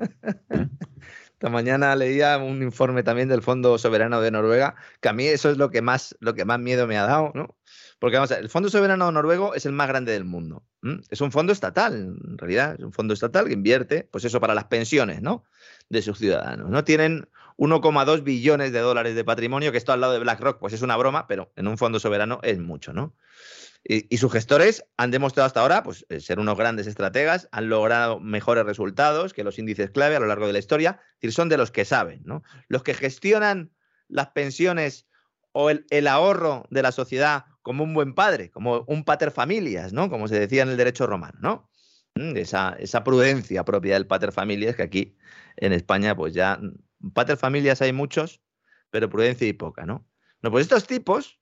¿eh? 0.50 0.68
Esta 1.34 1.50
mañana 1.50 1.96
leía 1.96 2.38
un 2.38 2.62
informe 2.62 3.02
también 3.02 3.28
del 3.28 3.42
Fondo 3.42 3.78
Soberano 3.80 4.22
de 4.22 4.30
Noruega, 4.30 4.76
que 5.00 5.10
a 5.10 5.14
mí 5.14 5.26
eso 5.26 5.50
es 5.50 5.58
lo 5.58 5.72
que 5.72 5.82
más, 5.82 6.16
lo 6.20 6.36
que 6.36 6.46
más 6.46 6.60
miedo 6.60 6.86
me 6.86 7.00
ha 7.00 7.08
dado, 7.08 7.32
¿no? 7.34 7.58
Porque 8.00 8.18
vamos 8.18 8.32
a 8.32 8.36
ver, 8.36 8.44
el 8.44 8.50
Fondo 8.50 8.70
Soberano 8.70 9.12
Noruego 9.12 9.56
es 9.56 9.66
el 9.66 9.72
más 9.72 9.88
grande 9.88 10.12
del 10.12 10.24
mundo. 10.24 10.64
Es 11.10 11.22
un 11.22 11.32
fondo 11.32 11.54
estatal, 11.54 11.94
en 11.94 12.38
realidad, 12.38 12.76
es 12.78 12.84
un 12.84 12.92
fondo 12.92 13.14
estatal 13.14 13.48
que 13.48 13.54
invierte, 13.54 14.08
pues 14.12 14.26
eso, 14.26 14.40
para 14.40 14.56
las 14.56 14.66
pensiones, 14.66 15.22
¿no? 15.22 15.44
De 15.90 16.02
sus 16.02 16.18
ciudadanos. 16.18 16.70
¿no? 16.70 16.84
Tienen 16.84 17.28
1,2 17.58 18.24
billones 18.24 18.72
de 18.72 18.80
dólares 18.80 19.14
de 19.14 19.24
patrimonio, 19.24 19.72
que 19.72 19.78
esto 19.78 19.94
al 19.94 20.02
lado 20.02 20.14
de 20.14 20.20
BlackRock, 20.20 20.60
pues 20.60 20.74
es 20.74 20.82
una 20.82 20.98
broma, 20.98 21.28
pero 21.28 21.52
en 21.56 21.68
un 21.68 21.78
fondo 21.78 22.00
soberano 22.00 22.40
es 22.42 22.60
mucho, 22.60 22.94
¿no? 22.94 23.14
Y, 23.84 24.18
sus 24.18 24.32
gestores 24.32 24.86
han 24.98 25.10
demostrado 25.10 25.48
hasta 25.48 25.62
ahora 25.62 25.82
pues, 25.82 26.06
eh, 26.10 26.20
ser 26.20 26.40
unos 26.40 26.56
grandes 26.56 26.86
estrategas, 26.86 27.50
han 27.52 27.68
logrado 27.68 28.20
mejores 28.20 28.64
resultados 28.64 29.34
que 29.34 29.44
los 29.44 29.58
índices 29.58 29.90
clave 29.90 30.16
a 30.16 30.20
lo 30.20 30.28
largo 30.28 30.46
de 30.46 30.54
la 30.54 30.60
historia, 30.60 31.00
es 31.14 31.22
decir, 31.22 31.34
son 31.34 31.50
de 31.50 31.58
los 31.58 31.72
que 31.72 31.84
saben, 31.84 32.22
¿no? 32.24 32.44
Los 32.68 32.84
que 32.84 32.94
gestionan 32.94 33.72
las 34.08 34.30
pensiones 34.30 35.08
o 35.52 35.70
el, 35.70 36.08
ahorro 36.08 36.66
de 36.70 36.84
la 36.84 36.92
sociedad 36.92 37.46
como 37.62 37.84
un 37.84 37.94
buen 37.94 38.14
padre, 38.14 38.50
como 38.50 38.84
un 38.88 39.04
pater 39.04 39.32
familias, 39.32 39.94
¿no? 39.94 40.10
Como 40.10 40.28
se 40.28 40.40
decía 40.40 40.64
en 40.64 40.70
el 40.70 40.78
derecho 40.78 41.08
romano, 41.08 41.38
¿no? 41.42 41.70
Mm, 42.16 42.38
esa, 42.38 42.76
esa 42.80 43.04
prudencia 43.04 43.64
propia 43.64 43.94
del 43.94 44.08
pater 44.08 44.32
familias 44.32 44.76
que 44.76 44.84
aquí 44.84 45.18
en 45.58 45.74
España, 45.74 46.16
pues 46.16 46.34
ya, 46.34 46.58
mm, 46.58 47.12
pater 47.14 47.38
familias 47.38 47.82
hay 47.82 47.94
muchos, 47.94 48.42
pero 48.90 49.10
prudencia 49.10 49.48
y 49.48 49.54
poca, 49.54 49.86
¿no? 49.86 50.08
No, 50.42 50.52
pues 50.52 50.64
estos 50.64 50.88
tipos 50.88 51.40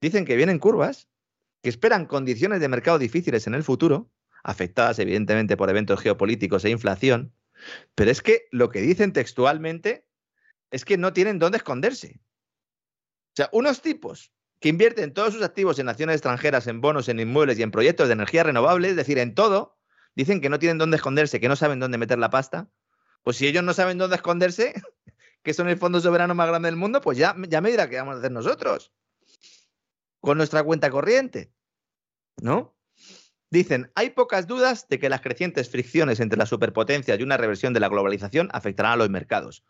dicen 0.00 0.24
que 0.24 0.36
vienen 0.36 0.58
curvas 0.58 1.08
que 1.62 1.68
esperan 1.68 2.06
condiciones 2.06 2.60
de 2.60 2.68
mercado 2.68 2.98
difíciles 2.98 3.46
en 3.46 3.54
el 3.54 3.64
futuro, 3.64 4.10
afectadas 4.44 4.98
evidentemente 4.98 5.56
por 5.56 5.70
eventos 5.70 6.00
geopolíticos 6.00 6.64
e 6.64 6.70
inflación, 6.70 7.34
pero 7.94 8.10
es 8.10 8.22
que 8.22 8.46
lo 8.52 8.68
que 8.68 8.80
dicen 8.80 9.12
textualmente 9.12 10.06
es 10.70 10.84
que 10.84 10.98
no 10.98 11.12
tienen 11.12 11.38
dónde 11.38 11.58
esconderse. 11.58 12.20
O 13.32 13.36
sea, 13.36 13.48
unos 13.52 13.82
tipos 13.82 14.32
que 14.60 14.68
invierten 14.68 15.12
todos 15.12 15.34
sus 15.34 15.42
activos 15.42 15.78
en 15.78 15.86
naciones 15.86 16.16
extranjeras, 16.16 16.66
en 16.66 16.80
bonos, 16.80 17.08
en 17.08 17.20
inmuebles 17.20 17.58
y 17.58 17.62
en 17.62 17.70
proyectos 17.70 18.08
de 18.08 18.14
energía 18.14 18.42
renovable, 18.42 18.90
es 18.90 18.96
decir, 18.96 19.18
en 19.18 19.34
todo, 19.34 19.76
dicen 20.16 20.40
que 20.40 20.48
no 20.48 20.58
tienen 20.58 20.78
dónde 20.78 20.96
esconderse, 20.96 21.40
que 21.40 21.48
no 21.48 21.56
saben 21.56 21.78
dónde 21.78 21.98
meter 21.98 22.18
la 22.18 22.30
pasta. 22.30 22.68
Pues 23.22 23.36
si 23.36 23.46
ellos 23.46 23.62
no 23.62 23.72
saben 23.72 23.98
dónde 23.98 24.16
esconderse, 24.16 24.74
que 25.42 25.54
son 25.54 25.68
el 25.68 25.78
fondo 25.78 26.00
soberano 26.00 26.34
más 26.34 26.48
grande 26.48 26.68
del 26.68 26.76
mundo, 26.76 27.00
pues 27.00 27.18
ya, 27.18 27.36
ya 27.48 27.60
me 27.60 27.70
dirá 27.70 27.88
qué 27.88 27.96
vamos 27.96 28.16
a 28.16 28.18
hacer 28.18 28.32
nosotros 28.32 28.92
con 30.20 30.36
nuestra 30.36 30.62
cuenta 30.62 30.90
corriente. 30.90 31.52
¿No? 32.40 32.76
Dicen, 33.50 33.90
hay 33.94 34.10
pocas 34.10 34.46
dudas 34.46 34.88
de 34.88 34.98
que 34.98 35.08
las 35.08 35.22
crecientes 35.22 35.70
fricciones 35.70 36.20
entre 36.20 36.38
las 36.38 36.50
superpotencias 36.50 37.18
y 37.18 37.22
una 37.22 37.36
reversión 37.36 37.72
de 37.72 37.80
la 37.80 37.88
globalización 37.88 38.48
afectarán 38.52 38.92
a 38.92 38.96
los 38.96 39.10
mercados. 39.10 39.64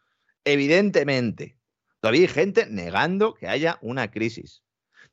Evidentemente, 0.45 1.57
todavía 2.01 2.23
hay 2.23 2.29
gente 2.29 2.67
negando 2.67 3.35
que 3.35 3.47
haya 3.47 3.79
una 3.81 4.11
crisis. 4.11 4.63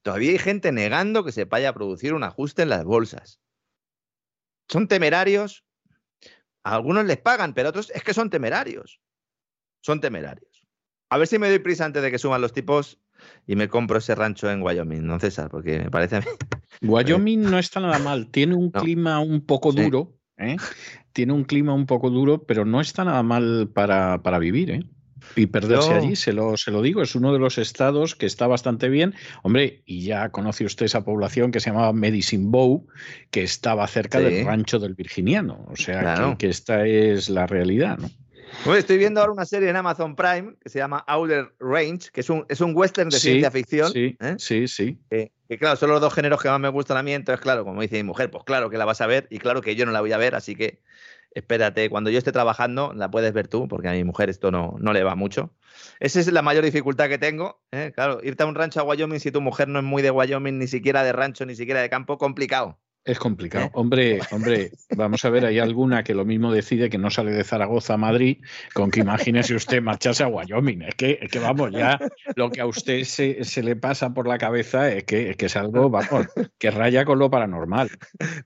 Todavía 0.06 0.30
hay 0.30 0.38
gente 0.38 0.72
negando 0.72 1.24
que 1.24 1.32
se 1.32 1.46
vaya 1.46 1.70
a 1.70 1.74
producir 1.74 2.14
un 2.14 2.24
ajuste 2.24 2.62
en 2.62 2.70
las 2.70 2.86
bolsas. 2.86 3.42
Son 4.70 4.88
temerarios. 4.88 5.66
A 6.64 6.76
algunos 6.76 7.06
les 7.06 7.18
pagan, 7.18 7.56
pero 7.56 7.70
a 7.70 7.72
otros 7.72 7.90
es 7.90 8.04
que 8.04 8.14
son 8.14 8.30
temerarios. 8.30 9.02
Son 9.82 10.00
temerarios. 10.02 10.68
A 11.10 11.18
ver 11.18 11.26
si 11.26 11.40
me 11.40 11.50
doy 11.50 11.58
prisa 11.58 11.86
antes 11.86 12.04
de 12.04 12.12
que 12.12 12.20
suban 12.20 12.40
los 12.40 12.54
tipos 12.54 13.00
y 13.48 13.56
me 13.56 13.68
compro 13.68 13.98
ese 13.98 14.14
rancho 14.14 14.48
en 14.52 14.62
Wyoming, 14.62 15.08
¿no, 15.08 15.20
César? 15.20 15.50
Porque 15.50 15.80
me 15.80 15.90
parece 15.90 16.18
a 16.18 16.20
mí. 16.20 16.28
Wyoming 16.84 17.42
no 17.42 17.58
está 17.58 17.80
nada 17.80 17.98
mal, 17.98 18.30
tiene 18.30 18.54
un 18.54 18.70
clima 18.70 19.20
un 19.20 19.44
poco 19.44 19.72
duro, 19.72 20.20
¿eh? 20.38 20.58
tiene 21.14 21.34
un 21.34 21.46
clima 21.46 21.74
un 21.74 21.88
poco 21.88 22.12
duro, 22.12 22.46
pero 22.46 22.64
no 22.64 22.80
está 22.80 23.06
nada 23.06 23.24
mal 23.24 23.72
para, 23.74 24.22
para 24.22 24.38
vivir, 24.38 24.70
¿eh? 24.70 24.84
Y 25.36 25.48
perderse 25.48 25.94
allí, 25.94 26.16
se 26.16 26.34
lo, 26.34 26.58
se 26.58 26.72
lo 26.72 26.82
digo, 26.82 27.02
es 27.02 27.16
uno 27.16 27.34
de 27.34 27.40
los 27.40 27.58
estados 27.58 28.16
que 28.16 28.26
está 28.26 28.48
bastante 28.48 28.90
bien. 28.90 29.16
Hombre, 29.44 29.82
y 29.86 30.04
ya 30.04 30.30
conoce 30.30 30.66
usted 30.66 30.86
esa 30.86 31.04
población 31.04 31.52
que 31.52 31.60
se 31.60 31.70
llamaba 31.70 31.94
Medicine 31.94 32.46
Bow, 32.48 32.88
que 33.32 33.44
estaba 33.44 33.88
cerca 33.88 34.20
del 34.20 34.46
rancho 34.46 34.80
del 34.80 34.94
Virginiano. 34.94 35.66
O 35.70 35.76
sea, 35.76 36.16
que, 36.32 36.38
que, 36.38 36.50
esta 36.50 36.86
es 36.86 37.30
la 37.30 37.48
realidad, 37.48 37.98
¿no? 37.98 38.10
estoy 38.76 38.98
viendo 38.98 39.20
ahora 39.20 39.34
una 39.34 39.46
serie 39.46 39.70
en 39.70 39.76
Amazon 39.76 40.16
Prime 40.16 40.56
que 40.62 40.70
se 40.70 40.80
llama 40.80 41.04
Outer 41.08 41.54
Range, 41.60 42.10
que 42.12 42.22
es 42.22 42.30
un, 42.30 42.46
es 42.50 42.62
un 42.62 42.76
western 42.76 43.10
de 43.10 43.20
ciencia 43.20 43.52
ficción. 43.52 43.92
Sí, 43.92 44.18
¿eh? 44.20 44.36
sí, 44.38 44.68
sí. 44.68 44.98
Que, 45.10 45.32
claro, 45.60 45.76
son 45.76 45.90
los 45.90 46.02
dos 46.02 46.14
géneros 46.14 46.42
que 46.42 46.50
más 46.50 46.60
me 46.60 46.70
gustan 46.70 46.98
a 46.98 47.04
mí, 47.04 47.14
entonces 47.14 47.42
claro, 47.42 47.64
como 47.64 47.82
dice 47.82 47.98
mi 47.98 48.04
mujer, 48.04 48.32
pues 48.32 48.44
claro 48.44 48.70
que 48.70 48.78
la 48.78 48.86
vas 48.86 49.02
a 49.02 49.08
ver 49.08 49.28
y 49.30 49.40
claro 49.40 49.62
que 49.62 49.76
yo 49.76 49.86
no 49.86 49.92
la 49.92 50.02
voy 50.02 50.12
a 50.12 50.18
ver, 50.18 50.36
así 50.36 50.56
que 50.56 50.82
espérate, 51.36 51.90
cuando 51.90 52.10
yo 52.10 52.18
esté 52.18 52.32
trabajando 52.32 52.94
la 52.96 53.12
puedes 53.12 53.32
ver 53.34 53.48
tú, 53.48 53.68
porque 53.68 53.90
a 53.90 53.92
mi 53.92 54.04
mujer 54.04 54.30
esto 54.30 54.52
no, 54.52 54.76
no 54.80 54.94
le 54.94 55.04
va 55.04 55.16
mucho. 55.16 55.54
Esa 56.00 56.20
es 56.20 56.32
la 56.32 56.42
mayor 56.42 56.64
dificultad 56.64 57.10
que 57.10 57.18
tengo. 57.18 57.62
¿eh? 57.72 57.92
Claro, 57.94 58.20
irte 58.24 58.44
a 58.44 58.46
un 58.48 58.56
rancho 58.56 58.80
a 58.80 58.84
Wyoming 58.84 59.20
si 59.20 59.32
tu 59.32 59.42
mujer 59.42 59.68
no 59.68 59.80
es 59.80 59.86
muy 59.86 60.02
de 60.02 60.12
Wyoming, 60.12 60.58
ni 60.58 60.68
siquiera 60.68 61.04
de 61.04 61.12
rancho, 61.12 61.46
ni 61.46 61.56
siquiera 61.56 61.82
de 61.82 61.90
campo, 61.90 62.18
complicado. 62.18 62.80
Es 63.06 63.20
complicado. 63.20 63.66
¿Eh? 63.66 63.72
Hombre, 63.74 64.20
hombre, 64.32 64.72
vamos 64.96 65.24
a 65.26 65.30
ver, 65.30 65.46
hay 65.46 65.60
alguna 65.60 66.04
que 66.04 66.16
lo 66.16 66.26
mismo 66.26 66.52
decide 66.52 66.90
que 66.90 66.98
no 66.98 67.12
sale 67.12 67.32
de 67.34 67.44
Zaragoza 67.44 67.94
a 67.94 67.98
Madrid, 67.98 68.44
con 68.74 68.90
que 68.90 69.02
imagínese 69.02 69.54
usted 69.54 69.80
marcharse 69.80 70.24
a 70.24 70.28
Wyoming. 70.28 70.82
Es 70.82 70.96
que, 70.96 71.20
que 71.32 71.38
vamos, 71.38 71.72
ya 71.72 72.00
lo 72.36 72.50
que 72.50 72.62
a 72.62 72.66
usted 72.66 73.04
se, 73.04 73.44
se, 73.44 73.62
le 73.62 73.76
pasa 73.76 74.16
por 74.16 74.28
la 74.28 74.40
cabeza 74.40 74.92
es 74.92 75.04
que, 75.04 75.30
es 75.30 75.38
que 75.38 75.46
es 75.46 75.56
algo, 75.56 75.88
vamos, 75.92 76.26
que 76.58 76.72
raya 76.72 77.06
con 77.06 77.20
lo 77.20 77.30
paranormal. 77.30 77.92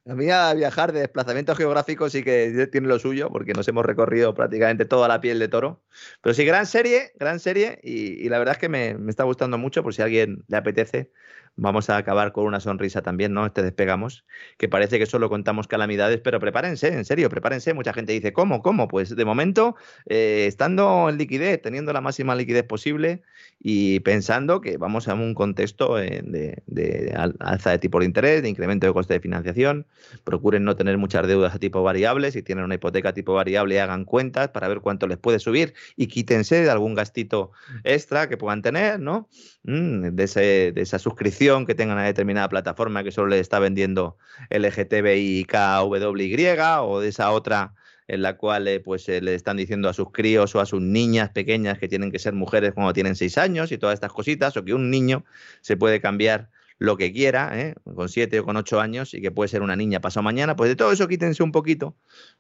A 0.06 0.14
mí 0.14 0.30
a 0.30 0.54
viajar 0.54 0.92
de 0.92 1.00
desplazamiento 1.00 1.56
geográfico 1.56 2.10
sí 2.10 2.22
que 2.22 2.68
tiene 2.70 2.90
lo 2.90 3.00
suyo, 3.00 3.30
porque 3.30 3.54
nos 3.54 3.66
hemos 3.70 3.86
recorrido 3.86 4.34
prácticamente 4.34 4.84
toda 4.84 5.08
la 5.08 5.22
piel 5.22 5.40
de 5.40 5.48
toro. 5.48 5.84
Pero 6.22 6.34
sí, 6.34 6.44
gran 6.44 6.66
serie, 6.66 7.14
gran 7.18 7.40
serie, 7.40 7.80
y, 7.82 8.26
y 8.26 8.28
la 8.28 8.40
verdad 8.40 8.56
es 8.56 8.60
que 8.60 8.68
me, 8.68 8.96
me 8.96 9.10
está 9.10 9.24
gustando 9.24 9.58
mucho, 9.58 9.84
por 9.84 9.94
si 9.94 10.02
a 10.02 10.06
alguien 10.06 10.44
le 10.50 10.58
apetece 10.58 11.12
vamos 11.56 11.90
a 11.90 11.98
acabar 11.98 12.32
con 12.32 12.46
una 12.46 12.60
sonrisa 12.60 13.02
también, 13.02 13.34
¿no? 13.34 13.46
Este 13.46 13.62
despegamos, 13.62 14.26
que 14.58 14.68
parece 14.68 15.00
que 15.00 15.06
solo 15.06 15.30
contamos 15.30 15.68
calamidades, 15.68 16.20
pero 16.22 16.40
prepárense, 16.40 16.88
en 16.90 17.06
serio, 17.06 17.30
prepárense. 17.30 17.74
Mucha 17.74 17.94
gente 17.94 18.14
dice, 18.14 18.34
¿cómo? 18.34 18.62
¿Cómo? 18.62 18.88
Pues 18.88 19.16
de 19.16 19.26
momento, 19.26 19.76
eh, 20.06 20.46
estando 20.48 21.10
en 21.10 21.18
liquidez, 21.18 21.62
teniendo 21.62 21.94
la 21.94 22.02
máxima 22.02 22.36
liquidez 22.36 22.64
posible 22.64 23.22
y 23.60 24.00
pensando 24.02 24.62
que 24.62 24.78
vamos 24.78 25.08
a 25.08 25.14
un 25.14 25.34
contexto 25.34 26.00
eh, 26.00 26.22
de, 26.24 27.14
alza 27.40 27.72
de 27.72 27.80
tipo 27.80 28.00
de 28.00 28.06
interés, 28.06 28.42
de 28.42 28.50
incremento 28.50 28.88
de 28.88 28.94
coste 28.94 29.14
de 29.16 29.20
financiación. 29.20 29.86
Procuren 30.24 30.64
no 30.64 30.76
tener 30.76 30.98
muchas 30.98 31.28
deudas 31.28 31.56
a 31.56 31.60
tipo 31.60 31.84
variable. 31.84 32.32
Si 32.32 32.42
tienen 32.42 32.66
una 32.66 32.76
hipoteca 32.76 33.10
a 33.10 33.14
tipo 33.14 33.34
variable, 33.34 33.80
hagan 33.82 34.06
cuentas 34.06 34.50
para 34.50 34.68
ver 34.68 34.80
cuánto 34.80 35.08
les 35.08 35.18
puede 35.18 35.40
subir 35.40 35.74
y 35.96 36.08
quítense 36.08 36.62
de 36.62 36.70
algún 36.70 36.96
gastito 36.96 37.52
extra 37.84 38.30
que 38.30 38.38
puedan 38.38 38.62
tener, 38.62 39.00
¿no? 39.00 39.30
Mm, 39.64 40.16
de, 40.16 40.72
de 40.74 40.82
esa 40.82 41.00
suscripción 41.00 41.66
que 41.66 41.76
tengan 41.76 41.98
una 41.98 42.06
determinada 42.06 42.48
plataforma 42.48 43.04
que 43.04 43.12
solo 43.12 43.28
le 43.28 43.40
está 43.40 43.60
vendiendo 43.60 44.18
LGTBI, 44.50 45.46
KWY 45.46 46.48
o 46.82 47.00
de 47.02 47.08
esa 47.10 47.32
otra 47.32 47.74
en 48.10 48.24
la 48.24 48.38
cual 48.38 48.68
eh, 48.68 48.80
pues 48.80 49.08
eh, 49.08 49.22
le 49.22 49.36
están 49.36 49.58
diciendo 49.58 49.88
a 49.88 49.94
sus 49.94 50.12
críos 50.12 50.56
o 50.56 50.60
a 50.60 50.66
sus 50.66 50.82
niñas 50.82 51.30
pequeñas 51.30 51.78
que 51.78 51.88
tienen 51.88 52.12
que 52.12 52.18
ser 52.18 52.34
mujeres 52.34 52.74
cuando 52.74 52.92
tienen 52.92 53.16
seis 53.16 53.38
años 53.38 53.72
y 53.72 53.78
todas 53.78 53.94
estas 53.94 54.12
cositas, 54.12 54.58
o 54.58 54.66
que 54.66 54.74
un 54.74 54.90
niño 54.90 55.26
se 55.62 55.78
puede 55.78 56.02
cambiar 56.02 56.50
lo 56.80 56.98
que 56.98 57.12
quiera, 57.14 57.52
¿eh? 57.60 57.76
con 57.84 58.10
siete 58.10 58.40
o 58.40 58.46
con 58.46 58.58
ocho 58.58 58.82
años, 58.82 59.14
y 59.14 59.22
que 59.22 59.30
puede 59.30 59.50
ser 59.50 59.62
una 59.62 59.76
niña 59.76 60.02
pasado 60.02 60.24
mañana, 60.24 60.56
pues 60.56 60.70
de 60.70 60.76
todo 60.76 60.92
eso 60.92 61.08
quítense 61.08 61.44
un 61.44 61.52
poquito, 61.52 61.96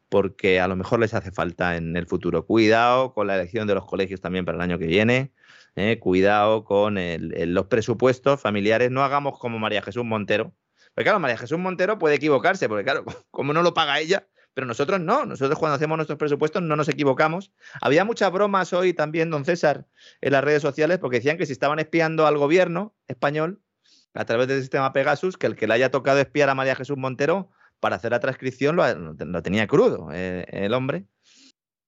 porque 0.10 0.60
a 0.60 0.68
lo 0.68 0.76
mejor 0.76 1.02
les 1.02 1.14
hace 1.14 1.32
falta 1.32 1.76
en 1.76 1.96
el 1.96 2.08
futuro. 2.08 2.48
Cuidado 2.48 3.14
con 3.14 3.28
la 3.28 3.36
elección 3.36 3.68
de 3.68 3.76
los 3.76 3.86
colegios 3.86 4.22
también 4.22 4.46
para 4.46 4.56
el 4.56 4.62
año 4.64 4.80
que 4.80 4.88
viene. 4.88 5.34
Eh, 5.82 5.98
cuidado 5.98 6.66
con 6.66 6.98
los 6.98 7.68
presupuestos 7.68 8.42
familiares, 8.42 8.92
no 8.92 9.02
hagamos 9.02 9.40
como 9.40 9.60
María 9.60 9.82
Jesús 9.82 10.04
Montero. 10.04 10.54
Porque 10.94 11.06
claro, 11.06 11.22
María 11.22 11.38
Jesús 11.38 11.58
Montero 11.58 11.98
puede 11.98 12.16
equivocarse, 12.16 12.68
porque 12.68 12.84
claro, 12.84 13.06
como 13.32 13.54
no 13.54 13.62
lo 13.62 13.74
paga 13.74 13.98
ella, 13.98 14.28
pero 14.54 14.68
nosotros 14.68 15.00
no, 15.00 15.26
nosotros 15.26 15.58
cuando 15.58 15.78
hacemos 15.78 15.98
nuestros 15.98 16.20
presupuestos 16.20 16.62
no 16.62 16.76
nos 16.76 16.90
equivocamos. 16.90 17.54
Había 17.80 18.04
muchas 18.04 18.30
bromas 18.30 18.74
hoy 18.74 18.94
también, 18.94 19.30
don 19.30 19.46
César, 19.46 19.88
en 20.20 20.34
las 20.34 20.44
redes 20.44 20.62
sociales, 20.62 20.98
porque 20.98 21.20
decían 21.20 21.38
que 21.38 21.46
si 21.46 21.54
estaban 21.54 21.80
espiando 21.80 22.28
al 22.28 22.38
gobierno 22.38 22.94
español 23.08 23.62
a 24.14 24.26
través 24.26 24.50
del 24.50 24.60
sistema 24.60 24.92
Pegasus, 24.92 25.38
que 25.38 25.48
el 25.48 25.56
que 25.56 25.66
le 25.66 25.76
haya 25.76 25.92
tocado 25.92 26.20
espiar 26.20 26.50
a 26.50 26.56
María 26.56 26.76
Jesús 26.76 26.98
Montero 26.98 27.52
para 27.80 27.96
hacer 27.96 28.12
la 28.12 28.20
transcripción 28.20 28.76
lo, 28.76 29.42
tenía 29.42 29.66
crudo 29.66 30.10
eh, 30.12 30.46
el 30.50 30.74
hombre. 30.74 31.06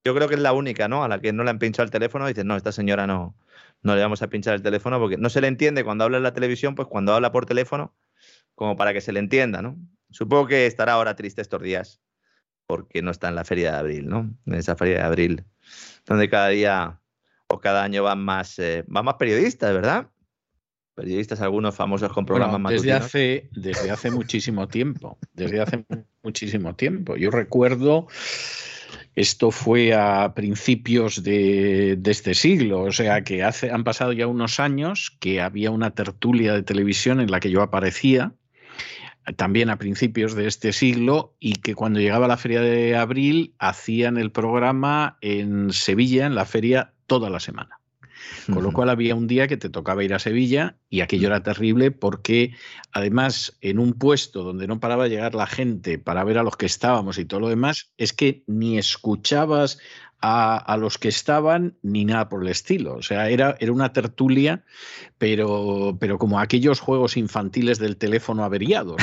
Yo 0.05 0.15
creo 0.15 0.29
que 0.29 0.35
es 0.35 0.41
la 0.41 0.53
única, 0.53 0.87
¿no? 0.87 1.03
A 1.03 1.09
la 1.09 1.19
que 1.19 1.33
no 1.33 1.43
le 1.43 1.49
han 1.49 1.59
pinchado 1.59 1.83
el 1.83 1.91
teléfono 1.91 2.25
y 2.25 2.29
dicen, 2.29 2.47
no, 2.47 2.55
esta 2.55 2.71
señora 2.71 3.05
no, 3.05 3.35
no 3.83 3.95
le 3.95 4.01
vamos 4.01 4.21
a 4.21 4.27
pinchar 4.27 4.55
el 4.55 4.61
teléfono 4.61 4.99
porque 4.99 5.17
no 5.17 5.29
se 5.29 5.41
le 5.41 5.47
entiende 5.47 5.83
cuando 5.83 6.03
habla 6.03 6.17
en 6.17 6.23
la 6.23 6.33
televisión, 6.33 6.75
pues 6.75 6.87
cuando 6.87 7.13
habla 7.13 7.31
por 7.31 7.45
teléfono, 7.45 7.95
como 8.55 8.75
para 8.77 8.93
que 8.93 9.01
se 9.01 9.11
le 9.11 9.19
entienda, 9.19 9.61
¿no? 9.61 9.77
Supongo 10.09 10.47
que 10.47 10.65
estará 10.65 10.93
ahora 10.93 11.15
triste 11.15 11.41
estos 11.41 11.61
días 11.61 12.01
porque 12.67 13.01
no 13.01 13.11
está 13.11 13.27
en 13.29 13.35
la 13.35 13.43
feria 13.43 13.71
de 13.71 13.77
abril, 13.77 14.07
¿no? 14.07 14.33
En 14.45 14.53
esa 14.53 14.75
feria 14.75 14.99
de 14.99 15.03
abril, 15.03 15.45
donde 16.05 16.29
cada 16.29 16.49
día 16.49 17.01
o 17.47 17.59
cada 17.59 17.83
año 17.83 18.03
van 18.03 18.23
más, 18.23 18.59
eh, 18.59 18.83
van 18.87 19.05
más 19.05 19.15
periodistas, 19.15 19.73
¿verdad? 19.73 20.07
Periodistas, 20.93 21.41
algunos 21.41 21.75
famosos 21.75 22.11
con 22.13 22.25
programas 22.25 22.59
más 22.59 22.73
desde 22.73 22.93
hace 22.93 23.49
Desde 23.53 23.91
hace 23.91 24.11
muchísimo 24.11 24.67
tiempo, 24.67 25.17
desde 25.33 25.61
hace 25.61 25.85
muchísimo 26.21 26.75
tiempo. 26.75 27.15
Yo 27.15 27.31
recuerdo 27.31 28.07
Esto 29.15 29.51
fue 29.51 29.93
a 29.93 30.33
principios 30.33 31.21
de, 31.21 31.99
este 32.05 32.33
siglo, 32.33 32.83
o 32.83 32.91
sea 32.93 33.23
que 33.23 33.43
hace, 33.43 33.69
han 33.69 33.83
pasado 33.83 34.13
ya 34.13 34.25
unos 34.27 34.59
años 34.59 35.17
que 35.19 35.41
había 35.41 35.69
una 35.71 35.91
tertulia 35.91 36.53
de 36.53 36.63
televisión 36.63 37.19
en 37.19 37.29
la 37.29 37.41
que 37.41 37.51
yo 37.51 37.61
aparecía, 37.61 38.33
también 39.35 39.69
a 39.69 39.77
principios 39.77 40.33
de 40.33 40.47
este 40.47 40.71
siglo, 40.71 41.35
y 41.39 41.55
que 41.55 41.75
cuando 41.75 41.99
llegaba 41.99 42.27
la 42.27 42.37
feria 42.37 42.61
de 42.61 42.95
abril 42.95 43.53
hacían 43.59 44.17
el 44.17 44.31
programa 44.31 45.17
en 45.19 45.73
Sevilla, 45.73 46.25
en 46.25 46.35
la 46.35 46.45
feria, 46.45 46.93
toda 47.05 47.29
la 47.29 47.41
semana. 47.41 47.80
Con 48.51 48.63
lo 48.63 48.71
cual 48.71 48.89
había 48.89 49.15
un 49.15 49.27
día 49.27 49.47
que 49.47 49.57
te 49.57 49.69
tocaba 49.69 50.03
ir 50.03 50.13
a 50.13 50.19
Sevilla 50.19 50.75
y 50.89 51.01
aquello 51.01 51.27
era 51.27 51.43
terrible 51.43 51.91
porque 51.91 52.53
además 52.91 53.57
en 53.61 53.79
un 53.79 53.93
puesto 53.93 54.43
donde 54.43 54.67
no 54.67 54.79
paraba 54.79 55.05
de 55.05 55.11
llegar 55.11 55.35
la 55.35 55.47
gente 55.47 55.97
para 55.97 56.23
ver 56.23 56.37
a 56.37 56.43
los 56.43 56.57
que 56.57 56.65
estábamos 56.65 57.17
y 57.17 57.25
todo 57.25 57.39
lo 57.39 57.49
demás, 57.49 57.91
es 57.97 58.13
que 58.13 58.43
ni 58.47 58.77
escuchabas 58.77 59.79
a, 60.21 60.77
los 60.77 60.97
que 60.97 61.07
estaban 61.07 61.77
ni 61.81 62.05
nada 62.05 62.29
por 62.29 62.43
el 62.43 62.49
estilo. 62.49 62.95
O 62.95 63.01
sea, 63.01 63.29
era, 63.29 63.55
era 63.59 63.71
una 63.71 63.91
tertulia, 63.91 64.63
pero, 65.17 65.97
pero 65.99 66.17
como 66.19 66.39
aquellos 66.39 66.79
juegos 66.79 67.17
infantiles 67.17 67.79
del 67.79 67.97
teléfono 67.97 68.43
averiado. 68.43 68.95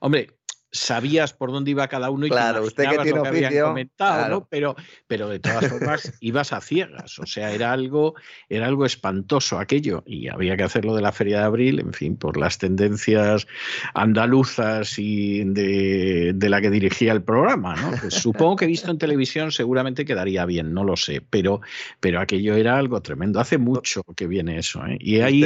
hombre, 0.00 0.38
sabías 0.74 1.32
por 1.32 1.52
dónde 1.52 1.70
iba 1.70 1.86
cada 1.88 2.10
uno 2.10 2.26
y 2.26 2.30
claro, 2.30 2.64
usted 2.64 2.84
que 2.90 2.98
tiene 2.98 3.18
lo 3.18 3.22
que 3.22 3.60
comentado, 3.60 4.28
¿no? 4.28 4.48
Pero, 4.50 4.74
pero 5.06 5.28
de 5.28 5.38
todas 5.38 5.68
formas 5.68 6.12
ibas 6.20 6.52
a 6.52 6.60
ciegas, 6.60 7.18
o 7.20 7.26
sea, 7.26 7.52
era 7.52 7.72
algo, 7.72 8.14
era 8.48 8.66
algo 8.66 8.84
espantoso 8.84 9.58
aquello 9.58 10.02
y 10.04 10.28
había 10.28 10.56
que 10.56 10.64
hacerlo 10.64 10.94
de 10.94 11.02
la 11.02 11.12
Feria 11.12 11.38
de 11.38 11.44
Abril, 11.44 11.78
en 11.78 11.92
fin, 11.92 12.16
por 12.16 12.36
las 12.36 12.58
tendencias 12.58 13.46
andaluzas 13.94 14.98
y 14.98 15.44
de, 15.44 16.34
la 16.40 16.60
que 16.60 16.70
dirigía 16.70 17.12
el 17.12 17.22
programa, 17.22 17.76
¿no? 17.76 17.92
Pues 18.00 18.14
supongo 18.14 18.56
que 18.56 18.66
visto 18.66 18.90
en 18.90 18.98
televisión 18.98 19.52
seguramente 19.52 20.04
quedaría 20.04 20.44
bien, 20.44 20.74
no 20.74 20.82
lo 20.82 20.96
sé, 20.96 21.22
pero, 21.30 21.60
pero 22.00 22.20
aquello 22.20 22.56
era 22.56 22.76
algo 22.76 23.00
tremendo. 23.00 23.38
Hace 23.38 23.58
mucho 23.58 24.02
que 24.16 24.26
viene 24.26 24.58
eso, 24.58 24.84
¿eh? 24.86 24.98
Y 25.00 25.20
ahí... 25.20 25.44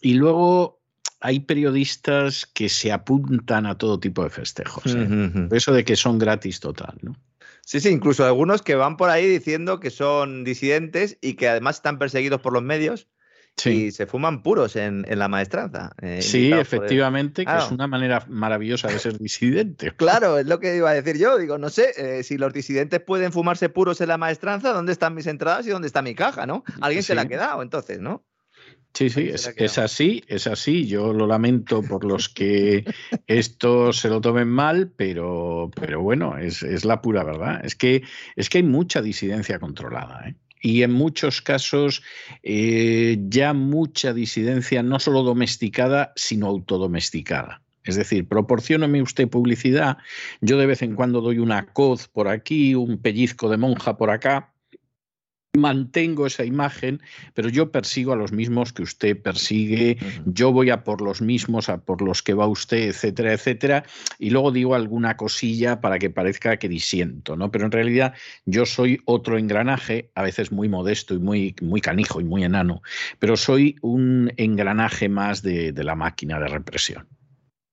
Y 0.00 0.12
luego 0.12 0.83
hay 1.20 1.40
periodistas 1.40 2.46
que 2.46 2.68
se 2.68 2.92
apuntan 2.92 3.66
a 3.66 3.78
todo 3.78 3.98
tipo 3.98 4.22
de 4.24 4.30
festejos. 4.30 4.94
¿eh? 4.94 5.48
Eso 5.52 5.72
de 5.72 5.84
que 5.84 5.96
son 5.96 6.18
gratis 6.18 6.60
total, 6.60 6.98
¿no? 7.00 7.16
Sí, 7.62 7.80
sí, 7.80 7.88
incluso 7.88 8.26
algunos 8.26 8.60
que 8.60 8.74
van 8.74 8.98
por 8.98 9.08
ahí 9.08 9.26
diciendo 9.26 9.80
que 9.80 9.90
son 9.90 10.44
disidentes 10.44 11.16
y 11.22 11.34
que 11.34 11.48
además 11.48 11.76
están 11.76 11.98
perseguidos 11.98 12.42
por 12.42 12.52
los 12.52 12.62
medios 12.62 13.08
y 13.64 13.92
se 13.92 14.06
fuman 14.06 14.42
puros 14.42 14.76
en, 14.76 15.06
la 15.08 15.28
maestranza. 15.28 15.94
Eh, 16.02 16.20
sí, 16.20 16.52
efectivamente, 16.52 17.46
que 17.46 17.56
es 17.56 17.70
una 17.70 17.86
manera 17.86 18.24
maravillosa 18.28 18.88
de 18.88 18.98
ser 18.98 19.18
disidente. 19.18 19.92
Claro, 19.96 20.38
es 20.38 20.46
lo 20.46 20.60
que 20.60 20.76
iba 20.76 20.90
a 20.90 20.94
decir 20.94 21.16
yo. 21.16 21.38
Digo, 21.38 21.56
no 21.56 21.70
sé, 21.70 21.92
eh, 21.96 22.22
si 22.22 22.36
los 22.36 22.52
disidentes 22.52 23.00
pueden 23.00 23.32
fumarse 23.32 23.68
puros 23.68 24.00
en 24.00 24.08
la 24.08 24.18
maestranza, 24.18 24.72
¿dónde 24.72 24.92
están 24.92 25.14
mis 25.14 25.26
entradas 25.26 25.66
y 25.66 25.70
dónde 25.70 25.86
está 25.86 26.02
mi 26.02 26.14
caja, 26.14 26.46
no? 26.46 26.64
Alguien 26.80 27.02
se 27.02 27.14
la 27.14 27.22
ha 27.22 27.28
quedado, 27.28 27.62
entonces, 27.62 28.00
¿no? 28.00 28.26
Sí, 28.94 29.10
sí, 29.10 29.28
es, 29.28 29.78
así, 29.78 30.22
es 30.28 30.46
así. 30.46 30.86
Yo 30.86 31.12
lo 31.12 31.26
lamento 31.26 31.82
por 31.82 32.04
los 32.04 32.28
que 32.28 32.84
esto 33.26 33.92
se 33.92 34.08
lo 34.08 34.20
tomen 34.20 34.48
mal, 34.48 34.92
pero, 34.96 35.68
pero 35.74 36.00
bueno, 36.00 36.38
es, 36.38 36.62
la 36.84 37.02
pura 37.02 37.24
verdad. 37.24 37.60
Es 37.64 37.74
que, 37.74 38.04
es 38.36 38.48
que 38.48 38.58
hay 38.58 38.64
mucha 38.64 39.02
disidencia 39.02 39.58
controlada. 39.58 40.28
¿eh? 40.28 40.36
Y 40.62 40.84
en 40.84 40.92
muchos 40.92 41.42
casos 41.42 42.04
eh, 42.44 43.18
ya 43.28 43.52
mucha 43.52 44.14
disidencia 44.14 44.84
no 44.84 45.00
solo 45.00 45.24
domesticada, 45.24 46.12
sino 46.14 46.46
autodomesticada. 46.46 47.62
Es 47.82 47.96
decir, 47.96 48.28
proporcióname 48.28 49.02
usted 49.02 49.28
publicidad, 49.28 49.98
yo 50.40 50.56
de 50.56 50.66
vez 50.66 50.82
en 50.82 50.94
cuando 50.94 51.20
doy 51.20 51.38
una 51.38 51.66
coz 51.66 52.08
por 52.08 52.28
aquí, 52.28 52.74
un 52.76 52.98
pellizco 52.98 53.50
de 53.50 53.58
monja 53.58 53.98
por 53.98 54.10
acá, 54.10 54.53
mantengo 55.54 56.26
esa 56.26 56.44
imagen, 56.44 57.00
pero 57.34 57.48
yo 57.48 57.70
persigo 57.70 58.12
a 58.12 58.16
los 58.16 58.32
mismos 58.32 58.72
que 58.72 58.82
usted 58.82 59.20
persigue, 59.20 59.98
yo 60.26 60.52
voy 60.52 60.70
a 60.70 60.84
por 60.84 61.00
los 61.00 61.22
mismos, 61.22 61.68
a 61.68 61.78
por 61.78 62.02
los 62.02 62.22
que 62.22 62.34
va 62.34 62.46
usted, 62.46 62.88
etcétera, 62.88 63.32
etcétera, 63.32 63.84
y 64.18 64.30
luego 64.30 64.50
digo 64.50 64.74
alguna 64.74 65.16
cosilla 65.16 65.80
para 65.80 65.98
que 65.98 66.10
parezca 66.10 66.56
que 66.56 66.68
disiento, 66.68 67.36
¿no? 67.36 67.50
Pero 67.50 67.66
en 67.66 67.72
realidad 67.72 68.14
yo 68.44 68.66
soy 68.66 69.00
otro 69.04 69.38
engranaje, 69.38 70.10
a 70.14 70.22
veces 70.22 70.52
muy 70.52 70.68
modesto 70.68 71.14
y 71.14 71.18
muy, 71.18 71.54
muy 71.62 71.80
canijo 71.80 72.20
y 72.20 72.24
muy 72.24 72.44
enano, 72.44 72.82
pero 73.18 73.36
soy 73.36 73.76
un 73.80 74.32
engranaje 74.36 75.08
más 75.08 75.42
de 75.42 75.72
la 75.84 75.94
máquina 75.94 76.40
de 76.40 76.48
represión. 76.48 77.13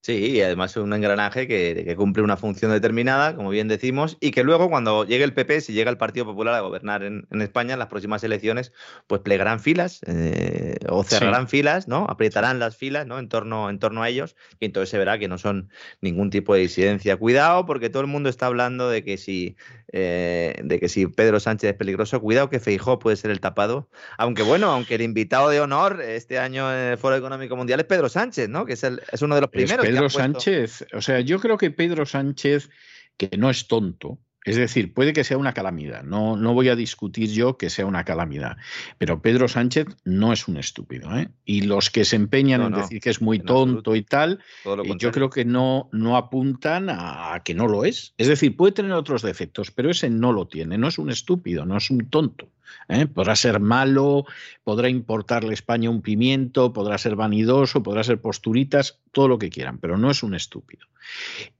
Sí, 0.04 0.32
y 0.32 0.42
además 0.42 0.72
es 0.72 0.78
un 0.78 0.94
engranaje 0.94 1.48
que, 1.48 1.94
cumple 1.96 2.24
una 2.24 2.36
función 2.36 2.72
determinada, 2.72 3.36
como 3.36 3.52
bien 3.52 3.68
decimos, 3.68 4.18
y 4.20 4.32
que 4.32 4.44
luego 4.44 4.68
cuando 4.68 5.06
llegue 5.06 5.24
el 5.24 5.34
PP, 5.34 5.62
si 5.62 5.74
llega 5.74 5.92
el 5.92 5.98
Partido 5.98 6.26
Popular 6.26 6.56
a 6.56 6.62
gobernar 6.62 7.04
en, 7.04 7.28
España, 7.40 7.74
en 7.74 7.80
las 7.80 7.88
próximas 7.88 8.24
elecciones, 8.24 8.74
pues 9.06 9.22
plegarán 9.22 9.60
filas 9.60 10.02
eh, 10.08 10.78
o 10.90 11.04
cerrarán 11.04 11.48
filas, 11.48 11.88
¿no? 11.88 12.08
Aprietarán 12.10 12.58
las 12.58 12.76
filas, 12.76 13.06
¿no? 13.06 13.20
En 13.20 13.30
torno, 13.30 13.70
en 13.70 13.78
torno 13.78 14.02
a 14.02 14.10
ellos, 14.10 14.36
y 14.60 14.66
entonces 14.66 14.90
se 14.90 14.98
verá 14.98 15.20
que 15.20 15.28
no 15.28 15.38
son 15.38 15.70
ningún 16.02 16.32
tipo 16.32 16.56
de 16.56 16.62
disidencia. 16.62 17.16
Cuidado, 17.18 17.68
porque 17.68 17.92
todo 17.92 18.02
el 18.02 18.08
mundo 18.08 18.28
está 18.28 18.48
hablando 18.48 18.90
de 18.90 19.04
que 19.04 19.20
si, 19.20 19.56
eh, 19.92 20.56
de 20.64 20.80
que 20.80 20.90
si 20.90 21.06
Pedro 21.06 21.40
Sánchez 21.40 21.72
es 21.72 21.76
peligroso, 21.76 22.20
cuidado 22.22 22.50
que 22.50 22.60
Feijó 22.60 22.98
puede 22.98 23.18
ser 23.18 23.30
el 23.30 23.40
tapado. 23.40 23.88
Aunque 24.18 24.42
bueno, 24.42 24.72
aunque 24.72 24.96
el 24.96 25.04
invitado 25.04 25.50
de 25.50 25.60
honor 25.60 26.02
este 26.02 26.40
año 26.40 26.74
en 26.74 26.94
el 26.94 26.98
Foro 26.98 27.16
Económico 27.16 27.56
Mundial 27.56 27.80
es 27.82 27.86
Pedro 27.86 28.10
Sánchez, 28.10 28.50
¿no? 28.50 28.66
Que 28.66 28.74
es, 28.74 28.84
el, 28.84 29.00
es 29.12 29.22
uno 29.22 29.36
de 29.36 29.42
los 29.42 29.52
primeros. 29.52 29.91
Pedro 29.92 30.10
Sánchez, 30.10 30.86
o 30.94 31.02
sea, 31.02 31.20
yo 31.22 31.40
creo 31.40 31.58
que 31.58 31.72
Pedro 31.72 32.06
Sánchez, 32.06 32.70
que 33.18 33.30
no 33.38 33.50
es 33.50 33.68
tonto, 33.68 34.20
es 34.44 34.56
decir, 34.56 34.94
puede 34.94 35.14
que 35.14 35.24
sea 35.24 35.38
una 35.38 35.54
calamidad, 35.54 36.04
no, 36.04 36.36
no 36.36 36.56
voy 36.56 36.70
a 36.70 36.76
discutir 36.76 37.30
yo 37.30 37.58
que 37.58 37.70
sea 37.70 37.86
una 37.86 38.04
calamidad, 38.06 38.58
pero 38.98 39.22
Pedro 39.22 39.48
Sánchez 39.48 39.86
no 40.04 40.34
es 40.34 40.48
un 40.48 40.58
estúpido. 40.58 41.16
¿eh? 41.16 41.30
Y 41.46 41.62
los 41.62 41.92
que 41.92 42.06
se 42.06 42.16
empeñan 42.16 42.64
en 42.64 42.74
decir 42.74 43.00
que 43.02 43.12
es 43.12 43.22
muy 43.22 43.38
tonto 43.38 43.96
y 43.96 44.02
tal, 44.02 44.40
eh, 44.66 44.96
yo 44.98 45.12
creo 45.12 45.30
que 45.30 45.46
no, 45.46 45.90
no 45.92 46.18
apuntan 46.18 46.88
a, 46.90 47.40
que 47.46 47.54
no 47.54 47.68
lo 47.68 47.86
es. 47.86 48.16
Es 48.18 48.28
decir, 48.28 48.56
puede 48.58 48.72
tener 48.72 48.94
otros 48.94 49.22
defectos, 49.22 49.70
pero 49.70 49.92
ese 49.92 50.10
no 50.10 50.34
lo 50.34 50.48
tiene, 50.48 50.78
no 50.80 50.88
es 50.88 50.98
un 50.98 51.12
estúpido, 51.12 51.66
no 51.66 51.78
es 51.78 51.92
un 51.92 52.10
tonto. 52.10 52.50
¿Eh? 52.88 53.08
Podrá 53.08 53.36
ser 53.36 53.60
malo, 53.60 54.26
podrá 54.64 54.90
importarle 54.90 55.52
a 55.52 55.54
España 55.54 55.90
un 55.90 56.02
pimiento, 56.02 56.74
podrá 56.74 56.98
ser 56.98 57.16
vanidoso, 57.16 57.84
podrá 57.84 58.04
ser 58.04 58.20
posturitas, 58.22 59.00
todo 59.12 59.28
lo 59.28 59.38
que 59.38 59.50
quieran, 59.50 59.78
pero 59.78 59.98
no 59.98 60.12
es 60.12 60.24
un 60.24 60.36
estúpido. 60.36 60.88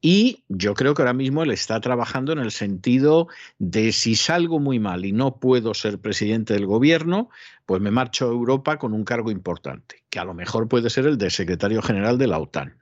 Y 0.02 0.44
yo 0.48 0.74
creo 0.74 0.94
que 0.94 1.02
ahora 1.02 1.14
mismo 1.14 1.44
él 1.44 1.52
está 1.52 1.80
trabajando 1.82 2.32
en 2.32 2.40
el 2.40 2.52
sentido 2.52 3.28
de 3.60 3.92
si 3.92 4.16
salgo 4.16 4.60
muy 4.60 4.80
mal 4.80 5.06
y 5.06 5.12
no 5.12 5.38
puedo 5.38 5.74
ser 5.74 6.00
presidente 6.00 6.54
del 6.54 6.66
gobierno, 6.66 7.30
pues 7.66 7.82
me 7.82 7.92
marcho 7.92 8.26
a 8.26 8.32
Europa 8.32 8.78
con 8.78 8.94
un 8.94 9.04
cargo 9.04 9.32
importante, 9.32 10.04
que 10.10 10.20
a 10.20 10.26
lo 10.26 10.34
mejor 10.34 10.68
puede 10.68 10.90
ser 10.90 11.06
el 11.06 11.18
de 11.18 11.30
secretario 11.30 11.82
general 11.82 12.18
de 12.18 12.28
la 12.28 12.40
OTAN 12.40 12.78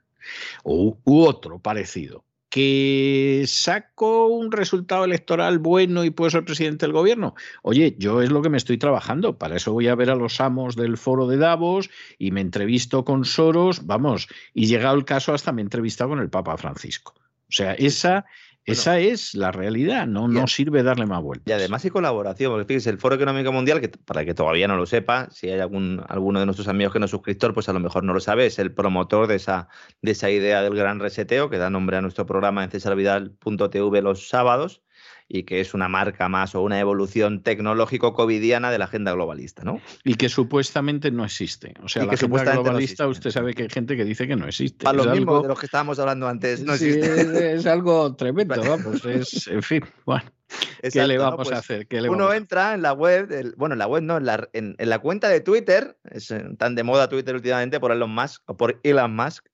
u 0.64 0.94
otro 1.04 1.58
parecido 1.58 2.24
que 2.50 3.44
saco 3.46 4.26
un 4.26 4.50
resultado 4.50 5.04
electoral 5.04 5.60
bueno 5.60 6.04
y 6.04 6.10
puedo 6.10 6.30
ser 6.30 6.44
presidente 6.44 6.84
del 6.84 6.92
gobierno. 6.92 7.34
Oye, 7.62 7.94
yo 7.96 8.20
es 8.22 8.30
lo 8.30 8.42
que 8.42 8.48
me 8.48 8.58
estoy 8.58 8.76
trabajando. 8.76 9.38
Para 9.38 9.56
eso 9.56 9.72
voy 9.72 9.86
a 9.86 9.94
ver 9.94 10.10
a 10.10 10.16
los 10.16 10.40
amos 10.40 10.74
del 10.74 10.98
foro 10.98 11.28
de 11.28 11.36
Davos 11.36 11.90
y 12.18 12.32
me 12.32 12.40
entrevisto 12.40 13.04
con 13.04 13.24
Soros, 13.24 13.86
vamos, 13.86 14.28
y 14.52 14.66
llegado 14.66 14.96
el 14.96 15.04
caso 15.04 15.32
hasta 15.32 15.52
me 15.52 15.62
he 15.62 15.64
entrevistado 15.64 16.10
con 16.10 16.18
el 16.18 16.28
Papa 16.28 16.56
Francisco. 16.56 17.14
O 17.16 17.52
sea, 17.52 17.74
esa 17.74 18.26
esa 18.64 18.98
es 18.98 19.34
la 19.34 19.52
realidad, 19.52 20.06
no, 20.06 20.28
no 20.28 20.46
sirve 20.46 20.82
darle 20.82 21.06
más 21.06 21.22
vueltas. 21.22 21.46
Y 21.48 21.52
además 21.52 21.84
hay 21.84 21.90
colaboración, 21.90 22.52
porque 22.52 22.66
fíjese, 22.66 22.90
el 22.90 22.98
Foro 22.98 23.14
Económico 23.14 23.52
Mundial, 23.52 23.80
que 23.80 23.88
para 23.88 24.24
que 24.24 24.34
todavía 24.34 24.68
no 24.68 24.76
lo 24.76 24.86
sepa, 24.86 25.28
si 25.30 25.48
hay 25.48 25.60
algún, 25.60 26.02
alguno 26.08 26.40
de 26.40 26.46
nuestros 26.46 26.68
amigos 26.68 26.92
que 26.92 26.98
no 26.98 27.06
es 27.06 27.10
suscriptor, 27.10 27.54
pues 27.54 27.68
a 27.68 27.72
lo 27.72 27.80
mejor 27.80 28.04
no 28.04 28.12
lo 28.12 28.20
sabe, 28.20 28.46
es 28.46 28.58
el 28.58 28.72
promotor 28.72 29.26
de 29.26 29.36
esa, 29.36 29.68
de 30.02 30.12
esa 30.12 30.30
idea 30.30 30.62
del 30.62 30.74
gran 30.74 31.00
reseteo 31.00 31.50
que 31.50 31.58
da 31.58 31.70
nombre 31.70 31.96
a 31.96 32.02
nuestro 32.02 32.26
programa 32.26 32.62
en 32.64 32.70
cesarvidal.tv 32.70 34.02
los 34.02 34.28
sábados 34.28 34.82
y 35.32 35.44
que 35.44 35.60
es 35.60 35.74
una 35.74 35.88
marca 35.88 36.28
más 36.28 36.56
o 36.56 36.60
una 36.60 36.80
evolución 36.80 37.42
tecnológico 37.42 38.12
covidiana 38.14 38.72
de 38.72 38.78
la 38.78 38.86
agenda 38.86 39.12
globalista, 39.12 39.62
¿no? 39.62 39.80
Y 40.02 40.14
que 40.14 40.28
supuestamente 40.28 41.12
no 41.12 41.24
existe. 41.24 41.74
O 41.84 41.88
sea, 41.88 42.04
la 42.04 42.14
agenda 42.14 42.52
globalista, 42.52 43.06
usted 43.06 43.30
sabe 43.30 43.54
que 43.54 43.62
hay 43.62 43.68
gente 43.68 43.96
que 43.96 44.04
dice 44.04 44.26
que 44.26 44.34
no 44.34 44.48
existe. 44.48 44.88
A 44.88 44.92
lo 44.92 45.04
mismo 45.04 45.40
de 45.40 45.48
lo 45.48 45.54
que 45.54 45.66
estábamos 45.66 46.00
hablando 46.00 46.26
antes, 46.26 46.64
no 46.64 46.74
existe. 46.74 47.54
Es, 47.54 47.66
algo 47.66 48.16
tremendo, 48.16 48.60
vamos. 48.60 49.04
Es, 49.04 49.46
en 49.46 49.62
fin, 49.62 49.84
bueno. 50.04 50.24
¿Qué 50.82 51.06
le 51.06 51.16
vamos 51.16 51.46
a 51.46 51.50
pues 51.50 51.58
hacer? 51.58 51.86
uno 52.08 52.32
entra 52.32 52.74
en 52.74 52.82
la 52.82 52.92
web, 52.92 53.54
bueno, 53.56 53.74
en 53.74 53.78
la 53.78 53.86
web 53.86 54.02
no, 54.02 54.16
en 54.16 54.26
la, 54.26 54.48
en, 54.52 54.74
la, 54.78 54.98
cuenta 54.98 55.28
de 55.28 55.40
Twitter, 55.40 55.96
es 56.10 56.32
eh, 56.32 56.42
tan 56.58 56.74
de 56.74 56.82
moda 56.82 57.08
Twitter 57.08 57.36
últimamente 57.36 57.78
por 57.78 57.92
Elon 57.92 58.12
Musk 58.12 58.42
o 58.46 58.56
por 58.56 58.80
Elon 58.82 59.14
Musk. 59.14 59.46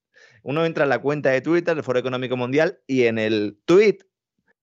Uno 0.42 0.64
entra 0.64 0.84
en 0.84 0.88
la 0.88 1.00
cuenta 1.00 1.28
de 1.28 1.42
Twitter 1.42 1.74
del 1.74 1.84
Foro 1.84 1.98
Económico 1.98 2.38
Mundial 2.38 2.78
y 2.86 3.02
en 3.02 3.18
el 3.18 3.58
tweet 3.66 3.98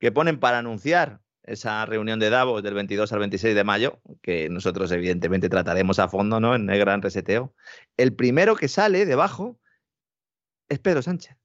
que 0.04 0.12
ponen 0.12 0.38
para 0.38 0.58
anunciar 0.58 1.22
esa 1.44 1.86
reunión 1.86 2.20
de 2.20 2.30
Davos 2.30 2.62
del 2.62 2.74
22 2.74 3.14
al 3.14 3.20
26 3.20 3.56
de 3.56 3.64
mayo, 3.64 4.02
que 4.22 4.50
nosotros 4.50 4.92
evidentemente 4.92 5.48
trataremos 5.48 5.98
a 5.98 6.10
fondo 6.10 6.42
¿no? 6.42 6.56
en 6.56 6.70
el 6.70 6.78
gran 6.78 7.02
reseteo, 7.02 7.56
el 7.96 8.14
primero 8.14 8.58
que 8.58 8.68
sale 8.68 9.06
debajo 9.06 9.58
es 10.68 10.80
Pedro 10.80 11.02
Sánchez. 11.04 11.38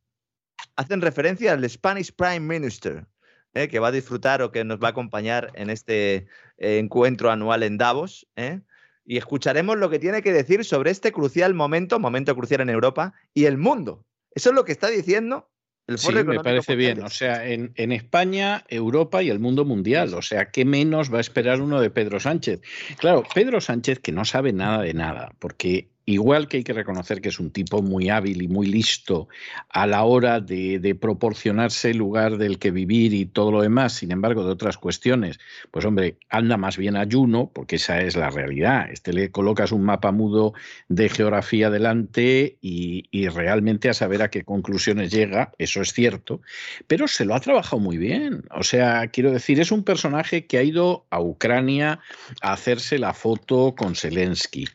Hacen 0.74 1.02
referencia 1.02 1.52
al 1.52 1.70
Spanish 1.70 2.12
Prime 2.12 2.40
Minister, 2.40 3.06
¿eh? 3.54 3.68
que 3.68 3.78
va 3.78 3.88
a 3.88 3.92
disfrutar 3.92 4.42
o 4.42 4.50
que 4.50 4.64
nos 4.64 4.80
va 4.80 4.88
a 4.88 4.90
acompañar 4.90 5.52
en 5.54 5.70
este 5.70 6.26
eh, 6.56 6.78
encuentro 6.78 7.30
anual 7.30 7.62
en 7.62 7.78
Davos. 7.78 8.26
¿eh? 8.34 8.60
Y 9.04 9.18
escucharemos 9.18 9.78
lo 9.78 9.88
que 9.88 10.00
tiene 10.00 10.20
que 10.20 10.32
decir 10.32 10.64
sobre 10.64 10.90
este 10.90 11.12
crucial 11.12 11.54
momento, 11.54 12.00
momento 12.00 12.34
crucial 12.34 12.62
en 12.62 12.70
Europa 12.70 13.14
y 13.34 13.44
el 13.44 13.56
mundo. 13.56 14.04
Eso 14.32 14.50
es 14.50 14.56
lo 14.56 14.64
que 14.64 14.72
está 14.72 14.88
diciendo 14.88 15.48
el 15.88 15.98
sí, 15.98 16.12
me 16.12 16.40
parece 16.40 16.76
bien. 16.76 17.02
O 17.02 17.08
sea, 17.08 17.48
en, 17.48 17.72
en, 17.76 17.92
España, 17.92 18.64
Europa 18.68 19.22
y 19.22 19.30
el 19.30 19.38
mundo 19.38 19.64
mundial. 19.64 20.12
O 20.14 20.22
sea, 20.22 20.50
¿qué 20.50 20.64
menos 20.64 21.12
va 21.12 21.18
a 21.18 21.22
esperar 21.22 21.60
uno 21.62 21.80
de 21.80 21.90
Pedro 21.90 22.20
Sánchez? 22.20 22.60
Claro, 22.98 23.24
Pedro 23.34 23.60
Sánchez 23.60 23.98
que 23.98 24.12
no 24.12 24.26
sabe 24.26 24.52
nada 24.52 24.82
de 24.82 24.92
nada, 24.92 25.32
porque 25.38 25.88
Igual 26.08 26.48
que 26.48 26.56
hay 26.56 26.64
que 26.64 26.72
reconocer 26.72 27.20
que 27.20 27.28
es 27.28 27.38
un 27.38 27.50
tipo 27.50 27.82
muy 27.82 28.08
hábil 28.08 28.40
y 28.40 28.48
muy 28.48 28.66
listo 28.66 29.28
a 29.68 29.86
la 29.86 30.04
hora 30.04 30.40
de, 30.40 30.96
proporcionarse 30.98 31.90
el 31.90 31.98
lugar 31.98 32.38
del 32.38 32.58
que 32.58 32.70
vivir 32.70 33.12
y 33.12 33.26
todo 33.26 33.52
lo 33.52 33.60
demás, 33.60 33.92
sin 33.92 34.10
embargo, 34.10 34.42
de 34.42 34.50
otras 34.50 34.78
cuestiones, 34.78 35.38
pues 35.70 35.84
hombre, 35.84 36.16
anda 36.30 36.56
más 36.56 36.78
bien 36.78 36.96
ayuno, 36.96 37.50
porque 37.52 37.76
esa 37.76 38.00
es 38.00 38.16
la 38.16 38.30
realidad. 38.30 38.90
Este 38.90 39.12
le 39.12 39.30
colocas 39.30 39.70
un 39.70 39.82
mapa 39.82 40.10
mudo 40.10 40.54
de 40.88 41.10
geografía 41.10 41.68
delante 41.68 42.56
y, 42.62 43.04
y 43.10 43.28
realmente 43.28 43.90
a 43.90 43.92
saber 43.94 44.22
a 44.22 44.30
qué 44.30 44.44
conclusiones 44.44 45.10
llega, 45.10 45.52
eso 45.58 45.82
es 45.82 45.92
cierto, 45.92 46.40
pero 46.86 47.06
se 47.06 47.26
lo 47.26 47.34
ha 47.34 47.40
trabajado 47.40 47.80
muy 47.80 47.98
bien. 47.98 48.44
O 48.52 48.62
sea, 48.62 49.08
quiero 49.08 49.30
decir, 49.30 49.60
es 49.60 49.70
un 49.70 49.84
personaje 49.84 50.46
que 50.46 50.56
ha 50.56 50.62
ido 50.62 51.04
a 51.10 51.20
Ucrania 51.20 52.00
a 52.40 52.54
hacerse 52.54 52.98
la 52.98 53.12
foto 53.12 53.74
con 53.76 53.94
Zelensky, 53.94 54.66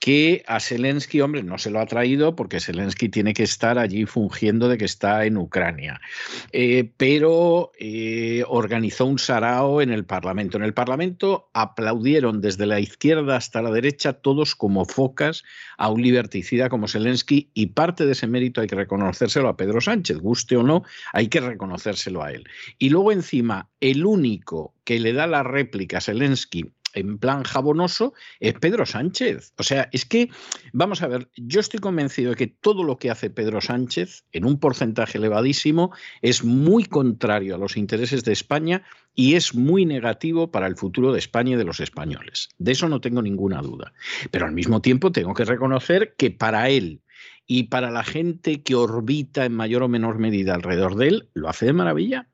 que 0.00 0.42
a 0.46 0.60
Zelensky, 0.78 1.20
hombre, 1.20 1.42
no 1.42 1.58
se 1.58 1.70
lo 1.70 1.80
ha 1.80 1.86
traído 1.86 2.36
porque 2.36 2.60
Zelensky 2.60 3.08
tiene 3.08 3.34
que 3.34 3.42
estar 3.42 3.78
allí 3.78 4.06
fungiendo 4.06 4.68
de 4.68 4.78
que 4.78 4.84
está 4.84 5.24
en 5.24 5.36
Ucrania. 5.36 6.00
Eh, 6.52 6.88
pero 6.96 7.72
eh, 7.80 8.44
organizó 8.46 9.04
un 9.06 9.18
sarao 9.18 9.82
en 9.82 9.90
el 9.90 10.04
Parlamento. 10.04 10.56
En 10.56 10.62
el 10.62 10.74
Parlamento 10.74 11.50
aplaudieron 11.52 12.40
desde 12.40 12.66
la 12.66 12.78
izquierda 12.78 13.34
hasta 13.34 13.60
la 13.60 13.72
derecha 13.72 14.12
todos 14.12 14.54
como 14.54 14.84
focas 14.84 15.42
a 15.78 15.90
un 15.90 16.00
liberticida 16.00 16.68
como 16.68 16.86
Zelensky 16.86 17.50
y 17.54 17.66
parte 17.66 18.06
de 18.06 18.12
ese 18.12 18.28
mérito 18.28 18.60
hay 18.60 18.68
que 18.68 18.76
reconocérselo 18.76 19.48
a 19.48 19.56
Pedro 19.56 19.80
Sánchez, 19.80 20.18
guste 20.18 20.56
o 20.56 20.62
no, 20.62 20.84
hay 21.12 21.26
que 21.26 21.40
reconocérselo 21.40 22.22
a 22.22 22.30
él. 22.30 22.44
Y 22.78 22.90
luego 22.90 23.10
encima, 23.10 23.68
el 23.80 24.06
único 24.06 24.74
que 24.84 25.00
le 25.00 25.12
da 25.12 25.26
la 25.26 25.42
réplica 25.42 25.98
a 25.98 26.00
Zelensky 26.00 26.70
en 26.98 27.18
plan 27.18 27.42
jabonoso 27.42 28.14
es 28.40 28.54
Pedro 28.54 28.86
Sánchez. 28.86 29.52
O 29.56 29.62
sea, 29.62 29.88
es 29.92 30.04
que, 30.04 30.30
vamos 30.72 31.02
a 31.02 31.08
ver, 31.08 31.28
yo 31.36 31.60
estoy 31.60 31.80
convencido 31.80 32.30
de 32.30 32.36
que 32.36 32.46
todo 32.46 32.84
lo 32.84 32.98
que 32.98 33.10
hace 33.10 33.30
Pedro 33.30 33.60
Sánchez, 33.60 34.24
en 34.32 34.44
un 34.44 34.58
porcentaje 34.58 35.18
elevadísimo, 35.18 35.92
es 36.22 36.44
muy 36.44 36.84
contrario 36.84 37.54
a 37.54 37.58
los 37.58 37.76
intereses 37.76 38.24
de 38.24 38.32
España 38.32 38.82
y 39.14 39.34
es 39.34 39.54
muy 39.54 39.84
negativo 39.84 40.50
para 40.50 40.66
el 40.66 40.76
futuro 40.76 41.12
de 41.12 41.18
España 41.18 41.54
y 41.54 41.56
de 41.56 41.64
los 41.64 41.80
españoles. 41.80 42.50
De 42.58 42.72
eso 42.72 42.88
no 42.88 43.00
tengo 43.00 43.22
ninguna 43.22 43.60
duda. 43.62 43.92
Pero 44.30 44.46
al 44.46 44.52
mismo 44.52 44.80
tiempo 44.80 45.12
tengo 45.12 45.34
que 45.34 45.44
reconocer 45.44 46.14
que 46.16 46.30
para 46.30 46.68
él 46.68 47.02
y 47.46 47.64
para 47.64 47.90
la 47.90 48.04
gente 48.04 48.62
que 48.62 48.74
orbita 48.74 49.44
en 49.44 49.54
mayor 49.54 49.82
o 49.82 49.88
menor 49.88 50.18
medida 50.18 50.54
alrededor 50.54 50.96
de 50.96 51.08
él, 51.08 51.28
lo 51.34 51.48
hace 51.48 51.66
de 51.66 51.72
maravilla. 51.72 52.28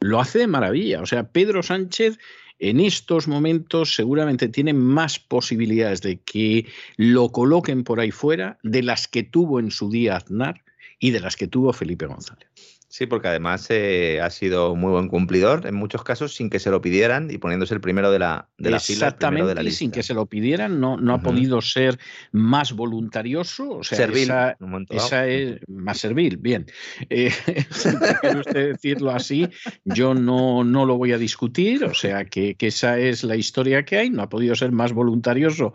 Lo 0.00 0.20
hace 0.20 0.38
de 0.38 0.46
maravilla. 0.46 1.02
O 1.02 1.06
sea, 1.06 1.30
Pedro 1.30 1.62
Sánchez 1.62 2.18
en 2.58 2.80
estos 2.80 3.28
momentos 3.28 3.94
seguramente 3.94 4.48
tiene 4.48 4.72
más 4.72 5.18
posibilidades 5.18 6.02
de 6.02 6.18
que 6.18 6.66
lo 6.96 7.30
coloquen 7.30 7.84
por 7.84 8.00
ahí 8.00 8.10
fuera 8.10 8.58
de 8.62 8.82
las 8.82 9.08
que 9.08 9.22
tuvo 9.22 9.60
en 9.60 9.70
su 9.70 9.90
día 9.90 10.16
Aznar 10.16 10.62
y 10.98 11.10
de 11.10 11.20
las 11.20 11.36
que 11.36 11.46
tuvo 11.46 11.72
Felipe 11.72 12.06
González. 12.06 12.48
Sí, 12.90 13.04
porque 13.04 13.28
además 13.28 13.66
eh, 13.68 14.18
ha 14.22 14.30
sido 14.30 14.74
muy 14.74 14.90
buen 14.90 15.08
cumplidor 15.08 15.66
en 15.66 15.74
muchos 15.74 16.02
casos 16.02 16.34
sin 16.34 16.48
que 16.48 16.58
se 16.58 16.70
lo 16.70 16.80
pidieran 16.80 17.30
y 17.30 17.36
poniéndose 17.36 17.74
el 17.74 17.82
primero 17.82 18.10
de 18.10 18.18
la, 18.18 18.48
de 18.56 18.70
la 18.70 18.80
fila. 18.80 19.08
Exactamente, 19.08 19.54
de 19.54 19.62
la 19.62 19.70
sin 19.70 19.90
que 19.90 20.02
se 20.02 20.14
lo 20.14 20.24
pidieran, 20.24 20.80
no, 20.80 20.96
no 20.96 21.12
uh 21.12 21.16
-huh. 21.16 21.20
ha 21.20 21.22
podido 21.22 21.60
ser 21.60 21.98
más 22.32 22.72
voluntarioso. 22.72 23.68
O 23.70 23.84
sea, 23.84 23.98
servil, 23.98 24.22
esa, 24.22 24.56
esa 24.88 25.26
es 25.26 25.60
más 25.68 25.98
servil, 25.98 26.38
bien. 26.38 26.64
Eh, 27.10 27.30
si 27.70 27.90
quiere 28.20 28.40
usted 28.40 28.68
decirlo 28.72 29.10
así, 29.10 29.46
yo 29.84 30.14
no, 30.14 30.64
no 30.64 30.86
lo 30.86 30.96
voy 30.96 31.12
a 31.12 31.18
discutir, 31.18 31.84
o 31.84 31.94
sea, 31.94 32.24
que, 32.24 32.54
que 32.54 32.68
esa 32.68 32.98
es 32.98 33.22
la 33.22 33.36
historia 33.36 33.84
que 33.84 33.98
hay, 33.98 34.08
no 34.08 34.22
ha 34.22 34.30
podido 34.30 34.54
ser 34.54 34.72
más 34.72 34.94
voluntarioso 34.94 35.74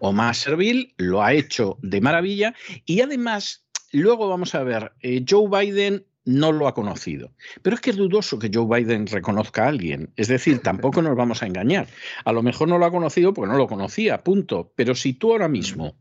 o 0.00 0.12
más 0.12 0.38
servil, 0.38 0.94
lo 0.96 1.22
ha 1.22 1.32
hecho 1.32 1.78
de 1.82 2.00
maravilla 2.00 2.54
y 2.84 3.02
además 3.02 3.64
Luego 3.92 4.28
vamos 4.28 4.54
a 4.54 4.62
ver, 4.62 4.92
eh, 5.00 5.24
Joe 5.28 5.48
Biden 5.48 6.04
no 6.30 6.52
lo 6.52 6.68
ha 6.68 6.74
conocido. 6.74 7.32
Pero 7.62 7.74
es 7.74 7.80
que 7.80 7.90
es 7.90 7.96
dudoso 7.96 8.38
que 8.38 8.50
Joe 8.52 8.66
Biden 8.66 9.06
reconozca 9.06 9.64
a 9.64 9.68
alguien. 9.68 10.12
Es 10.16 10.28
decir, 10.28 10.60
tampoco 10.60 11.02
nos 11.02 11.16
vamos 11.16 11.42
a 11.42 11.46
engañar. 11.46 11.88
A 12.24 12.32
lo 12.32 12.42
mejor 12.42 12.68
no 12.68 12.78
lo 12.78 12.86
ha 12.86 12.90
conocido 12.90 13.34
porque 13.34 13.50
no 13.50 13.58
lo 13.58 13.66
conocía, 13.66 14.22
punto. 14.22 14.72
Pero 14.76 14.94
si 14.94 15.14
tú 15.14 15.32
ahora 15.32 15.48
mismo 15.48 15.96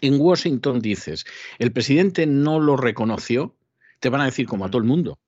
en 0.00 0.20
Washington 0.20 0.80
dices, 0.80 1.24
el 1.58 1.72
presidente 1.72 2.26
no 2.26 2.58
lo 2.58 2.76
reconoció, 2.76 3.56
te 4.00 4.08
van 4.08 4.22
a 4.22 4.26
decir 4.26 4.46
como 4.46 4.64
a 4.64 4.70
todo 4.70 4.78
el 4.78 4.88
mundo. 4.88 5.18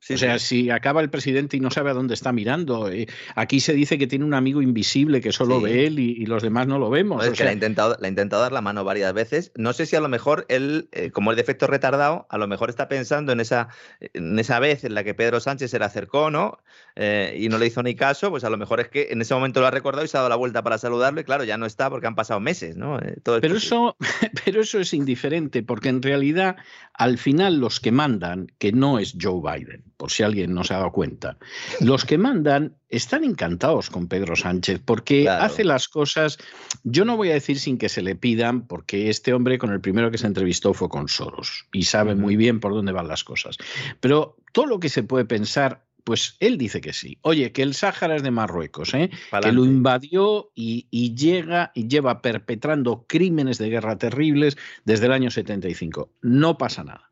Sí, 0.00 0.14
o 0.14 0.18
sea, 0.18 0.38
sí. 0.38 0.46
si 0.46 0.70
acaba 0.70 1.00
el 1.00 1.10
presidente 1.10 1.56
y 1.56 1.60
no 1.60 1.70
sabe 1.70 1.90
a 1.90 1.94
dónde 1.94 2.14
está 2.14 2.32
mirando, 2.32 2.88
eh, 2.88 3.08
aquí 3.34 3.58
se 3.60 3.72
dice 3.72 3.98
que 3.98 4.06
tiene 4.06 4.24
un 4.24 4.32
amigo 4.32 4.62
invisible 4.62 5.20
que 5.20 5.32
solo 5.32 5.58
sí. 5.58 5.64
ve 5.64 5.86
él 5.86 5.98
y, 5.98 6.12
y, 6.12 6.26
los 6.26 6.42
demás 6.42 6.68
no 6.68 6.78
lo 6.78 6.88
vemos. 6.88 7.22
es 7.24 7.28
o 7.28 7.32
que 7.32 7.38
sea... 7.38 7.46
le, 7.46 7.50
ha 7.50 7.54
intentado, 7.54 7.96
le 8.00 8.06
ha 8.06 8.08
intentado 8.08 8.42
dar 8.42 8.52
la 8.52 8.60
mano 8.60 8.84
varias 8.84 9.12
veces. 9.12 9.50
No 9.56 9.72
sé 9.72 9.86
si 9.86 9.96
a 9.96 10.00
lo 10.00 10.08
mejor 10.08 10.46
él, 10.48 10.88
eh, 10.92 11.10
como 11.10 11.32
el 11.32 11.36
defecto 11.36 11.66
retardado, 11.66 12.26
a 12.30 12.38
lo 12.38 12.46
mejor 12.46 12.70
está 12.70 12.88
pensando 12.88 13.32
en 13.32 13.40
esa, 13.40 13.68
en 14.00 14.38
esa 14.38 14.60
vez 14.60 14.84
en 14.84 14.94
la 14.94 15.02
que 15.02 15.14
Pedro 15.14 15.40
Sánchez 15.40 15.70
se 15.70 15.78
le 15.78 15.84
acercó, 15.84 16.30
¿no? 16.30 16.58
Eh, 16.96 17.36
y 17.38 17.48
no 17.48 17.58
le 17.58 17.66
hizo 17.66 17.82
ni 17.82 17.94
caso, 17.94 18.30
pues 18.30 18.44
a 18.44 18.50
lo 18.50 18.56
mejor 18.56 18.80
es 18.80 18.88
que 18.88 19.08
en 19.10 19.20
ese 19.20 19.34
momento 19.34 19.60
lo 19.60 19.66
ha 19.66 19.70
recordado 19.70 20.04
y 20.04 20.08
se 20.08 20.16
ha 20.16 20.20
dado 20.20 20.30
la 20.30 20.36
vuelta 20.36 20.62
para 20.62 20.78
saludarlo 20.78 21.20
y 21.20 21.24
claro, 21.24 21.44
ya 21.44 21.56
no 21.56 21.66
está 21.66 21.90
porque 21.90 22.06
han 22.06 22.14
pasado 22.14 22.40
meses, 22.40 22.76
¿no? 22.76 22.98
Eh, 22.98 23.16
Todo 23.22 23.40
pero, 23.40 23.56
eso, 23.56 23.96
pero 24.44 24.60
eso 24.62 24.80
es 24.80 24.92
indiferente 24.94 25.62
porque 25.62 25.88
en 25.88 26.02
realidad 26.02 26.56
al 26.94 27.18
final 27.18 27.58
los 27.60 27.80
que 27.80 27.92
mandan, 27.92 28.48
que 28.58 28.72
no 28.72 28.98
es 28.98 29.16
Joe 29.20 29.40
Biden, 29.40 29.84
por 29.98 30.10
si 30.10 30.22
alguien 30.22 30.54
no 30.54 30.64
se 30.64 30.72
ha 30.72 30.78
dado 30.78 30.92
cuenta. 30.92 31.36
Los 31.80 32.06
que 32.06 32.16
mandan 32.16 32.76
están 32.88 33.24
encantados 33.24 33.90
con 33.90 34.08
Pedro 34.08 34.36
Sánchez 34.36 34.80
porque 34.82 35.24
claro. 35.24 35.44
hace 35.44 35.64
las 35.64 35.88
cosas, 35.88 36.38
yo 36.84 37.04
no 37.04 37.16
voy 37.16 37.30
a 37.30 37.34
decir 37.34 37.58
sin 37.58 37.76
que 37.76 37.90
se 37.90 38.00
le 38.00 38.14
pidan, 38.14 38.66
porque 38.66 39.10
este 39.10 39.34
hombre 39.34 39.58
con 39.58 39.72
el 39.72 39.80
primero 39.80 40.10
que 40.10 40.16
se 40.16 40.26
entrevistó 40.26 40.72
fue 40.72 40.88
con 40.88 41.08
Soros 41.08 41.66
y 41.72 41.82
sabe 41.82 42.14
muy 42.14 42.36
bien 42.36 42.60
por 42.60 42.72
dónde 42.72 42.92
van 42.92 43.08
las 43.08 43.24
cosas. 43.24 43.58
Pero 44.00 44.36
todo 44.52 44.66
lo 44.66 44.80
que 44.80 44.88
se 44.88 45.02
puede 45.02 45.26
pensar 45.26 45.84
pues 46.04 46.36
él 46.40 46.56
dice 46.56 46.80
que 46.80 46.94
sí. 46.94 47.18
Oye, 47.20 47.52
que 47.52 47.60
el 47.60 47.74
Sáhara 47.74 48.16
es 48.16 48.22
de 48.22 48.30
Marruecos, 48.30 48.94
¿eh? 48.94 49.10
que 49.42 49.52
lo 49.52 49.66
invadió 49.66 50.50
y, 50.54 50.86
y, 50.90 51.14
llega 51.14 51.70
y 51.74 51.86
lleva 51.86 52.22
perpetrando 52.22 53.04
crímenes 53.06 53.58
de 53.58 53.68
guerra 53.68 53.98
terribles 53.98 54.56
desde 54.86 55.04
el 55.04 55.12
año 55.12 55.30
75. 55.30 56.08
No 56.22 56.56
pasa 56.56 56.82
nada. 56.82 57.10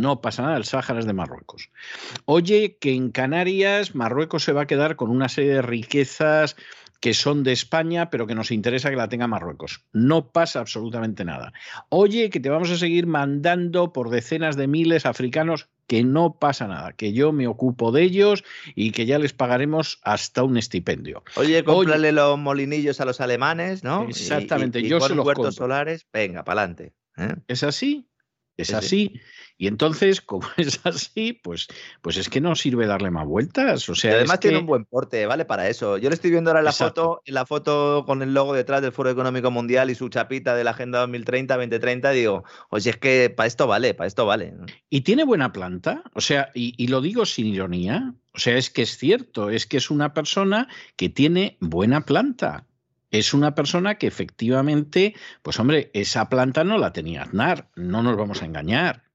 No 0.00 0.20
pasa 0.20 0.42
nada, 0.42 0.58
el 0.58 0.64
Sáhara 0.64 1.00
es 1.00 1.06
de 1.06 1.14
Marruecos. 1.14 1.70
Oye, 2.26 2.76
que 2.78 2.92
en 2.92 3.10
Canarias 3.10 3.94
Marruecos 3.94 4.44
se 4.44 4.52
va 4.52 4.62
a 4.62 4.66
quedar 4.66 4.96
con 4.96 5.08
una 5.10 5.30
serie 5.30 5.54
de 5.54 5.62
riquezas 5.62 6.54
que 7.00 7.14
son 7.14 7.42
de 7.44 7.52
España, 7.52 8.10
pero 8.10 8.26
que 8.26 8.34
nos 8.34 8.50
interesa 8.50 8.90
que 8.90 8.96
la 8.96 9.08
tenga 9.08 9.26
Marruecos. 9.26 9.84
No 9.92 10.32
pasa 10.32 10.60
absolutamente 10.60 11.24
nada. 11.24 11.54
Oye, 11.88 12.28
que 12.28 12.40
te 12.40 12.50
vamos 12.50 12.70
a 12.70 12.76
seguir 12.76 13.06
mandando 13.06 13.94
por 13.94 14.10
decenas 14.10 14.56
de 14.56 14.66
miles 14.66 15.06
africanos, 15.06 15.68
que 15.86 16.04
no 16.04 16.38
pasa 16.38 16.66
nada, 16.66 16.92
que 16.92 17.14
yo 17.14 17.32
me 17.32 17.46
ocupo 17.46 17.90
de 17.90 18.02
ellos 18.02 18.44
y 18.74 18.90
que 18.90 19.06
ya 19.06 19.18
les 19.18 19.32
pagaremos 19.32 19.98
hasta 20.02 20.42
un 20.42 20.58
estipendio. 20.58 21.22
Oye, 21.36 21.64
cómprale 21.64 22.08
Oye, 22.08 22.12
los 22.12 22.38
molinillos 22.38 23.00
a 23.00 23.06
los 23.06 23.20
alemanes, 23.22 23.82
¿no? 23.82 24.06
Exactamente, 24.08 24.80
y, 24.80 24.86
y, 24.86 24.88
yo 24.88 25.00
se 25.00 25.14
los 25.14 25.24
huertos 25.24 25.46
compro. 25.46 25.64
solares, 25.64 26.06
venga, 26.12 26.44
para 26.44 26.62
adelante. 26.62 26.92
¿eh? 27.16 27.34
¿Es 27.48 27.62
así? 27.62 28.06
Es 28.56 28.72
así. 28.72 29.20
Y 29.58 29.68
entonces, 29.68 30.20
como 30.20 30.46
es 30.56 30.80
así, 30.84 31.32
pues, 31.32 31.68
pues 32.02 32.16
es 32.16 32.28
que 32.28 32.40
no 32.40 32.54
sirve 32.54 32.86
darle 32.86 33.10
más 33.10 33.26
vueltas. 33.26 33.88
O 33.88 33.94
sea, 33.94 34.12
y 34.12 34.14
además 34.14 34.34
es 34.34 34.40
tiene 34.40 34.58
un 34.58 34.66
buen 34.66 34.84
porte, 34.84 35.24
vale 35.26 35.44
para 35.44 35.68
eso. 35.68 35.96
Yo 35.96 36.10
le 36.10 36.14
estoy 36.14 36.30
viendo 36.30 36.50
ahora 36.50 36.62
la 36.62 36.72
foto, 36.72 37.22
la 37.26 37.46
foto 37.46 38.04
con 38.06 38.22
el 38.22 38.34
logo 38.34 38.52
detrás 38.52 38.82
del 38.82 38.92
Foro 38.92 39.10
Económico 39.10 39.50
Mundial 39.50 39.90
y 39.90 39.94
su 39.94 40.08
chapita 40.08 40.54
de 40.54 40.64
la 40.64 40.72
Agenda 40.72 41.06
2030-2030, 41.06 42.12
digo, 42.12 42.44
oye, 42.70 42.90
es 42.90 42.96
que 42.98 43.32
para 43.34 43.46
esto 43.46 43.66
vale, 43.66 43.94
para 43.94 44.08
esto 44.08 44.26
vale. 44.26 44.52
Y 44.90 45.02
tiene 45.02 45.24
buena 45.24 45.52
planta, 45.52 46.02
o 46.14 46.20
sea, 46.20 46.50
y, 46.54 46.74
y 46.76 46.88
lo 46.88 47.00
digo 47.00 47.24
sin 47.24 47.46
ironía, 47.46 48.14
o 48.34 48.38
sea, 48.38 48.56
es 48.58 48.68
que 48.68 48.82
es 48.82 48.98
cierto, 48.98 49.48
es 49.48 49.66
que 49.66 49.78
es 49.78 49.90
una 49.90 50.12
persona 50.12 50.68
que 50.96 51.08
tiene 51.08 51.56
buena 51.60 52.02
planta 52.04 52.66
es 53.18 53.34
una 53.34 53.54
persona 53.54 53.96
que 53.96 54.06
efectivamente, 54.06 55.14
pues 55.42 55.58
hombre, 55.60 55.90
esa 55.94 56.28
planta 56.28 56.64
no 56.64 56.78
la 56.78 56.92
tenía 56.92 57.22
Aznar, 57.22 57.68
no 57.74 58.02
nos 58.02 58.16
vamos 58.16 58.42
a 58.42 58.46
engañar. 58.46 59.05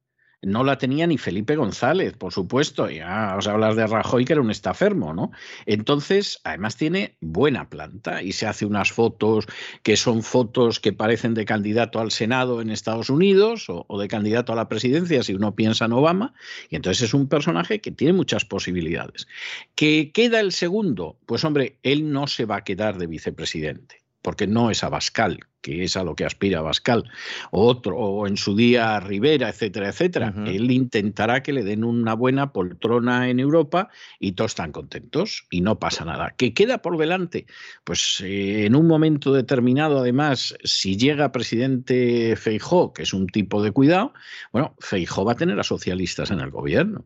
No 0.42 0.64
la 0.64 0.78
tenía 0.78 1.06
ni 1.08 1.18
Felipe 1.18 1.56
González, 1.56 2.14
por 2.18 2.34
supuesto. 2.34 2.89
Ya 2.89 3.36
os 3.38 3.48
hablas 3.48 3.76
de 3.76 3.86
Rajoy, 3.86 4.26
que 4.26 4.34
era 4.34 4.42
un 4.42 4.52
estafermo, 4.52 5.14
¿no? 5.14 5.32
Entonces, 5.66 6.39
además 6.44 6.78
tiene 6.78 7.16
buena 7.22 7.70
planta 7.70 8.24
y 8.24 8.32
se 8.32 8.48
hace 8.48 8.66
unas 8.66 8.92
fotos 8.92 9.46
que 9.84 9.98
son 9.98 10.24
fotos 10.24 10.80
que 10.80 10.94
parecen 10.94 11.34
de 11.34 11.46
candidato 11.46 12.00
al 12.00 12.12
Senado 12.12 12.62
en 12.62 12.72
Estados 12.72 13.10
Unidos 13.10 13.70
o, 13.70 13.86
o 13.88 14.00
de 14.00 14.08
candidato 14.08 14.54
a 14.54 14.56
la 14.56 14.68
presidencia, 14.68 15.24
si 15.24 15.34
uno 15.34 15.56
piensa 15.56 15.86
en 15.86 15.94
Obama. 15.94 16.34
Y 16.70 16.76
entonces 16.76 17.04
es 17.04 17.14
un 17.14 17.28
personaje 17.28 17.80
que 17.80 17.92
tiene 17.92 18.14
muchas 18.14 18.46
posibilidades. 18.46 19.28
¿Que 19.76 20.12
queda 20.12 20.39
el 20.39 20.52
segundo? 20.52 21.20
Pues 21.26 21.44
hombre, 21.44 21.78
él 21.84 22.12
no 22.12 22.28
se 22.28 22.46
va 22.46 22.58
a 22.58 22.64
quedar 22.64 22.98
de 22.98 23.08
vicepresidente 23.08 24.01
porque 24.22 24.47
no 24.47 24.72
es 24.72 24.84
Abascal, 24.84 25.39
que 25.61 25.84
es 25.84 25.95
a 25.95 26.03
lo 26.03 26.15
que 26.15 26.26
aspira 26.26 26.59
Abascal, 26.59 27.09
o 27.51 27.65
otro, 27.65 27.97
o 27.97 28.28
en 28.28 28.38
su 28.38 28.55
día 28.55 28.99
Rivera, 28.99 29.49
etcétera, 29.49 29.89
etcétera. 29.89 30.34
Él 30.47 30.72
intentará 30.72 31.43
que 31.43 31.53
le 31.53 31.63
den 31.63 31.84
una 31.84 32.13
buena 32.13 32.51
poltrona 32.51 33.30
en 33.30 33.39
Europa 33.39 33.89
y 34.19 34.34
todos 34.34 34.51
están 34.51 34.72
contentos 34.72 35.45
y 35.49 35.61
no 35.61 35.80
pasa 35.80 36.05
nada. 36.05 36.34
¿Qué 36.38 36.53
queda 36.53 36.82
por 36.82 36.97
delante? 36.97 37.45
Pues 37.84 38.22
eh, 38.22 38.65
en 38.65 38.76
un 38.76 38.88
momento 38.88 39.34
determinado, 39.34 39.99
además, 39.99 40.55
si 40.63 40.97
llega 40.97 41.32
presidente 41.32 42.36
Feijó, 42.36 42.93
que 42.93 43.03
es 43.03 43.13
un 43.13 43.28
tipo 43.28 43.63
de 43.63 43.72
cuidado, 43.72 44.13
bueno, 44.51 44.76
Feijó 44.80 45.26
va 45.26 45.34
a 45.34 45.38
tener 45.38 45.59
a 45.59 45.63
socialistas 45.63 46.32
en 46.32 46.39
el 46.39 46.49
gobierno. 46.49 47.05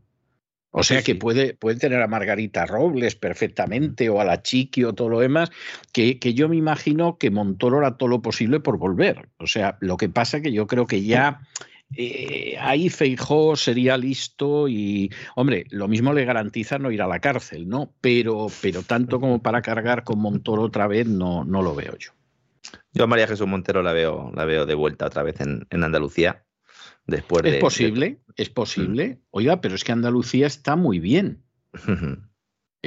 O 0.78 0.84
sea 0.84 1.02
que 1.04 1.16
puede, 1.16 1.54
puede 1.54 1.80
tener 1.80 2.02
a 2.02 2.08
Margarita 2.08 2.66
Robles 2.66 3.16
perfectamente 3.16 4.10
o 4.10 4.20
a 4.20 4.26
la 4.26 4.42
Chiqui 4.42 4.84
o 4.84 4.92
todo 4.92 5.08
lo 5.08 5.22
demás, 5.22 5.50
que, 5.94 6.20
que 6.20 6.34
yo 6.34 6.50
me 6.50 6.58
imagino 6.58 7.18
que 7.18 7.32
Montoro 7.32 7.78
hará 7.78 7.96
todo 7.96 8.10
lo 8.10 8.22
posible 8.22 8.60
por 8.60 8.78
volver. 8.78 9.30
O 9.38 9.48
sea, 9.48 9.78
lo 9.80 9.96
que 9.96 10.10
pasa 10.10 10.42
que 10.42 10.52
yo 10.52 10.68
creo 10.68 10.86
que 10.86 11.02
ya... 11.02 11.42
Eh, 11.96 12.58
ahí 12.60 12.90
Feijó 12.90 13.56
sería 13.56 13.96
listo 13.96 14.68
y, 14.68 15.12
hombre, 15.36 15.66
lo 15.70 15.88
mismo 15.88 16.14
le 16.14 16.26
garantiza 16.26 16.80
no 16.80 16.92
ir 16.92 17.02
a 17.02 17.08
la 17.08 17.20
cárcel, 17.20 17.70
¿no? 17.70 17.94
Pero, 18.02 18.48
pero 18.62 18.82
tanto 18.82 19.20
como 19.20 19.42
para 19.42 19.62
cargar 19.62 20.04
con 20.04 20.20
Montoro 20.20 20.64
otra 20.64 20.88
vez, 20.88 21.08
no, 21.08 21.46
no 21.46 21.62
lo 21.62 21.76
veo 21.76 21.96
yo. 21.98 22.12
Yo 22.92 23.04
a 23.04 23.08
María 23.08 23.28
Jesús 23.28 23.48
Montero 23.48 23.84
la 23.84 23.94
veo, 23.94 24.32
la 24.36 24.46
veo 24.46 24.66
de 24.66 24.74
vuelta 24.74 25.06
otra 25.06 25.24
vez 25.24 25.40
en, 25.40 25.68
en 25.70 25.84
Andalucía. 25.84 26.45
Después 27.08 27.44
de, 27.44 27.56
es 27.56 27.62
posible, 27.62 28.20
es 28.36 28.50
posible. 28.50 29.20
Oiga, 29.32 29.62
pero 29.62 29.76
es 29.76 29.84
que 29.84 29.92
Andalucía 29.92 30.48
está 30.48 30.76
muy 30.76 31.00
bien. 31.00 31.44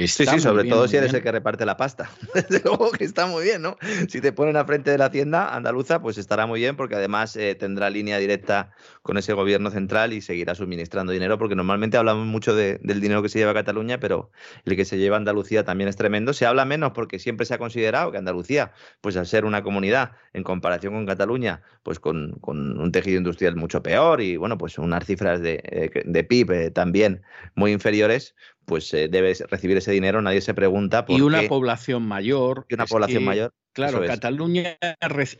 Está 0.03 0.23
sí, 0.23 0.37
sí, 0.37 0.39
sobre 0.39 0.63
bien, 0.63 0.73
todo 0.73 0.87
si 0.87 0.95
eres 0.95 1.11
bien. 1.11 1.17
el 1.17 1.23
que 1.23 1.31
reparte 1.31 1.65
la 1.65 1.75
pasta. 1.75 2.09
Desde 2.33 2.61
luego 2.63 2.91
que 2.91 3.03
está 3.03 3.27
muy 3.27 3.43
bien, 3.43 3.61
¿no? 3.61 3.77
Si 4.07 4.21
te 4.21 4.31
ponen 4.31 4.55
a 4.55 4.63
frente 4.63 4.91
de 4.91 4.97
la 4.97 5.05
hacienda 5.05 5.53
andaluza, 5.53 6.01
pues 6.01 6.17
estará 6.17 6.45
muy 6.45 6.61
bien 6.61 6.77
porque 6.77 6.95
además 6.95 7.35
eh, 7.35 7.55
tendrá 7.55 7.89
línea 7.89 8.17
directa 8.17 8.71
con 9.01 9.17
ese 9.17 9.33
gobierno 9.33 9.71
central 9.71 10.13
y 10.13 10.21
seguirá 10.21 10.55
suministrando 10.55 11.11
dinero 11.11 11.37
porque 11.37 11.55
normalmente 11.55 11.97
hablamos 11.97 12.25
mucho 12.25 12.55
de, 12.55 12.79
del 12.81 13.01
dinero 13.01 13.21
que 13.21 13.29
se 13.29 13.39
lleva 13.39 13.51
a 13.51 13.55
Cataluña, 13.55 13.99
pero 13.99 14.31
el 14.63 14.75
que 14.77 14.85
se 14.85 14.97
lleva 14.97 15.17
a 15.17 15.19
Andalucía 15.19 15.65
también 15.65 15.89
es 15.89 15.97
tremendo. 15.97 16.31
Se 16.31 16.45
habla 16.45 16.63
menos 16.63 16.91
porque 16.93 17.19
siempre 17.19 17.45
se 17.45 17.55
ha 17.55 17.57
considerado 17.57 18.11
que 18.11 18.17
Andalucía, 18.17 18.71
pues 19.01 19.17
al 19.17 19.27
ser 19.27 19.43
una 19.43 19.63
comunidad 19.63 20.13
en 20.31 20.43
comparación 20.43 20.93
con 20.93 21.05
Cataluña, 21.05 21.61
pues 21.83 21.99
con, 21.99 22.37
con 22.39 22.79
un 22.79 22.91
tejido 22.93 23.17
industrial 23.17 23.57
mucho 23.57 23.83
peor 23.83 24.21
y 24.21 24.37
bueno, 24.37 24.57
pues 24.57 24.77
unas 24.77 25.05
cifras 25.05 25.41
de, 25.41 25.61
eh, 25.63 26.03
de 26.05 26.23
PIB 26.23 26.51
eh, 26.51 26.71
también 26.71 27.21
muy 27.55 27.71
inferiores, 27.71 28.35
pues 28.69 28.93
eh, 28.93 29.07
debe 29.07 29.33
recibir 29.49 29.77
ese 29.77 29.91
dinero, 29.91 30.21
nadie 30.21 30.41
se 30.41 30.53
pregunta 30.53 31.03
por 31.03 31.17
Y 31.17 31.21
una 31.21 31.41
qué. 31.41 31.47
población 31.47 32.07
mayor. 32.07 32.67
Y 32.69 32.75
una 32.75 32.85
población 32.85 33.23
que, 33.23 33.25
mayor. 33.25 33.53
Claro, 33.73 34.05
Cataluña, 34.05 34.77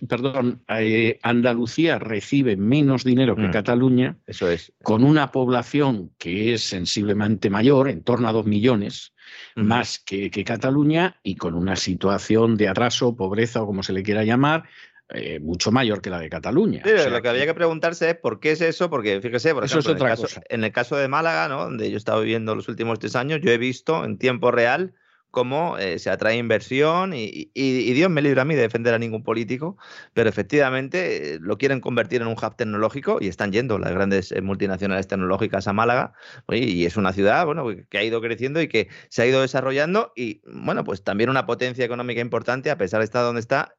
perdón, 0.08 0.64
eh, 0.68 1.20
Andalucía 1.22 2.00
recibe 2.00 2.58
menos 2.58 3.04
dinero 3.04 3.36
que 3.36 3.50
mm. 3.50 3.52
Cataluña. 3.52 4.18
Eso 4.26 4.50
es. 4.50 4.74
Con 4.82 5.04
una 5.04 5.32
población 5.32 6.12
que 6.18 6.56
es 6.56 6.64
sensiblemente 6.64 7.52
mayor, 7.52 7.88
en 7.88 8.02
torno 8.02 8.28
a 8.28 8.32
dos 8.32 8.48
millones, 8.48 9.14
mm. 9.56 9.62
más 9.62 10.00
que, 10.00 10.32
que 10.32 10.44
Cataluña, 10.44 11.20
y 11.22 11.36
con 11.36 11.54
una 11.54 11.76
situación 11.76 12.58
de 12.58 12.68
atraso, 12.68 13.16
pobreza 13.16 13.62
o 13.62 13.68
como 13.68 13.84
se 13.84 13.94
le 13.94 14.02
quiera 14.02 14.24
llamar, 14.24 14.64
eh, 15.10 15.40
mucho 15.40 15.72
mayor 15.72 16.02
que 16.02 16.10
la 16.10 16.20
de 16.20 16.30
Cataluña. 16.30 16.82
Sí, 16.86 16.92
o 16.92 16.98
sea, 16.98 17.10
lo 17.10 17.22
que 17.22 17.30
había 17.30 17.46
que 17.46 17.54
preguntarse 17.54 18.12
es 18.12 18.16
por 18.16 18.40
qué 18.40 18.52
es 18.52 18.62
eso, 18.62 18.90
porque 18.90 19.20
fíjese, 19.22 19.54
por 19.54 19.64
eso 19.64 19.80
ejemplo, 19.80 19.94
es 19.94 20.02
en, 20.02 20.08
el 20.08 20.28
caso, 20.28 20.42
en, 20.50 20.64
el 20.64 20.72
caso, 20.72 20.96
de 20.98 21.08
Málaga, 21.08 21.48
¿no? 21.48 21.64
donde 21.64 21.90
yo 21.90 21.96
he 21.96 21.98
estado 21.98 22.22
viviendo 22.22 22.56
los 22.56 22.68
últimos 22.68 23.00
tres 23.00 23.16
años, 23.16 23.40
yo 23.42 23.52
he 23.52 23.58
visto 23.58 24.06
en 24.06 24.18
tiempo 24.18 24.52
real 24.52 24.94
cómo 25.32 25.78
eh, 25.78 26.00
se 26.00 26.10
atrae 26.10 26.38
inversión 26.38 27.14
y, 27.14 27.26
y, 27.26 27.52
y, 27.54 27.94
Dios 27.94 28.10
me 28.10 28.22
libre 28.22 28.42
a 28.42 28.46
mí 28.46 28.56
de 28.56 28.62
defender 28.62 28.94
a 28.94 29.00
ningún 29.00 29.24
político, 29.24 29.78
pero 30.14 30.30
efectivamente 30.30 31.36
eh, 31.36 31.40
lo 31.40 31.58
quieren 31.58 31.82
convertir 31.82 32.22
en 32.22 32.28
un 32.28 32.34
hub 32.34 32.56
tecnológico 32.56 33.20
y 33.22 33.28
están 33.28 33.52
yendo 33.52 33.78
las 33.78 33.92
grandes 33.92 34.32
eh, 34.32 34.42
multinacionales 34.42 35.08
tecnológicas 35.08 35.68
a 35.68 35.74
Málaga 35.74 36.14
y 36.50 36.86
es 36.86 36.98
una 36.98 37.14
ciudad 37.14 37.46
bueno, 37.46 37.66
que 37.90 37.98
ha 37.98 38.04
ido 38.04 38.22
creciendo 38.22 38.62
y 38.62 38.68
que 38.68 38.90
se 39.10 39.22
ha 39.22 39.28
ido 39.28 39.42
desarrollando 39.42 40.14
y 40.16 40.42
bueno, 40.46 40.84
pues 40.84 41.04
también 41.04 41.30
una 41.30 41.46
potencia 41.46 41.86
económica 41.86 42.22
importante 42.22 42.72
a 42.72 42.78
pesar 42.78 43.00
de 43.00 43.06
estar 43.06 43.24
donde 43.24 43.42
está 43.42 43.76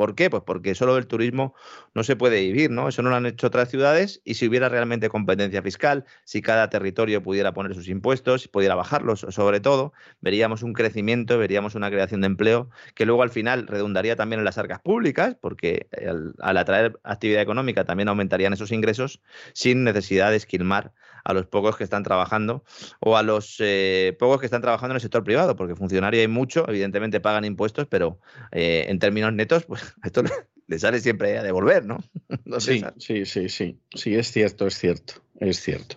¿Por 0.00 0.14
qué? 0.14 0.30
Pues 0.30 0.42
porque 0.46 0.74
solo 0.74 0.94
del 0.94 1.06
turismo 1.06 1.54
no 1.94 2.04
se 2.04 2.16
puede 2.16 2.40
vivir, 2.40 2.70
¿no? 2.70 2.88
Eso 2.88 3.02
no 3.02 3.10
lo 3.10 3.16
han 3.16 3.26
hecho 3.26 3.48
otras 3.48 3.68
ciudades 3.68 4.22
y 4.24 4.32
si 4.32 4.48
hubiera 4.48 4.70
realmente 4.70 5.10
competencia 5.10 5.60
fiscal, 5.60 6.06
si 6.24 6.40
cada 6.40 6.70
territorio 6.70 7.22
pudiera 7.22 7.52
poner 7.52 7.74
sus 7.74 7.86
impuestos, 7.86 8.40
si 8.40 8.48
pudiera 8.48 8.74
bajarlos, 8.74 9.26
sobre 9.28 9.60
todo, 9.60 9.92
veríamos 10.22 10.62
un 10.62 10.72
crecimiento, 10.72 11.36
veríamos 11.36 11.74
una 11.74 11.90
creación 11.90 12.22
de 12.22 12.28
empleo 12.28 12.70
que 12.94 13.04
luego 13.04 13.22
al 13.22 13.28
final 13.28 13.66
redundaría 13.66 14.16
también 14.16 14.38
en 14.38 14.46
las 14.46 14.56
arcas 14.56 14.80
públicas, 14.80 15.36
porque 15.38 15.86
al, 16.08 16.32
al 16.38 16.56
atraer 16.56 16.98
actividad 17.04 17.42
económica 17.42 17.84
también 17.84 18.08
aumentarían 18.08 18.54
esos 18.54 18.72
ingresos 18.72 19.20
sin 19.52 19.84
necesidad 19.84 20.30
de 20.30 20.36
esquilmar 20.36 20.94
a 21.24 21.32
los 21.32 21.46
pocos 21.46 21.76
que 21.76 21.84
están 21.84 22.02
trabajando 22.02 22.64
o 23.00 23.16
a 23.16 23.22
los 23.22 23.56
eh, 23.60 24.16
pocos 24.18 24.40
que 24.40 24.46
están 24.46 24.62
trabajando 24.62 24.92
en 24.92 24.96
el 24.96 25.02
sector 25.02 25.24
privado, 25.24 25.56
porque 25.56 25.74
funcionario 25.74 26.20
hay 26.20 26.28
mucho, 26.28 26.68
evidentemente 26.68 27.20
pagan 27.20 27.44
impuestos, 27.44 27.86
pero 27.86 28.18
eh, 28.52 28.86
en 28.88 28.98
términos 28.98 29.32
netos, 29.32 29.64
pues 29.64 29.82
esto 30.04 30.22
le 30.66 30.78
sale 30.78 31.00
siempre 31.00 31.38
a 31.38 31.42
devolver, 31.42 31.84
¿no? 31.84 31.98
no 32.44 32.60
sí, 32.60 32.82
sí, 32.98 33.26
sí, 33.26 33.48
sí, 33.48 33.78
sí, 33.94 34.14
es 34.14 34.30
cierto, 34.30 34.66
es 34.66 34.78
cierto, 34.78 35.14
es 35.38 35.60
cierto. 35.60 35.96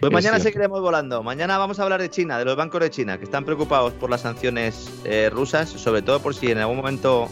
Pues 0.00 0.12
mañana 0.12 0.40
seguiremos 0.40 0.80
volando. 0.80 1.22
Mañana 1.22 1.56
vamos 1.56 1.78
a 1.78 1.84
hablar 1.84 2.00
de 2.00 2.10
China, 2.10 2.38
de 2.38 2.44
los 2.44 2.56
bancos 2.56 2.80
de 2.80 2.90
China, 2.90 3.18
que 3.18 3.24
están 3.24 3.44
preocupados 3.44 3.92
por 3.92 4.10
las 4.10 4.22
sanciones 4.22 4.90
eh, 5.04 5.30
rusas, 5.30 5.68
sobre 5.68 6.02
todo 6.02 6.20
por 6.20 6.34
si 6.34 6.50
en 6.50 6.58
algún 6.58 6.76
momento 6.76 7.28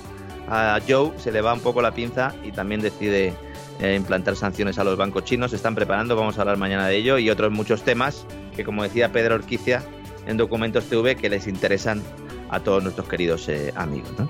a 0.48 0.80
Joe 0.86 1.12
se 1.18 1.32
le 1.32 1.40
va 1.40 1.52
un 1.52 1.60
poco 1.60 1.82
la 1.82 1.92
pinza 1.92 2.34
y 2.44 2.52
también 2.52 2.80
decide 2.80 3.34
eh, 3.80 3.94
implantar 3.94 4.36
sanciones 4.36 4.78
a 4.78 4.84
los 4.84 4.96
bancos 4.96 5.24
chinos. 5.24 5.50
Se 5.50 5.56
están 5.56 5.74
preparando, 5.74 6.16
vamos 6.16 6.38
a 6.38 6.42
hablar 6.42 6.56
mañana 6.56 6.86
de 6.88 6.96
ello 6.96 7.18
y 7.18 7.30
otros 7.30 7.52
muchos 7.52 7.82
temas 7.82 8.26
que, 8.56 8.64
como 8.64 8.82
decía 8.82 9.12
Pedro 9.12 9.36
Orquicia 9.36 9.82
en 10.26 10.36
Documentos 10.36 10.84
TV, 10.84 11.16
que 11.16 11.28
les 11.28 11.46
interesan 11.46 12.02
a 12.50 12.60
todos 12.60 12.82
nuestros 12.82 13.08
queridos 13.08 13.48
eh, 13.48 13.72
amigos. 13.76 14.10
¿no? 14.18 14.28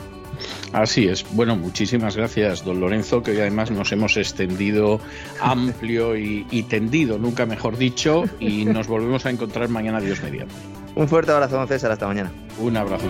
Así 0.72 1.08
es. 1.08 1.24
Bueno, 1.32 1.56
muchísimas 1.56 2.16
gracias, 2.16 2.64
don 2.64 2.80
Lorenzo, 2.80 3.22
que 3.22 3.32
hoy 3.32 3.38
además 3.38 3.70
nos 3.70 3.90
hemos 3.92 4.16
extendido 4.16 5.00
amplio 5.40 6.16
y, 6.16 6.46
y 6.50 6.64
tendido, 6.64 7.18
nunca 7.18 7.46
mejor 7.46 7.76
dicho, 7.76 8.24
y 8.38 8.64
nos 8.64 8.86
volvemos 8.86 9.26
a 9.26 9.30
encontrar 9.30 9.68
mañana, 9.68 10.00
Dios 10.00 10.22
mediante. 10.22 10.54
Un 10.94 11.08
fuerte 11.08 11.30
abrazo, 11.30 11.56
don 11.56 11.68
César. 11.68 11.92
Hasta 11.92 12.06
mañana. 12.06 12.32
Un 12.58 12.76
abrazo. 12.76 13.06